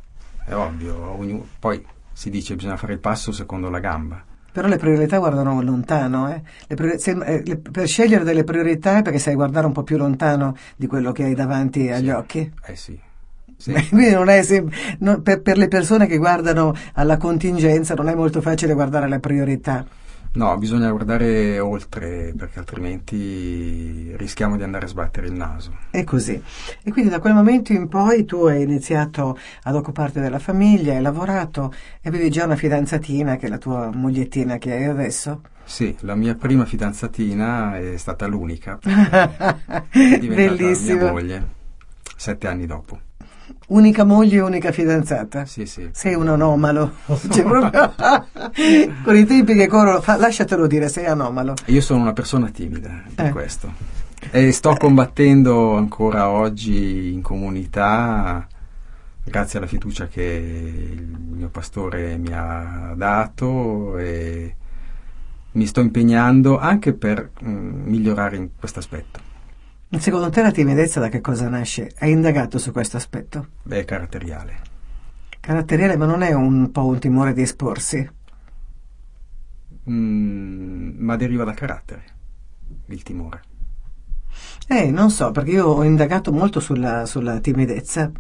è 0.45 0.55
ovvio. 0.55 1.47
Poi 1.59 1.85
si 2.13 2.31
dice 2.31 2.51
che 2.51 2.57
bisogna 2.57 2.77
fare 2.77 2.93
il 2.93 2.99
passo 2.99 3.33
secondo 3.33 3.71
la 3.71 3.79
gamba. 3.79 4.23
Però 4.53 4.67
le 4.67 4.79
priorità 4.79 5.19
guardano 5.19 5.63
lontano, 5.63 6.29
eh? 6.29 6.43
le 6.67 6.75
priori- 6.75 6.99
se, 6.99 7.13
eh, 7.13 7.43
le, 7.45 7.57
per 7.57 7.87
scegliere 7.87 8.25
delle 8.25 8.43
priorità 8.43 8.99
è 8.99 9.03
perché 9.03 9.19
sai 9.21 9.35
guardare 9.35 9.67
un 9.67 9.73
po' 9.73 9.85
più 9.85 9.97
lontano 9.97 10.57
di 10.75 10.89
quello 10.89 11.13
che 11.13 11.23
hai 11.23 11.35
davanti 11.35 11.89
agli 11.89 12.07
sì. 12.07 12.11
occhi. 12.11 12.53
Eh 12.67 12.77
sì. 12.77 13.01
Sì. 13.61 13.75
Quindi 13.91 14.11
non 14.13 14.31
è 14.31 14.43
sem- 14.43 14.71
non, 15.01 15.21
per, 15.21 15.43
per 15.43 15.59
le 15.59 15.69
persone 15.69 16.07
che 16.07 16.17
guardano 16.17 16.75
alla 16.95 17.19
contingenza 17.19 17.93
non 17.95 18.09
è 18.09 18.15
molto 18.15 18.41
facile 18.41 18.73
guardare 18.73 19.05
alle 19.05 19.21
priorità. 19.21 19.85
No, 20.33 20.57
bisogna 20.59 20.91
guardare 20.91 21.59
oltre 21.59 22.33
perché 22.37 22.61
altrimenti 22.61 24.15
rischiamo 24.17 24.57
di 24.57 24.63
andare 24.63 24.85
a 24.85 24.89
sbattere 24.89 25.27
il 25.27 25.33
naso. 25.33 25.77
È 25.91 26.05
così. 26.05 26.41
E 26.85 26.93
quindi 26.93 27.11
da 27.11 27.19
quel 27.19 27.35
momento 27.35 27.73
in 27.73 27.89
poi 27.89 28.25
tu 28.25 28.45
hai 28.45 28.63
iniziato 28.63 29.37
ad 29.65 29.75
occuparti 29.75 30.21
della 30.21 30.39
famiglia, 30.39 30.95
hai 30.95 31.03
lavorato 31.03 31.75
e 32.01 32.09
avevi 32.09 32.31
già 32.31 32.45
una 32.45 32.55
fidanzatina 32.55 33.37
che 33.37 33.47
è 33.47 33.49
la 33.49 33.59
tua 33.59 33.91
mogliettina 33.93 34.59
che 34.59 34.73
hai 34.73 34.85
adesso? 34.85 35.41
Sì, 35.65 35.97
la 36.01 36.15
mia 36.15 36.37
prima 36.37 36.65
fidanzatina 36.65 37.77
è 37.77 37.97
stata 37.97 38.27
l'unica. 38.27 38.79
è 39.91 40.19
diventata 40.19 40.55
Bellissimo. 40.55 41.03
mia 41.03 41.13
moglie 41.13 41.49
sette 42.17 42.47
anni 42.47 42.67
dopo. 42.67 43.01
Unica 43.71 44.03
moglie 44.03 44.39
e 44.39 44.41
unica 44.41 44.73
fidanzata? 44.73 45.45
Sì, 45.47 45.65
sì. 45.65 45.89
Sei 45.93 46.15
un 46.15 46.27
anomalo. 46.27 46.93
Cioè, 47.07 47.45
proprio... 47.45 47.95
Con 49.05 49.17
i 49.17 49.25
tempi 49.25 49.55
che 49.55 49.69
corrono, 49.69 50.01
fa... 50.01 50.17
lasciatelo 50.17 50.67
dire, 50.67 50.89
sei 50.89 51.07
anomalo. 51.07 51.55
Io 51.67 51.81
sono 51.81 52.01
una 52.01 52.13
persona 52.13 52.49
timida, 52.49 53.03
per 53.15 53.27
eh. 53.27 53.31
questo. 53.31 53.73
E 54.31 54.51
sto 54.51 54.75
combattendo 54.75 55.77
ancora 55.77 56.31
oggi 56.31 57.13
in 57.13 57.23
comunità, 57.23 58.45
grazie 59.23 59.59
alla 59.59 59.69
fiducia 59.69 60.09
che 60.09 60.23
il 60.93 61.17
mio 61.31 61.49
pastore 61.49 62.17
mi 62.17 62.33
ha 62.33 62.93
dato 62.97 63.97
e, 63.99 64.57
mi 65.53 65.67
sto 65.67 65.81
impegnando 65.81 66.59
anche 66.59 66.93
per 66.93 67.31
mm, 67.45 67.87
migliorare 67.87 68.37
in 68.37 68.49
questo 68.59 68.81
aspetto. 68.81 69.30
Secondo 69.99 70.31
te 70.31 70.41
la 70.41 70.53
timidezza 70.53 71.01
da 71.01 71.09
che 71.09 71.21
cosa 71.21 71.49
nasce? 71.49 71.91
Hai 71.99 72.13
indagato 72.13 72.59
su 72.59 72.71
questo 72.71 72.97
aspetto? 72.97 73.49
Beh, 73.65 73.85
caratteriale. 73.85 74.61
Caratteriale, 75.41 75.97
ma 75.97 76.07
non 76.07 76.23
è 76.23 76.33
un 76.33 76.71
po' 76.71 76.87
un 76.87 77.01
timore 77.01 77.33
di 77.33 77.43
esporsi? 77.43 78.09
Mm, 79.91 80.91
ma 80.97 81.17
deriva 81.17 81.43
dal 81.43 81.55
carattere, 81.55 82.05
il 82.87 83.03
timore. 83.03 83.43
Eh, 84.69 84.93
non 84.93 85.11
so, 85.11 85.33
perché 85.33 85.51
io 85.51 85.67
ho 85.67 85.83
indagato 85.83 86.31
molto 86.31 86.61
sulla, 86.61 87.05
sulla 87.05 87.41
timidezza. 87.41 88.13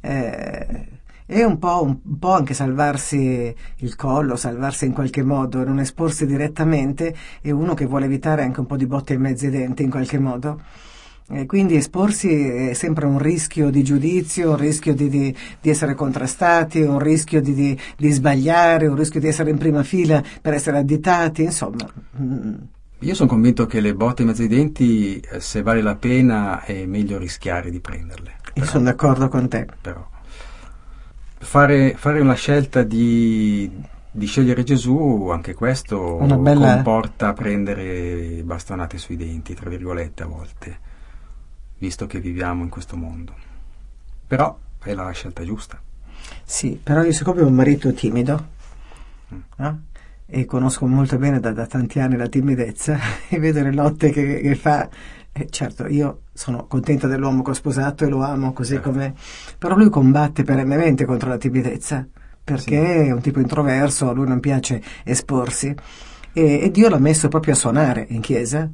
Eh, 0.00 0.88
è 1.26 1.44
un 1.44 1.58
po', 1.58 1.84
un 1.84 2.18
po' 2.18 2.32
anche 2.32 2.54
salvarsi 2.54 3.54
il 3.76 3.96
collo, 3.96 4.34
salvarsi 4.36 4.86
in 4.86 4.92
qualche 4.94 5.22
modo, 5.22 5.62
non 5.62 5.78
esporsi 5.78 6.24
direttamente, 6.24 7.14
è 7.42 7.50
uno 7.50 7.74
che 7.74 7.84
vuole 7.84 8.06
evitare 8.06 8.42
anche 8.42 8.60
un 8.60 8.66
po' 8.66 8.76
di 8.76 8.86
botte 8.86 9.12
in 9.12 9.20
mezzo 9.20 9.44
ai 9.44 9.50
denti 9.50 9.82
in 9.82 9.90
qualche 9.90 10.18
modo. 10.18 10.90
E 11.28 11.46
quindi 11.46 11.76
esporsi 11.76 12.28
è 12.28 12.72
sempre 12.74 13.06
un 13.06 13.18
rischio 13.18 13.70
di 13.70 13.82
giudizio, 13.82 14.50
un 14.50 14.56
rischio 14.56 14.94
di, 14.94 15.08
di, 15.08 15.36
di 15.60 15.70
essere 15.70 15.94
contrastati, 15.94 16.80
un 16.80 16.98
rischio 16.98 17.40
di, 17.40 17.78
di, 17.96 18.10
sbagliare, 18.10 18.86
un 18.86 18.96
rischio 18.96 19.20
di 19.20 19.28
essere 19.28 19.50
in 19.50 19.58
prima 19.58 19.82
fila 19.82 20.22
per 20.40 20.54
essere 20.54 20.78
additati, 20.78 21.42
insomma. 21.42 21.88
Mm. 22.20 22.54
Io 22.98 23.14
sono 23.14 23.28
convinto 23.28 23.66
che 23.66 23.80
le 23.80 23.94
botte 23.94 24.22
in 24.22 24.28
mezzo 24.28 24.42
ai 24.42 24.48
denti, 24.48 25.18
eh, 25.18 25.40
se 25.40 25.62
vale 25.62 25.82
la 25.82 25.96
pena, 25.96 26.62
è 26.62 26.86
meglio 26.86 27.18
rischiare 27.18 27.70
di 27.70 27.80
prenderle. 27.80 28.36
Io 28.54 28.64
sono 28.64 28.84
d'accordo 28.84 29.28
con 29.28 29.48
te. 29.48 29.66
Però 29.80 30.08
fare, 31.42 31.94
fare 31.96 32.20
una 32.20 32.34
scelta 32.34 32.82
di, 32.82 33.70
di, 34.10 34.26
scegliere 34.26 34.62
Gesù, 34.62 35.28
anche 35.30 35.54
questo 35.54 36.16
bella... 36.16 36.74
comporta 36.74 37.32
prendere 37.32 38.42
bastonate 38.44 38.98
sui 38.98 39.16
denti, 39.16 39.54
tra 39.54 39.68
virgolette, 39.68 40.22
a 40.22 40.26
volte, 40.26 40.78
visto 41.82 42.06
che 42.06 42.20
viviamo 42.20 42.62
in 42.62 42.68
questo 42.68 42.96
mondo. 42.96 43.34
Però 44.28 44.56
è 44.84 44.94
la 44.94 45.10
scelta 45.10 45.42
giusta. 45.42 45.82
Sì, 46.44 46.78
però 46.80 47.02
io 47.02 47.10
siccome 47.10 47.42
ho 47.42 47.46
un 47.48 47.54
marito 47.54 47.92
timido, 47.92 48.46
mm. 49.34 49.64
eh? 49.64 49.74
e 50.26 50.44
conosco 50.44 50.86
molto 50.86 51.18
bene 51.18 51.40
da, 51.40 51.50
da, 51.50 51.66
tanti 51.66 51.98
anni 51.98 52.16
la 52.16 52.28
timidezza, 52.28 52.96
e 53.28 53.36
vedo 53.40 53.64
le 53.64 53.72
lotte 53.72 54.10
che, 54.10 54.40
che 54.40 54.54
fa 54.54 54.88
eh, 55.32 55.48
certo, 55.50 55.88
io 55.88 56.20
sono 56.32 56.66
contenta 56.68 57.08
dell'uomo 57.08 57.42
che 57.42 57.50
ho 57.50 57.54
sposato 57.54 58.04
e 58.04 58.08
lo 58.08 58.22
amo 58.22 58.52
così 58.52 58.74
certo. 58.74 58.90
com'è, 58.90 59.12
però 59.58 59.74
lui 59.74 59.90
combatte 59.90 60.44
perennemente 60.44 61.04
contro 61.04 61.30
la 61.30 61.36
timidezza, 61.36 62.06
perché 62.44 62.76
sì. 62.76 63.08
è 63.08 63.10
un 63.10 63.20
tipo 63.20 63.40
introverso, 63.40 64.08
a 64.08 64.12
lui 64.12 64.28
non 64.28 64.38
piace 64.38 64.80
esporsi. 65.02 65.74
E, 66.32 66.60
e 66.60 66.70
Dio 66.70 66.88
l'ha 66.88 66.98
messo 66.98 67.26
proprio 67.26 67.54
a 67.54 67.56
suonare 67.56 68.06
in 68.10 68.20
chiesa, 68.20 68.70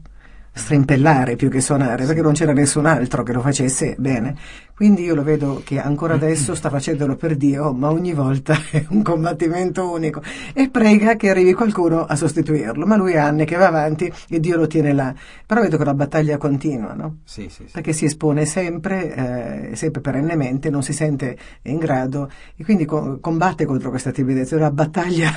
strimpellare 0.59 1.37
più 1.37 1.49
che 1.49 1.63
suonare, 1.63 2.05
perché 2.05 2.21
non 2.21 2.35
c'era 2.35 2.53
nessun 2.53 2.85
altro 2.85 3.23
che 3.23 3.33
lo 3.33 3.41
facesse 3.41 3.95
bene. 3.99 4.37
Quindi 4.79 5.03
io 5.03 5.17
lo 5.17 5.25
vedo 5.25 5.61
che 5.65 5.81
ancora 5.81 6.15
adesso 6.15 6.55
sta 6.55 6.71
facendolo 6.71 7.17
per 7.17 7.35
Dio, 7.35 7.73
ma 7.73 7.91
ogni 7.91 8.13
volta 8.13 8.57
è 8.71 8.87
un 8.91 9.03
combattimento 9.03 9.91
unico 9.91 10.23
e 10.55 10.71
prega 10.71 11.17
che 11.17 11.31
arrivi 11.31 11.53
qualcuno 11.53 12.05
a 12.05 12.15
sostituirlo. 12.15 12.87
Ma 12.87 12.95
lui 12.95 13.17
ha 13.17 13.25
anni 13.25 13.45
che 13.45 13.57
va 13.57 13.67
avanti 13.67 14.09
e 14.29 14.39
Dio 14.39 14.57
lo 14.57 14.69
tiene 14.69 14.93
là. 14.93 15.13
Però 15.45 15.61
vedo 15.61 15.79
che 15.79 15.85
la 15.85 15.95
battaglia 15.95 16.37
continua, 16.37 16.93
no? 16.95 17.17
Sì, 17.25 17.49
sì, 17.49 17.65
sì. 17.67 17.73
Perché 17.73 17.93
si 17.93 18.05
espone 18.05 18.45
sempre, 18.45 19.71
eh, 19.73 19.75
sempre 19.75 20.01
perennemente, 20.01 20.71
non 20.71 20.85
si 20.85 20.93
sente 20.93 21.37
in 21.63 21.79
grado 21.79 22.31
e 22.55 22.63
quindi 22.63 22.85
co- 22.85 23.19
combatte 23.21 23.65
contro 23.65 23.91
questa 23.91 24.13
timidezza. 24.13 24.55
È 24.55 24.59
una 24.61 24.71
battaglia 24.71 25.33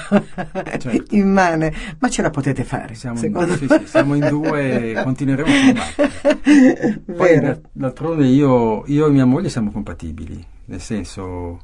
certo. 0.78 1.02
immane, 1.18 1.74
ma 1.98 2.10
ce 2.10 2.22
la 2.22 2.30
potete 2.30 2.64
fare. 2.64 2.94
Siamo, 2.94 3.20
in, 3.20 3.58
sì, 3.58 3.66
sì, 3.68 3.82
siamo 3.86 4.14
in 4.14 4.28
due 4.30 4.92
e 4.92 5.02
continueremo 5.02 5.50
a 5.50 5.66
combattere. 5.66 7.02
Poi 7.18 7.60
d'altronde 7.72 8.28
io, 8.28 8.84
io 8.86 9.08
e 9.08 9.10
mia 9.10 9.30
moglie 9.32 9.50
siamo 9.50 9.72
compatibili, 9.72 10.46
nel 10.66 10.82
senso 10.82 11.60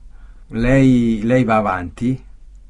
lei, 0.47 1.21
lei 1.23 1.43
va 1.43 1.57
avanti 1.57 2.25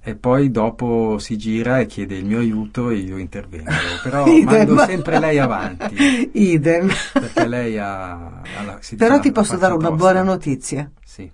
e 0.08 0.16
poi 0.16 0.52
dopo 0.52 1.18
si 1.20 1.38
gira 1.38 1.80
e 1.80 1.86
chiede 1.86 2.16
il 2.16 2.24
mio 2.24 2.40
aiuto 2.40 2.90
e 2.90 2.96
io 2.96 3.18
intervengo. 3.18 3.70
Però 4.02 4.26
mando 4.44 4.78
sempre 4.86 5.20
lei 5.20 5.38
avanti. 5.38 6.30
Idem. 6.32 6.90
Perché 7.12 7.46
lei 7.46 7.78
ha... 7.78 8.14
ha 8.14 8.64
la, 8.66 8.80
Però 8.96 9.20
ti 9.20 9.34
posso 9.34 9.58
dare 9.58 9.74
una 9.74 9.92
buona 9.92 10.24
notizia. 10.24 10.90
Sì 11.18 11.32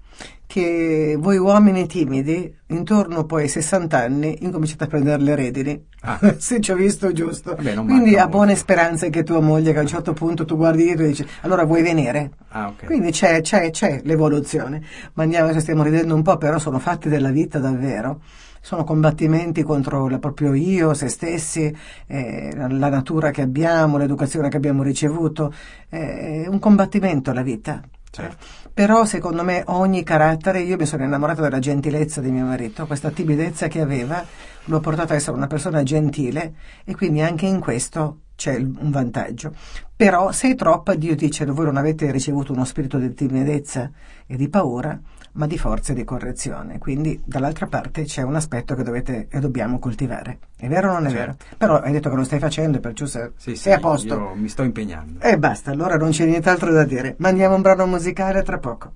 che 0.53 1.15
voi 1.17 1.37
uomini 1.37 1.87
timidi, 1.87 2.55
intorno 2.67 3.25
poi 3.25 3.41
ai 3.41 3.47
60 3.47 3.97
anni, 3.97 4.37
incominciate 4.43 4.83
a 4.83 4.87
prendere 4.87 5.19
le 5.23 5.33
redini. 5.33 5.85
Ah. 6.01 6.19
Se 6.37 6.61
ci 6.61 6.71
ho 6.71 6.75
visto 6.75 7.11
giusto. 7.11 7.55
Vabbè, 7.55 7.73
Quindi 7.73 8.17
ha 8.17 8.27
buone 8.27 8.55
speranze 8.55 9.09
che 9.09 9.23
tua 9.23 9.39
moglie, 9.39 9.71
che 9.71 9.79
a 9.79 9.81
un 9.81 9.87
certo 9.87 10.13
punto 10.13 10.45
tu 10.45 10.55
guardi 10.55 10.83
dietro 10.83 11.05
e 11.05 11.07
dici, 11.07 11.25
allora 11.41 11.63
vuoi 11.63 11.81
venire? 11.81 12.33
Ah, 12.49 12.67
okay. 12.67 12.85
Quindi 12.85 13.09
c'è, 13.09 13.41
c'è, 13.41 13.71
c'è 13.71 14.01
l'evoluzione. 14.03 14.83
Ma 15.13 15.23
andiamo, 15.23 15.59
stiamo 15.59 15.81
ridendo 15.81 16.13
un 16.13 16.21
po', 16.21 16.37
però 16.37 16.59
sono 16.59 16.77
fatti 16.77 17.09
della 17.09 17.31
vita 17.31 17.57
davvero 17.57 18.21
sono 18.65 18.85
combattimenti 18.85 19.61
contro 19.61 20.07
il 20.07 20.19
proprio 20.19 20.53
io, 20.53 20.93
se 20.93 21.09
stessi, 21.09 21.75
eh, 22.07 22.53
la 22.55 22.87
natura 22.87 23.29
che 23.29 23.41
abbiamo, 23.41 23.97
l'educazione 23.97 24.47
che 24.47 24.55
abbiamo 24.55 24.83
ricevuto, 24.83 25.53
eh, 25.89 26.43
è 26.43 26.47
un 26.47 26.59
combattimento 26.59 27.33
la 27.33 27.41
vita. 27.41 27.83
Certo. 28.13 28.45
Però 28.71 29.05
secondo 29.05 29.43
me 29.43 29.63
ogni 29.65 30.03
carattere, 30.03 30.59
io 30.59 30.77
mi 30.77 30.85
sono 30.85 31.03
innamorata 31.03 31.41
della 31.41 31.57
gentilezza 31.57 32.21
di 32.21 32.29
mio 32.29 32.45
marito, 32.45 32.85
questa 32.85 33.09
timidezza 33.09 33.67
che 33.67 33.81
aveva 33.81 34.23
l'ho 34.65 34.79
portato 34.79 35.13
a 35.13 35.15
essere 35.15 35.35
una 35.35 35.47
persona 35.47 35.81
gentile 35.81 36.53
e 36.83 36.93
quindi 36.93 37.21
anche 37.21 37.47
in 37.47 37.59
questo 37.59 38.19
c'è 38.35 38.55
un 38.55 38.91
vantaggio. 38.91 39.55
Però 39.95 40.31
se 40.31 40.51
è 40.51 40.55
troppa, 40.55 40.93
Dio 40.93 41.15
dice, 41.15 41.43
voi 41.45 41.65
non 41.65 41.77
avete 41.77 42.11
ricevuto 42.11 42.53
uno 42.53 42.65
spirito 42.65 42.99
di 42.99 43.11
timidezza 43.15 43.89
e 44.27 44.37
di 44.37 44.47
paura, 44.47 44.99
ma 45.33 45.47
di 45.47 45.57
forza 45.57 45.93
e 45.93 45.95
di 45.95 46.03
correzione. 46.03 46.79
Quindi 46.79 47.21
dall'altra 47.23 47.67
parte 47.67 48.03
c'è 48.03 48.21
un 48.21 48.35
aspetto 48.35 48.75
che 48.75 48.83
dovete 48.83 49.27
e 49.29 49.39
dobbiamo 49.39 49.79
coltivare. 49.79 50.39
È 50.57 50.67
vero 50.67 50.89
o 50.89 50.93
non 50.93 51.07
è 51.07 51.11
certo. 51.11 51.45
vero? 51.45 51.55
Però 51.57 51.79
hai 51.79 51.91
detto 51.91 52.09
che 52.09 52.15
lo 52.15 52.23
stai 52.23 52.39
facendo 52.39 52.77
e 52.77 52.79
perciò 52.79 53.05
sei, 53.05 53.29
sì, 53.35 53.55
sei 53.55 53.57
sì, 53.57 53.71
a 53.71 53.79
posto. 53.79 54.15
Io 54.15 54.35
mi 54.35 54.47
sto 54.47 54.63
impegnando. 54.63 55.19
E 55.19 55.37
basta, 55.37 55.71
allora 55.71 55.97
non 55.97 56.11
c'è 56.11 56.25
nient'altro 56.25 56.71
da 56.71 56.83
dire. 56.83 57.15
Mandiamo 57.19 57.55
un 57.55 57.61
brano 57.61 57.85
musicale 57.85 58.43
tra 58.43 58.59
poco. 58.59 58.93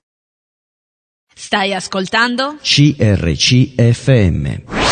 Stai 1.33 1.73
ascoltando? 1.73 2.57
CRCFM. 2.61 4.86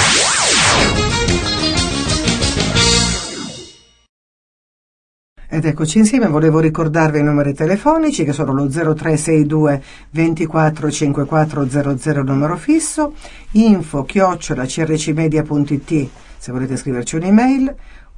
Ed 5.55 5.63
eccoci 5.63 5.99
insieme, 5.99 6.27
volevo 6.27 6.59
ricordarvi 6.59 7.19
i 7.19 7.23
numeri 7.23 7.53
telefonici 7.53 8.25
che 8.25 8.33
sono 8.33 8.51
lo 8.51 8.67
0362 8.67 9.81
24 10.09 10.91
5400 10.91 12.23
numero 12.23 12.57
fisso, 12.57 13.13
info 13.51 14.03
chiocciola 14.03 14.65
crcmedia.it 14.65 16.09
se 16.37 16.51
volete 16.51 16.75
scriverci 16.75 17.15
un'email, 17.15 17.73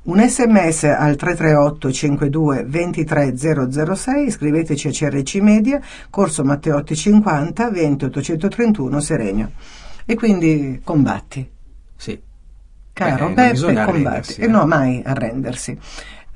un 0.05 0.27
sms 0.27 0.85
al 0.85 1.15
338 1.15 1.91
52 1.91 2.63
23 2.67 3.37
006, 3.37 4.31
scriveteci 4.31 4.87
a 4.87 4.91
CRC 4.91 5.35
Media, 5.35 5.79
Corso 6.09 6.43
Matteotti 6.43 6.95
50 6.95 7.69
20 7.69 8.05
831 8.05 8.99
Serenio. 8.99 9.51
E 10.07 10.15
quindi 10.15 10.81
combatti. 10.83 11.47
Sì. 11.95 12.19
Caro 12.93 13.27
Beh, 13.27 13.53
Beppe, 13.53 13.85
combatti. 13.85 14.41
E 14.41 14.45
eh 14.45 14.47
no, 14.47 14.65
mai 14.65 15.03
arrendersi. 15.05 15.77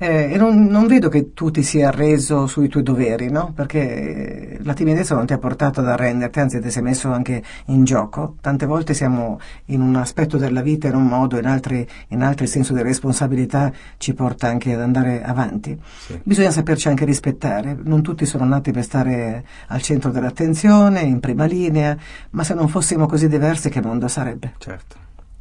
Eh, 0.02 0.32
e 0.32 0.36
non, 0.36 0.64
non, 0.64 0.88
vedo 0.88 1.08
che 1.08 1.32
tu 1.32 1.52
ti 1.52 1.62
sia 1.62 1.86
arreso 1.86 2.48
sui 2.48 2.66
tuoi 2.66 2.82
doveri, 2.82 3.30
no? 3.30 3.52
Perché 3.54 4.58
la 4.62 4.74
timidezza 4.74 5.14
non 5.14 5.26
ti 5.26 5.32
ha 5.32 5.38
portato 5.38 5.78
ad 5.78 5.86
arrenderti, 5.86 6.40
anzi 6.40 6.60
ti 6.60 6.72
sei 6.72 6.82
messo 6.82 7.12
anche 7.12 7.40
in 7.66 7.84
gioco. 7.84 8.34
Tante 8.40 8.66
volte 8.66 8.94
siamo 8.94 9.38
in 9.66 9.80
un 9.80 9.94
aspetto 9.94 10.38
della 10.38 10.60
vita 10.60 10.88
in 10.88 10.96
un 10.96 11.06
modo, 11.06 11.38
in 11.38 11.46
altri, 11.46 11.86
in 12.08 12.22
altri 12.22 12.46
il 12.46 12.50
senso 12.50 12.74
di 12.74 12.82
responsabilità 12.82 13.70
ci 13.98 14.12
porta 14.12 14.48
anche 14.48 14.72
ad 14.74 14.80
andare 14.80 15.22
avanti. 15.22 15.80
Sì. 16.00 16.18
Bisogna 16.24 16.50
saperci 16.50 16.88
anche 16.88 17.04
rispettare. 17.04 17.78
Non 17.80 18.02
tutti 18.02 18.26
sono 18.26 18.44
nati 18.44 18.72
per 18.72 18.82
stare 18.82 19.44
al 19.68 19.82
centro 19.82 20.10
dell'attenzione, 20.10 21.02
in 21.02 21.20
prima 21.20 21.44
linea, 21.44 21.96
ma 22.30 22.42
se 22.42 22.54
non 22.54 22.66
fossimo 22.66 23.06
così 23.06 23.28
diversi 23.28 23.68
che 23.68 23.80
mondo 23.80 24.08
sarebbe? 24.08 24.54
Certo. 24.58 24.96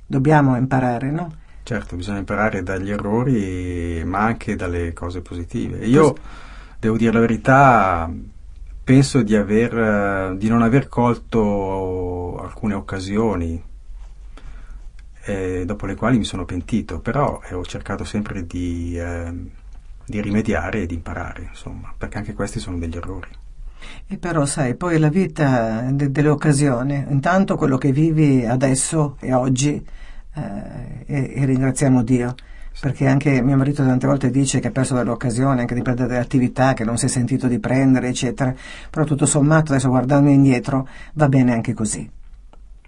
Dobbiamo 0.05 0.55
imparare, 0.55 1.09
no? 1.09 1.39
Certo, 1.63 1.95
bisogna 1.95 2.17
imparare 2.17 2.63
dagli 2.63 2.91
errori, 2.91 4.03
ma 4.03 4.19
anche 4.19 4.55
dalle 4.55 4.93
cose 4.93 5.21
positive. 5.21 5.85
Io 5.85 6.15
devo 6.79 6.97
dire 6.97 7.11
la 7.11 7.19
verità, 7.19 8.11
penso 8.83 9.21
di, 9.21 9.35
aver, 9.35 10.35
di 10.35 10.49
non 10.49 10.63
aver 10.63 10.87
colto 10.87 12.39
alcune 12.41 12.73
occasioni 12.73 13.63
eh, 15.23 15.63
dopo 15.65 15.85
le 15.85 15.95
quali 15.95 16.17
mi 16.17 16.23
sono 16.23 16.45
pentito, 16.45 16.99
però 16.99 17.39
eh, 17.47 17.53
ho 17.53 17.63
cercato 17.63 18.03
sempre 18.03 18.45
di, 18.45 18.97
eh, 18.97 19.31
di 20.05 20.21
rimediare 20.21 20.81
e 20.81 20.85
di 20.87 20.95
imparare, 20.95 21.47
insomma, 21.49 21.93
perché 21.95 22.17
anche 22.17 22.33
questi 22.33 22.59
sono 22.59 22.77
degli 22.77 22.97
errori. 22.97 23.29
E 24.07 24.17
però 24.17 24.45
sai, 24.45 24.75
poi 24.75 24.99
la 24.99 25.09
vita 25.09 25.81
de- 25.91 26.11
delle 26.11 26.29
occasioni, 26.29 27.05
intanto 27.09 27.55
quello 27.55 27.77
che 27.77 27.91
vivi 27.91 28.45
adesso 28.45 29.17
e 29.19 29.33
oggi 29.33 29.83
eh, 30.33 31.03
e, 31.05 31.33
e, 31.35 31.45
ringraziamo 31.45 32.03
Dio. 32.03 32.35
perché 32.79 33.05
anche 33.05 33.41
mio 33.41 33.57
marito 33.57 33.83
tante 33.83 34.07
volte 34.07 34.29
dice 34.31 34.59
che 34.59 34.69
ha 34.69 34.71
perso 34.71 34.95
delle 34.95 35.09
occasioni 35.09 35.59
anche 35.59 35.75
di 35.75 35.81
prendere 35.81 36.07
delle 36.07 36.21
attività 36.21 36.73
che 36.73 36.85
non 36.85 36.97
si 36.97 37.05
è 37.05 37.09
sentito 37.09 37.47
di 37.47 37.59
prendere, 37.59 38.07
eccetera, 38.07 38.53
però 38.89 39.05
tutto 39.05 39.25
sommato 39.25 39.73
adesso 39.73 39.89
guardando 39.89 40.29
indietro 40.29 40.87
va 41.13 41.27
bene 41.27 41.53
anche 41.53 41.73
così. 41.73 42.09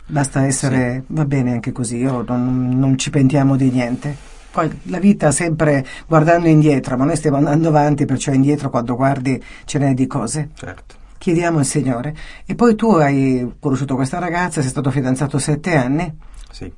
Basta 0.05 0.45
essere, 0.45 1.03
sì. 1.05 1.13
va 1.13 1.25
bene 1.25 1.51
anche 1.51 1.71
così, 1.71 1.97
io 1.97 2.23
non, 2.27 2.77
non 2.77 2.97
ci 2.97 3.09
pentiamo 3.09 3.55
di 3.55 3.69
niente. 3.71 4.31
Poi 4.51 4.69
la 4.83 4.99
vita 4.99 5.31
sempre 5.31 5.85
guardando 6.07 6.47
indietro, 6.47 6.95
ma 6.95 7.05
noi 7.05 7.15
stiamo 7.15 7.37
andando 7.37 7.69
avanti, 7.69 8.05
perciò 8.05 8.31
indietro 8.31 8.69
quando 8.69 8.95
guardi 8.95 9.41
ce 9.65 9.79
n'è 9.79 9.93
di 9.93 10.05
cose. 10.05 10.49
Certo. 10.53 10.95
Chiediamo 11.17 11.57
al 11.57 11.65
Signore. 11.65 12.15
E 12.45 12.53
poi 12.53 12.75
tu 12.75 12.91
hai 12.91 13.55
conosciuto 13.59 13.95
questa 13.95 14.19
ragazza, 14.19 14.61
sei 14.61 14.69
stato 14.69 14.91
fidanzato 14.91 15.39
sette 15.39 15.75
anni. 15.75 16.13
Sì, 16.51 16.71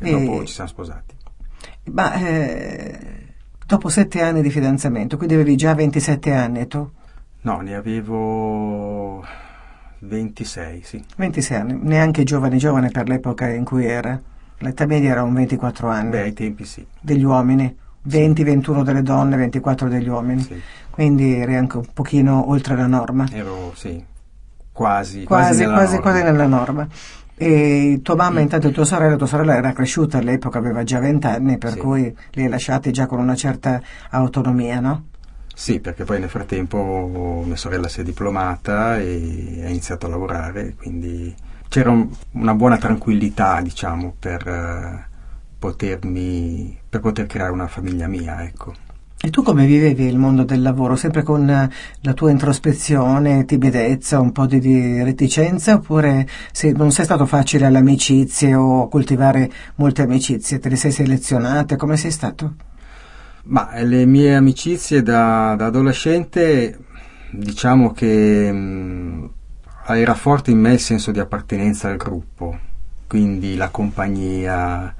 e, 0.00 0.08
e 0.08 0.24
dopo 0.24 0.44
ci 0.44 0.52
siamo 0.52 0.68
sposati. 0.68 1.14
Ma 1.92 2.14
eh, 2.14 2.98
dopo 3.66 3.88
sette 3.88 4.22
anni 4.22 4.42
di 4.42 4.50
fidanzamento, 4.50 5.16
quindi 5.16 5.34
avevi 5.34 5.56
già 5.56 5.74
27 5.74 6.32
anni 6.32 6.66
tu? 6.66 6.90
No, 7.42 7.60
ne 7.60 7.74
avevo 7.74 9.24
26, 9.98 10.82
sì. 10.82 11.04
26 11.16 11.56
anni, 11.56 11.78
neanche 11.82 12.24
giovane 12.24 12.56
giovane 12.56 12.90
per 12.90 13.08
l'epoca 13.08 13.48
in 13.48 13.64
cui 13.64 13.86
era. 13.86 14.20
L'età 14.58 14.86
media 14.86 15.10
era 15.10 15.22
un 15.22 15.34
24 15.34 15.88
anni. 15.88 16.10
Beh, 16.10 16.20
ai 16.20 16.32
tempi 16.32 16.64
sì. 16.64 16.86
Degli 17.00 17.24
uomini. 17.24 17.76
20-21 18.06 18.82
delle 18.82 19.02
donne, 19.02 19.36
24 19.36 19.88
degli 19.88 20.08
uomini. 20.08 20.42
Sì. 20.42 20.60
Quindi 20.90 21.34
eri 21.36 21.56
anche 21.56 21.78
un 21.78 21.86
pochino 21.92 22.48
oltre 22.50 22.76
la 22.76 22.86
norma. 22.86 23.26
Ero, 23.32 23.72
sì, 23.74 24.02
quasi, 24.72 25.24
quasi, 25.24 25.24
quasi, 25.24 25.60
nella, 25.60 25.74
quasi, 25.74 25.94
norma. 25.94 26.10
quasi 26.10 26.22
nella 26.22 26.46
norma. 26.46 26.88
E 27.36 28.00
tua 28.02 28.14
mamma, 28.14 28.40
intanto 28.40 28.70
tua 28.70 28.84
sorella, 28.84 29.16
tua 29.16 29.26
sorella 29.26 29.56
era 29.56 29.72
cresciuta 29.72 30.18
all'epoca, 30.18 30.58
aveva 30.58 30.84
già 30.84 31.00
20 31.00 31.26
anni, 31.26 31.58
per 31.58 31.72
Sì. 31.72 31.78
cui 31.78 32.14
li 32.32 32.42
hai 32.42 32.48
lasciati 32.48 32.92
già 32.92 33.06
con 33.06 33.18
una 33.18 33.34
certa 33.34 33.80
autonomia, 34.10 34.78
no? 34.80 35.06
Sì, 35.54 35.80
perché 35.80 36.04
poi 36.04 36.20
nel 36.20 36.28
frattempo 36.28 37.42
mia 37.44 37.56
sorella 37.56 37.88
si 37.88 38.00
è 38.00 38.04
diplomata 38.04 38.98
e 38.98 39.62
ha 39.64 39.68
iniziato 39.68 40.06
a 40.06 40.08
lavorare, 40.10 40.74
quindi 40.76 41.34
c'era 41.68 41.90
un- 41.90 42.08
una 42.32 42.54
buona 42.54 42.76
tranquillità, 42.78 43.60
diciamo, 43.60 44.14
per 44.18 44.46
eh, 44.46 45.06
potermi 45.58 46.78
per 46.88 47.00
poter 47.00 47.26
creare 47.26 47.50
una 47.52 47.66
famiglia 47.68 48.06
mia, 48.06 48.42
ecco. 48.44 48.74
E 49.24 49.30
tu 49.30 49.42
come 49.42 49.64
vivevi 49.64 50.04
il 50.04 50.18
mondo 50.18 50.44
del 50.44 50.60
lavoro? 50.60 50.96
Sempre 50.96 51.22
con 51.22 51.48
eh, 51.48 51.70
la 52.02 52.12
tua 52.12 52.30
introspezione, 52.30 53.46
timidezza, 53.46 54.20
un 54.20 54.32
po' 54.32 54.44
di, 54.44 55.02
reticenza? 55.02 55.76
Oppure 55.76 56.28
se 56.52 56.72
non 56.72 56.90
sei 56.90 57.06
stato 57.06 57.24
facile 57.24 57.64
alle 57.64 57.78
amicizie 57.78 58.54
o 58.54 58.86
coltivare 58.88 59.50
molte 59.76 60.02
amicizie? 60.02 60.58
Te 60.58 60.68
le 60.68 60.76
sei 60.76 60.90
selezionate? 60.90 61.76
Come 61.76 61.96
sei 61.96 62.10
stato? 62.10 62.54
Ma 63.44 63.70
le 63.80 64.04
mie 64.04 64.34
amicizie 64.34 65.02
da, 65.02 65.54
da 65.56 65.64
adolescente, 65.64 66.78
diciamo 67.30 67.92
che 67.92 68.52
mh, 68.52 69.30
era 69.86 70.14
forte 70.14 70.50
in 70.50 70.58
me 70.58 70.74
il 70.74 70.80
senso 70.80 71.12
di 71.12 71.18
appartenenza 71.18 71.88
al 71.88 71.96
gruppo, 71.96 72.58
quindi 73.06 73.56
la 73.56 73.70
compagnia. 73.70 74.94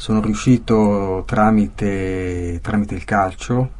Sono 0.00 0.22
riuscito 0.22 1.24
tramite, 1.26 2.58
tramite 2.62 2.94
il 2.94 3.04
calcio, 3.04 3.70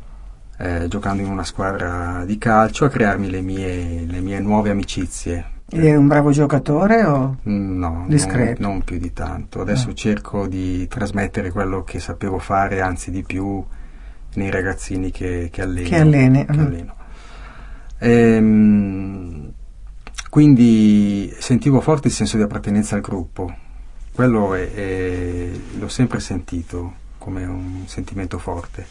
eh, 0.58 0.86
giocando 0.86 1.22
in 1.22 1.30
una 1.30 1.44
squadra 1.44 2.24
di 2.26 2.36
calcio, 2.36 2.84
a 2.84 2.90
crearmi 2.90 3.30
le 3.30 3.40
mie, 3.40 4.04
le 4.04 4.20
mie 4.20 4.38
nuove 4.38 4.68
amicizie. 4.68 5.52
Eri 5.70 5.94
un 5.94 6.08
bravo 6.08 6.30
giocatore 6.30 7.04
o... 7.04 7.38
No, 7.44 7.90
non, 7.90 8.04
Discreto. 8.06 8.60
non 8.60 8.82
più 8.82 8.98
di 8.98 9.14
tanto. 9.14 9.62
Adesso 9.62 9.88
Ah. 9.88 9.94
cerco 9.94 10.46
di 10.46 10.86
trasmettere 10.88 11.50
quello 11.50 11.84
che 11.84 12.00
sapevo 12.00 12.38
fare, 12.38 12.82
anzi 12.82 13.10
di 13.10 13.22
più, 13.22 13.64
nei 14.34 14.50
ragazzini 14.50 15.10
che, 15.10 15.48
che 15.50 15.62
alleno. 15.62 15.88
Che 15.88 15.96
alleni, 15.96 16.44
che 16.44 16.52
mhm. 16.52 16.66
alleno. 16.66 16.94
Ehm, 17.96 19.52
quindi 20.28 21.34
sentivo 21.38 21.80
forte 21.80 22.08
il 22.08 22.14
senso 22.14 22.36
di 22.36 22.42
appartenenza 22.42 22.94
al 22.94 23.00
gruppo. 23.00 23.68
Quello 24.12 24.54
è- 24.54 24.72
è- 24.72 25.50
l'ho 25.78 25.88
sempre 25.88 26.20
sentito 26.20 26.94
come 27.18 27.44
un 27.44 27.84
sentimento 27.86 28.38
forte. 28.38 28.86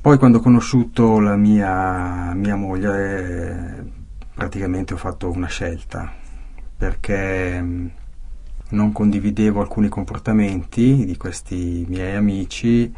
Poi 0.00 0.18
quando 0.18 0.38
ho 0.38 0.40
conosciuto 0.40 1.20
la 1.20 1.36
mia, 1.36 2.32
mia 2.34 2.56
moglie 2.56 3.84
praticamente 4.34 4.94
ho 4.94 4.96
fatto 4.96 5.30
una 5.30 5.46
scelta 5.46 6.10
perché 6.76 7.90
non 8.68 8.92
condividevo 8.92 9.60
alcuni 9.60 9.88
comportamenti 9.88 11.04
di 11.04 11.16
questi 11.16 11.84
miei 11.88 12.16
amici 12.16 12.92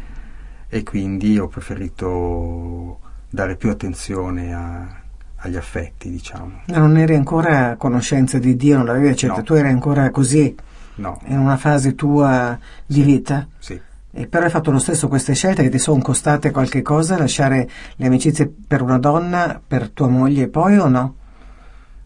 e 0.68 0.82
quindi 0.82 1.38
ho 1.38 1.49
preferito 1.49 3.01
dare 3.28 3.57
più 3.57 3.70
attenzione 3.70 4.55
a- 4.55 5.03
agli 5.47 5.57
affetti, 5.57 6.11
diciamo. 6.11 6.62
non 6.66 6.97
eri 6.97 7.14
ancora 7.14 7.70
a 7.70 7.76
conoscenza 7.76 8.38
di 8.38 8.57
Dio, 8.57 8.76
non 8.76 8.86
l'avevi 8.86 9.09
accettato, 9.09 9.40
No. 9.40 9.45
tu 9.47 9.53
eri 9.55 9.68
ancora 9.68 10.11
così, 10.11 10.55
No, 10.97 11.20
in 11.26 11.38
una 11.38 11.57
fase 11.57 11.95
tua 11.95 12.59
di 12.86 13.03
vita? 13.03 13.47
sì. 13.59 13.80
E 14.16 14.28
però 14.28 14.45
hai 14.45 14.51
fatto 14.51 14.70
lo 14.70 14.78
stesso 14.78 15.09
queste 15.09 15.34
scelte 15.34 15.64
che 15.64 15.68
ti 15.70 15.78
sono 15.78 16.01
costate 16.01 16.53
qualche 16.53 16.82
cosa, 16.82 17.18
lasciare 17.18 17.68
le 17.97 18.07
amicizie 18.07 18.47
per 18.49 18.80
una 18.80 18.97
donna, 18.99 19.61
per 19.66 19.90
tua 19.90 20.07
moglie 20.07 20.47
poi 20.47 20.78
o 20.78 20.86
no? 20.86 21.14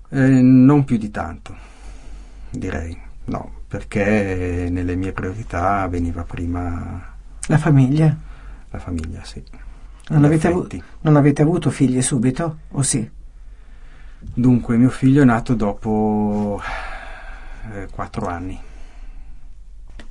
Eh, 0.09 0.19
non 0.41 0.85
più 0.85 0.97
di 0.97 1.11
tanto, 1.11 1.55
direi. 2.51 2.97
No, 3.27 3.51
perché 3.69 4.69
nelle 4.71 4.97
mie 4.97 5.13
priorità 5.13 5.87
veniva 5.87 6.23
prima 6.23 7.15
La 7.49 7.59
famiglia? 7.59 8.17
la 8.71 8.79
famiglia, 8.79 9.21
sì. 9.23 9.43
Non 10.09 10.25
avete, 10.25 10.47
avu- 10.49 10.61
affetti. 10.65 10.83
non 11.03 11.17
avete 11.17 11.43
avuto 11.43 11.69
figli 11.69 12.01
subito? 12.01 12.61
O 12.71 12.81
sì? 12.81 13.07
Dunque, 14.21 14.77
mio 14.77 14.91
figlio 14.91 15.23
è 15.23 15.25
nato 15.25 15.55
dopo 15.55 16.61
eh, 17.73 17.89
quattro 17.91 18.27
anni. 18.27 18.59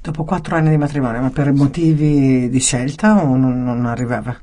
Dopo 0.01 0.23
quattro 0.23 0.55
anni 0.55 0.69
di 0.69 0.77
matrimonio, 0.77 1.21
ma 1.21 1.29
per 1.29 1.51
motivi 1.51 2.49
di 2.49 2.59
scelta 2.59 3.21
o 3.21 3.35
non, 3.35 3.63
non 3.63 3.85
arrivava? 3.85 4.35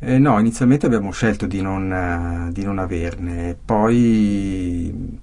Eh, 0.00 0.18
no, 0.18 0.38
inizialmente 0.38 0.86
abbiamo 0.86 1.10
scelto 1.10 1.46
di 1.46 1.60
non, 1.60 1.92
eh, 1.92 2.52
di 2.52 2.62
non 2.62 2.78
averne, 2.78 3.56
poi 3.64 5.18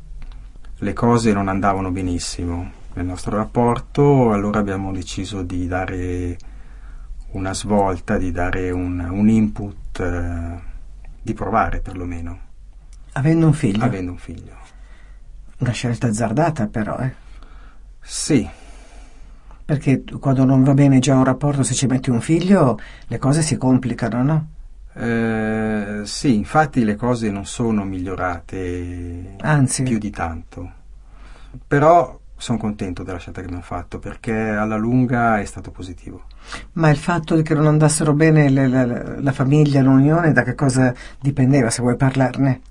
le 0.78 0.94
cose 0.94 1.32
non 1.32 1.48
andavano 1.48 1.92
benissimo 1.92 2.72
nel 2.96 3.06
nostro 3.06 3.38
rapporto, 3.38 4.32
allora 4.34 4.60
abbiamo 4.60 4.92
deciso 4.92 5.44
di 5.44 5.68
dare 5.68 6.38
una 7.32 7.54
svolta, 7.54 8.18
di 8.18 8.32
dare 8.32 8.72
un, 8.72 9.00
un 9.00 9.30
input, 9.30 10.00
eh, 10.00 10.60
di 11.22 11.34
provare 11.34 11.80
perlomeno, 11.80 12.40
Avendo 13.18 13.46
un 13.48 13.54
figlio? 13.54 13.84
avendo 13.84 14.12
un 14.12 14.18
figlio. 14.18 14.54
Una 15.60 15.72
scelta 15.72 16.08
azzardata 16.08 16.68
però, 16.68 16.98
eh? 17.00 17.14
Sì, 18.02 18.48
Perché 19.66 20.04
quando 20.20 20.44
non 20.46 20.64
va 20.64 20.74
bene 20.76 21.00
già 21.00 21.16
un 21.16 21.24
rapporto, 21.24 21.64
se 21.64 21.74
ci 21.74 21.88
metti 21.88 22.12
un 22.12 22.22
figlio, 22.22 22.78
le 23.08 23.18
cose 23.18 23.42
si 23.42 23.58
complicano, 23.58 24.22
no? 24.22 24.48
eh, 24.94 26.02
sì, 26.04 26.36
infatti 26.36 26.84
le 26.84 26.96
cose 26.96 27.32
non 27.32 27.46
sono 27.46 27.84
migliorate 27.84 29.38
Anzi. 29.42 29.82
più 29.84 29.98
di 29.98 30.12
tanto. 30.12 30.72
Però 31.68 32.20
sono 32.38 32.58
contento 32.60 33.02
della 33.02 33.18
scelta 33.18 33.40
che 33.40 33.48
abbiamo 33.48 33.64
fatto 33.64 33.98
perché 33.98 34.34
alla 34.34 34.78
lunga 34.78 35.40
è 35.40 35.46
stato 35.46 35.72
positivo. 35.72 36.26
Ma 36.74 36.90
il 36.90 36.98
fatto 36.98 37.42
che 37.42 37.54
non 37.56 37.66
andassero 37.66 38.14
bene 38.14 38.50
le- 38.50 38.68
le- 38.68 39.20
la 39.22 39.32
famiglia, 39.32 39.82
l'unione, 39.82 40.32
da 40.32 40.44
che 40.44 40.54
cosa 40.54 40.94
dipendeva, 41.20 41.70
se 41.72 41.82
vuoi 41.82 41.96
parlarne? 41.96 42.62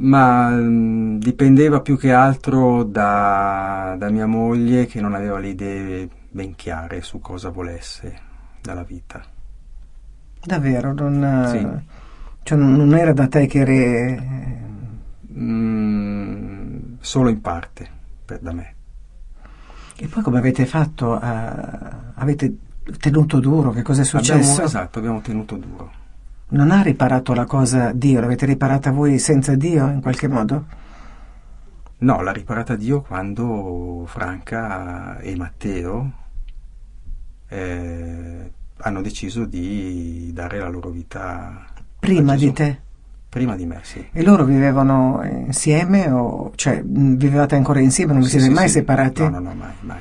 Ma 0.00 0.48
mh, 0.50 1.18
dipendeva 1.18 1.80
più 1.80 1.98
che 1.98 2.12
altro 2.12 2.84
da, 2.84 3.96
da 3.98 4.10
mia 4.10 4.26
moglie 4.26 4.86
che 4.86 5.00
non 5.00 5.14
aveva 5.14 5.38
le 5.38 5.48
idee 5.48 6.08
ben 6.30 6.54
chiare 6.54 7.02
su 7.02 7.20
cosa 7.20 7.48
volesse 7.50 8.16
dalla 8.62 8.84
vita. 8.84 9.20
Davvero, 10.40 10.92
non, 10.92 11.46
Sì. 11.48 11.66
cioè, 12.44 12.58
non 12.58 12.94
era 12.94 13.12
da 13.12 13.26
te 13.26 13.46
che 13.46 13.58
eri... 13.58 14.22
Mm, 15.36 16.94
solo 17.00 17.28
in 17.28 17.40
parte 17.40 17.88
per- 18.24 18.40
da 18.40 18.52
me. 18.52 18.74
E 19.96 20.06
poi 20.06 20.22
come 20.22 20.38
avete 20.38 20.64
fatto? 20.64 21.14
a- 21.18 22.12
Avete 22.14 22.56
tenuto 22.98 23.40
duro? 23.40 23.70
Che 23.70 23.82
cosa 23.82 24.02
è 24.02 24.04
successo? 24.04 24.32
Abbiamo, 24.50 24.62
esatto, 24.64 24.98
abbiamo 25.00 25.20
tenuto 25.20 25.56
duro. 25.56 25.90
Non 26.50 26.70
ha 26.70 26.82
riparato 26.82 27.34
la 27.34 27.44
cosa 27.44 27.92
Dio? 27.92 28.20
L'avete 28.20 28.46
riparata 28.46 28.90
voi 28.90 29.18
senza 29.18 29.54
Dio 29.54 29.86
in 29.88 30.00
qualche 30.00 30.28
modo? 30.28 30.64
No, 31.98 32.22
l'ha 32.22 32.32
riparata 32.32 32.74
Dio 32.76 33.02
quando 33.02 34.04
Franca 34.06 35.18
e 35.18 35.36
Matteo 35.36 36.12
eh, 37.48 38.52
hanno 38.78 39.02
deciso 39.02 39.44
di 39.44 40.30
dare 40.32 40.58
la 40.58 40.68
loro 40.68 40.90
vita 40.90 41.64
Prima 41.98 42.36
di 42.36 42.52
te? 42.52 42.80
Prima 43.28 43.56
di 43.56 43.66
me, 43.66 43.80
sì. 43.82 44.08
E 44.10 44.22
loro 44.22 44.44
vivevano 44.44 45.20
insieme? 45.22 46.08
O, 46.08 46.52
cioè, 46.54 46.82
vivevate 46.82 47.56
ancora 47.56 47.80
insieme? 47.80 48.12
Non 48.12 48.22
vi 48.22 48.28
Sì, 48.28 48.38
siete 48.38 48.46
sì, 48.46 48.52
mai 48.52 48.68
sì. 48.68 48.74
separati? 48.74 49.22
No, 49.22 49.28
no, 49.28 49.40
no, 49.40 49.54
mai, 49.54 49.72
mai. 49.80 50.00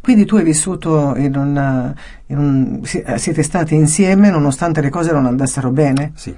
Quindi 0.00 0.24
tu 0.24 0.36
hai 0.36 0.44
vissuto 0.44 1.14
in 1.16 1.36
una, 1.36 1.94
in 2.26 2.38
un, 2.38 2.80
siete 2.84 3.42
stati 3.42 3.74
insieme 3.74 4.30
nonostante 4.30 4.80
le 4.80 4.90
cose 4.90 5.12
non 5.12 5.26
andassero 5.26 5.70
bene? 5.70 6.12
Sì. 6.14 6.34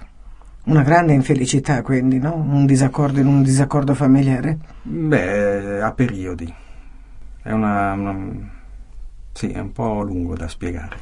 Una 0.64 0.82
grande 0.82 1.12
infelicità, 1.12 1.82
quindi, 1.82 2.18
no? 2.18 2.34
Un 2.34 2.66
disaccordo 2.66 3.20
in 3.20 3.26
un 3.26 3.42
disaccordo 3.42 3.94
familiare? 3.94 4.58
Beh, 4.82 5.80
a 5.80 5.92
periodi. 5.92 6.52
È 7.42 7.50
una, 7.50 7.92
una 7.92 8.14
sì, 9.32 9.52
è 9.52 9.58
un 9.58 9.72
po' 9.72 10.02
lungo 10.02 10.36
da 10.36 10.48
spiegare. 10.48 10.96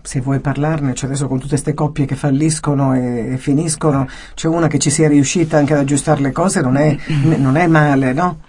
Se 0.00 0.20
vuoi 0.20 0.38
parlarne, 0.38 0.94
cioè 0.94 1.08
adesso 1.08 1.26
con 1.26 1.38
tutte 1.38 1.50
queste 1.50 1.74
coppie 1.74 2.06
che 2.06 2.14
falliscono 2.14 2.94
e, 2.94 3.32
e, 3.32 3.36
finiscono, 3.36 4.08
c'è 4.34 4.48
una 4.48 4.68
che 4.68 4.78
ci 4.78 4.90
sia 4.90 5.08
riuscita 5.08 5.58
anche 5.58 5.72
ad 5.74 5.80
aggiustare 5.80 6.20
le 6.20 6.32
cose, 6.32 6.60
non 6.60 6.76
è, 6.76 6.96
non 7.36 7.56
è 7.56 7.66
male, 7.66 8.12
no? 8.12 8.42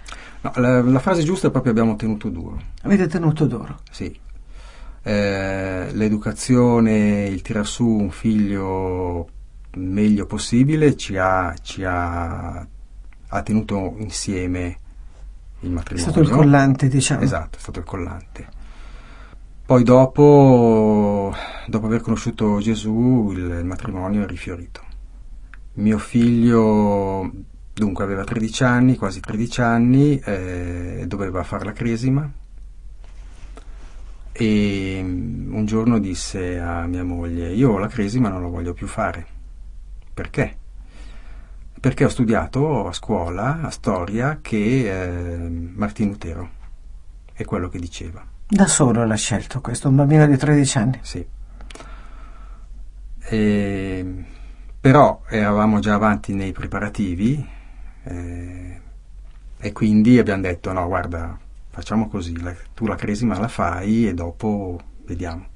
No, 0.44 0.52
la, 0.56 0.82
la, 0.82 0.98
frase 0.98 1.22
giusta 1.22 1.48
è 1.48 1.50
proprio 1.50 1.72
abbiamo 1.72 1.96
tenuto 1.96 2.28
duro. 2.28 2.60
Avete 2.82 3.06
tenuto 3.06 3.46
duro? 3.46 3.80
Sì. 3.90 4.14
Eh, 5.02 5.88
l'educazione, 5.90 7.24
il 7.24 7.40
tirar 7.40 7.66
su 7.66 7.86
un 7.86 8.10
figlio 8.10 9.26
meglio 9.76 10.26
possibile 10.26 10.96
ci 10.96 11.16
ha, 11.16 11.54
ci 11.62 11.82
ha, 11.82 12.58
ha 12.58 13.42
tenuto 13.42 13.94
insieme 13.96 14.78
il 15.60 15.70
matrimonio. 15.70 16.10
È 16.10 16.12
stato 16.12 16.20
il 16.20 16.28
collante, 16.28 16.88
diciamo. 16.88 17.22
Esatto, 17.22 17.56
è 17.56 17.60
stato 17.60 17.78
il 17.78 17.86
collante. 17.86 18.48
Poi 19.64 19.82
dopo, 19.82 21.34
dopo 21.66 21.86
aver 21.86 22.02
conosciuto 22.02 22.58
Gesù, 22.60 23.30
il, 23.32 23.44
il 23.44 23.64
matrimonio 23.64 24.24
è 24.24 24.26
rifiorito. 24.26 24.82
Mio 25.76 25.96
figlio 25.96 27.32
Dunque 27.74 28.04
aveva 28.04 28.24
13 28.24 28.64
anni, 28.64 28.96
quasi 28.96 29.20
13 29.20 29.60
anni, 29.60 30.18
eh, 30.20 31.04
doveva 31.06 31.42
fare 31.42 31.64
la 31.64 31.72
cresima 31.72 32.30
e 34.36 35.00
mm, 35.00 35.54
un 35.54 35.64
giorno 35.64 36.00
disse 36.00 36.58
a 36.58 36.86
mia 36.86 37.04
moglie 37.04 37.52
io 37.52 37.70
ho 37.70 37.78
la 37.78 37.86
cresima 37.86 38.28
non 38.28 38.42
la 38.42 38.48
voglio 38.48 38.72
più 38.72 38.88
fare. 38.88 39.26
Perché? 40.12 40.56
Perché 41.78 42.04
ho 42.04 42.08
studiato 42.08 42.88
a 42.88 42.92
scuola, 42.92 43.60
a 43.62 43.70
storia, 43.70 44.38
che 44.40 44.88
eh, 44.88 45.48
Martino 45.48 46.10
Lutero 46.10 46.50
è 47.32 47.44
quello 47.44 47.68
che 47.68 47.78
diceva. 47.78 48.24
Da 48.46 48.66
solo 48.66 49.04
l'ha 49.04 49.14
scelto 49.14 49.60
questo, 49.60 49.88
un 49.88 49.96
bambino 49.96 50.26
di 50.26 50.36
13 50.36 50.78
anni? 50.78 50.98
Sì. 51.02 51.26
E, 53.26 54.24
però 54.80 55.22
eravamo 55.28 55.78
già 55.78 55.94
avanti 55.94 56.34
nei 56.34 56.52
preparativi 56.52 57.46
eh, 58.04 58.80
e 59.58 59.72
quindi 59.72 60.18
abbiamo 60.18 60.42
detto 60.42 60.72
no 60.72 60.86
guarda 60.86 61.38
facciamo 61.74 62.08
così, 62.08 62.40
la, 62.40 62.54
tu 62.72 62.86
la 62.86 62.94
cresima 62.94 63.36
la 63.36 63.48
fai 63.48 64.06
e 64.06 64.14
dopo 64.14 64.80
vediamo. 65.06 65.46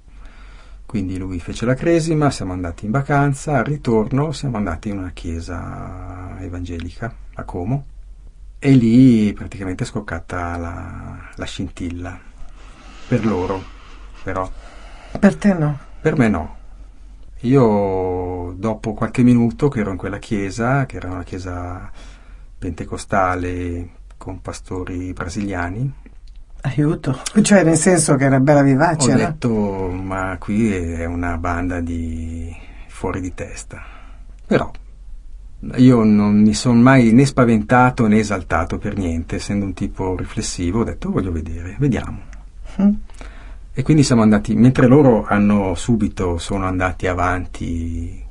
Quindi 0.84 1.16
lui 1.16 1.38
fece 1.38 1.64
la 1.64 1.74
cresima, 1.74 2.30
siamo 2.30 2.52
andati 2.52 2.86
in 2.86 2.90
vacanza, 2.90 3.58
al 3.58 3.64
ritorno 3.64 4.32
siamo 4.32 4.56
andati 4.56 4.88
in 4.88 4.98
una 4.98 5.10
chiesa 5.10 6.36
evangelica 6.40 7.14
a 7.34 7.44
Como 7.44 7.84
e 8.58 8.72
lì 8.72 9.32
praticamente 9.32 9.84
è 9.84 9.86
scoccata 9.86 10.56
la, 10.56 11.30
la 11.36 11.44
scintilla. 11.44 12.18
Per 13.06 13.24
loro, 13.24 13.62
però. 14.24 14.50
Per 15.20 15.36
te 15.36 15.54
no? 15.54 15.78
Per 16.00 16.16
me 16.16 16.28
no. 16.28 16.56
Io 17.42 18.54
dopo 18.56 18.94
qualche 18.94 19.22
minuto 19.22 19.68
che 19.68 19.80
ero 19.80 19.92
in 19.92 19.96
quella 19.96 20.18
chiesa, 20.18 20.84
che 20.86 20.96
era 20.96 21.10
una 21.10 21.22
chiesa 21.22 21.90
pentecostale 22.58 23.88
con 24.16 24.40
pastori 24.40 25.12
brasiliani. 25.12 25.92
Aiuto, 26.60 27.20
cioè 27.42 27.62
nel 27.62 27.76
senso 27.76 28.16
che 28.16 28.24
era 28.24 28.40
bella 28.40 28.62
vivace. 28.62 29.12
Ho 29.12 29.16
detto, 29.16 29.88
ma 29.88 30.36
qui 30.38 30.74
è 30.74 31.04
una 31.04 31.38
banda 31.38 31.80
di 31.80 32.54
fuori 32.88 33.20
di 33.20 33.32
testa. 33.32 33.80
Però 34.46 34.70
io 35.76 36.04
non 36.04 36.40
mi 36.40 36.54
sono 36.54 36.80
mai 36.80 37.12
né 37.12 37.26
spaventato 37.26 38.06
né 38.06 38.18
esaltato 38.18 38.78
per 38.78 38.96
niente, 38.96 39.36
essendo 39.36 39.64
un 39.64 39.72
tipo 39.72 40.16
riflessivo, 40.16 40.80
ho 40.80 40.84
detto 40.84 41.10
voglio 41.10 41.32
vedere, 41.32 41.76
vediamo. 41.78 42.20
Mm. 42.80 42.92
E 43.72 43.82
quindi 43.82 44.02
siamo 44.02 44.22
andati, 44.22 44.54
mentre 44.54 44.86
loro 44.86 45.24
hanno 45.24 45.74
subito, 45.74 46.38
sono 46.38 46.66
andati 46.66 47.06
avanti 47.06 48.24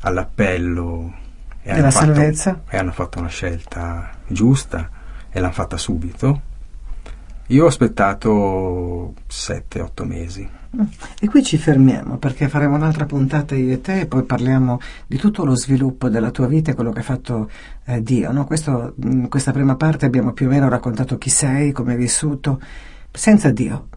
all'appello 0.00 1.20
e 1.62 1.74
della 1.74 1.90
fatto, 1.90 2.06
salvezza. 2.06 2.62
E 2.68 2.76
hanno 2.76 2.92
fatto 2.92 3.18
una 3.18 3.28
scelta 3.28 4.10
giusta 4.26 4.90
e 5.30 5.40
l'hanno 5.40 5.52
fatta 5.52 5.76
subito. 5.76 6.50
Io 7.48 7.64
ho 7.64 7.68
aspettato 7.68 9.14
7-8 9.28 10.06
mesi. 10.06 10.48
Mm. 10.74 10.84
E 11.20 11.28
qui 11.28 11.42
ci 11.42 11.58
fermiamo 11.58 12.16
perché 12.16 12.48
faremo 12.48 12.76
un'altra 12.76 13.04
puntata 13.04 13.54
io 13.54 13.74
e 13.74 13.80
te 13.80 14.00
e 14.00 14.06
poi 14.06 14.22
parliamo 14.22 14.80
di 15.06 15.18
tutto 15.18 15.44
lo 15.44 15.54
sviluppo 15.54 16.08
della 16.08 16.30
tua 16.30 16.46
vita 16.46 16.70
e 16.70 16.74
quello 16.74 16.92
che 16.92 17.00
ha 17.00 17.04
fatto 17.04 17.50
eh, 17.84 18.02
Dio. 18.02 18.32
No? 18.32 18.46
Questo, 18.46 18.94
in 19.02 19.28
questa 19.28 19.52
prima 19.52 19.76
parte 19.76 20.06
abbiamo 20.06 20.32
più 20.32 20.46
o 20.46 20.50
meno 20.50 20.68
raccontato 20.68 21.18
chi 21.18 21.30
sei, 21.30 21.72
come 21.72 21.92
hai 21.92 21.98
vissuto, 21.98 22.60
senza 23.10 23.50
Dio. 23.50 23.88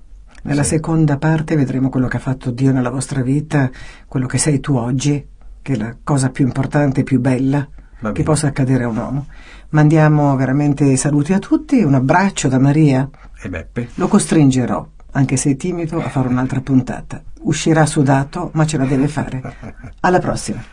Nella 0.43 0.63
sì. 0.63 0.75
seconda 0.75 1.17
parte 1.17 1.55
vedremo 1.55 1.89
quello 1.89 2.07
che 2.07 2.17
ha 2.17 2.19
fatto 2.19 2.51
Dio 2.51 2.71
nella 2.71 2.91
vostra 2.91 3.21
vita, 3.21 3.71
quello 4.05 4.27
che 4.27 4.37
sei 4.37 4.59
tu 4.59 4.75
oggi 4.75 5.33
che 5.65 5.73
è 5.73 5.77
la 5.77 5.97
cosa 6.03 6.29
più 6.29 6.45
importante 6.45 6.99
e 6.99 7.03
più 7.03 7.19
bella 7.19 7.67
che 8.13 8.21
possa 8.21 8.45
accadere 8.45 8.83
a 8.83 8.87
un 8.87 8.97
uomo. 8.97 9.25
Mandiamo 9.69 10.35
veramente 10.35 10.95
saluti 10.95 11.33
a 11.33 11.39
tutti, 11.39 11.81
un 11.81 11.95
abbraccio 11.95 12.47
da 12.47 12.59
Maria. 12.59 13.09
E 13.41 13.49
Beppe. 13.49 13.89
Lo 13.95 14.07
costringerò, 14.07 14.87
anche 15.13 15.37
se 15.37 15.49
è 15.49 15.55
timido, 15.55 15.97
a 15.97 16.09
fare 16.09 16.27
un'altra 16.27 16.61
puntata. 16.61 17.23
Uscirà 17.39 17.87
sudato, 17.87 18.51
ma 18.53 18.67
ce 18.67 18.77
la 18.77 18.85
deve 18.85 19.07
fare. 19.07 19.41
Alla 20.01 20.19
prossima. 20.19 20.63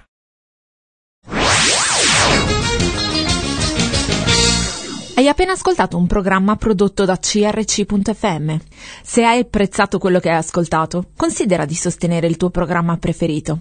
Hai 5.14 5.28
appena 5.28 5.53
ascoltato 5.53 5.97
un 5.97 6.07
programma 6.07 6.57
prodotto 6.57 7.07
da 7.07 7.16
crc.fm. 7.16 8.57
Se 9.03 9.24
hai 9.24 9.40
apprezzato 9.40 9.99
quello 9.99 10.20
che 10.20 10.28
hai 10.28 10.36
ascoltato, 10.36 11.12
considera 11.16 11.64
di 11.64 11.74
sostenere 11.74 12.26
il 12.26 12.36
tuo 12.36 12.51
programma 12.51 12.99
preferito. 12.99 13.61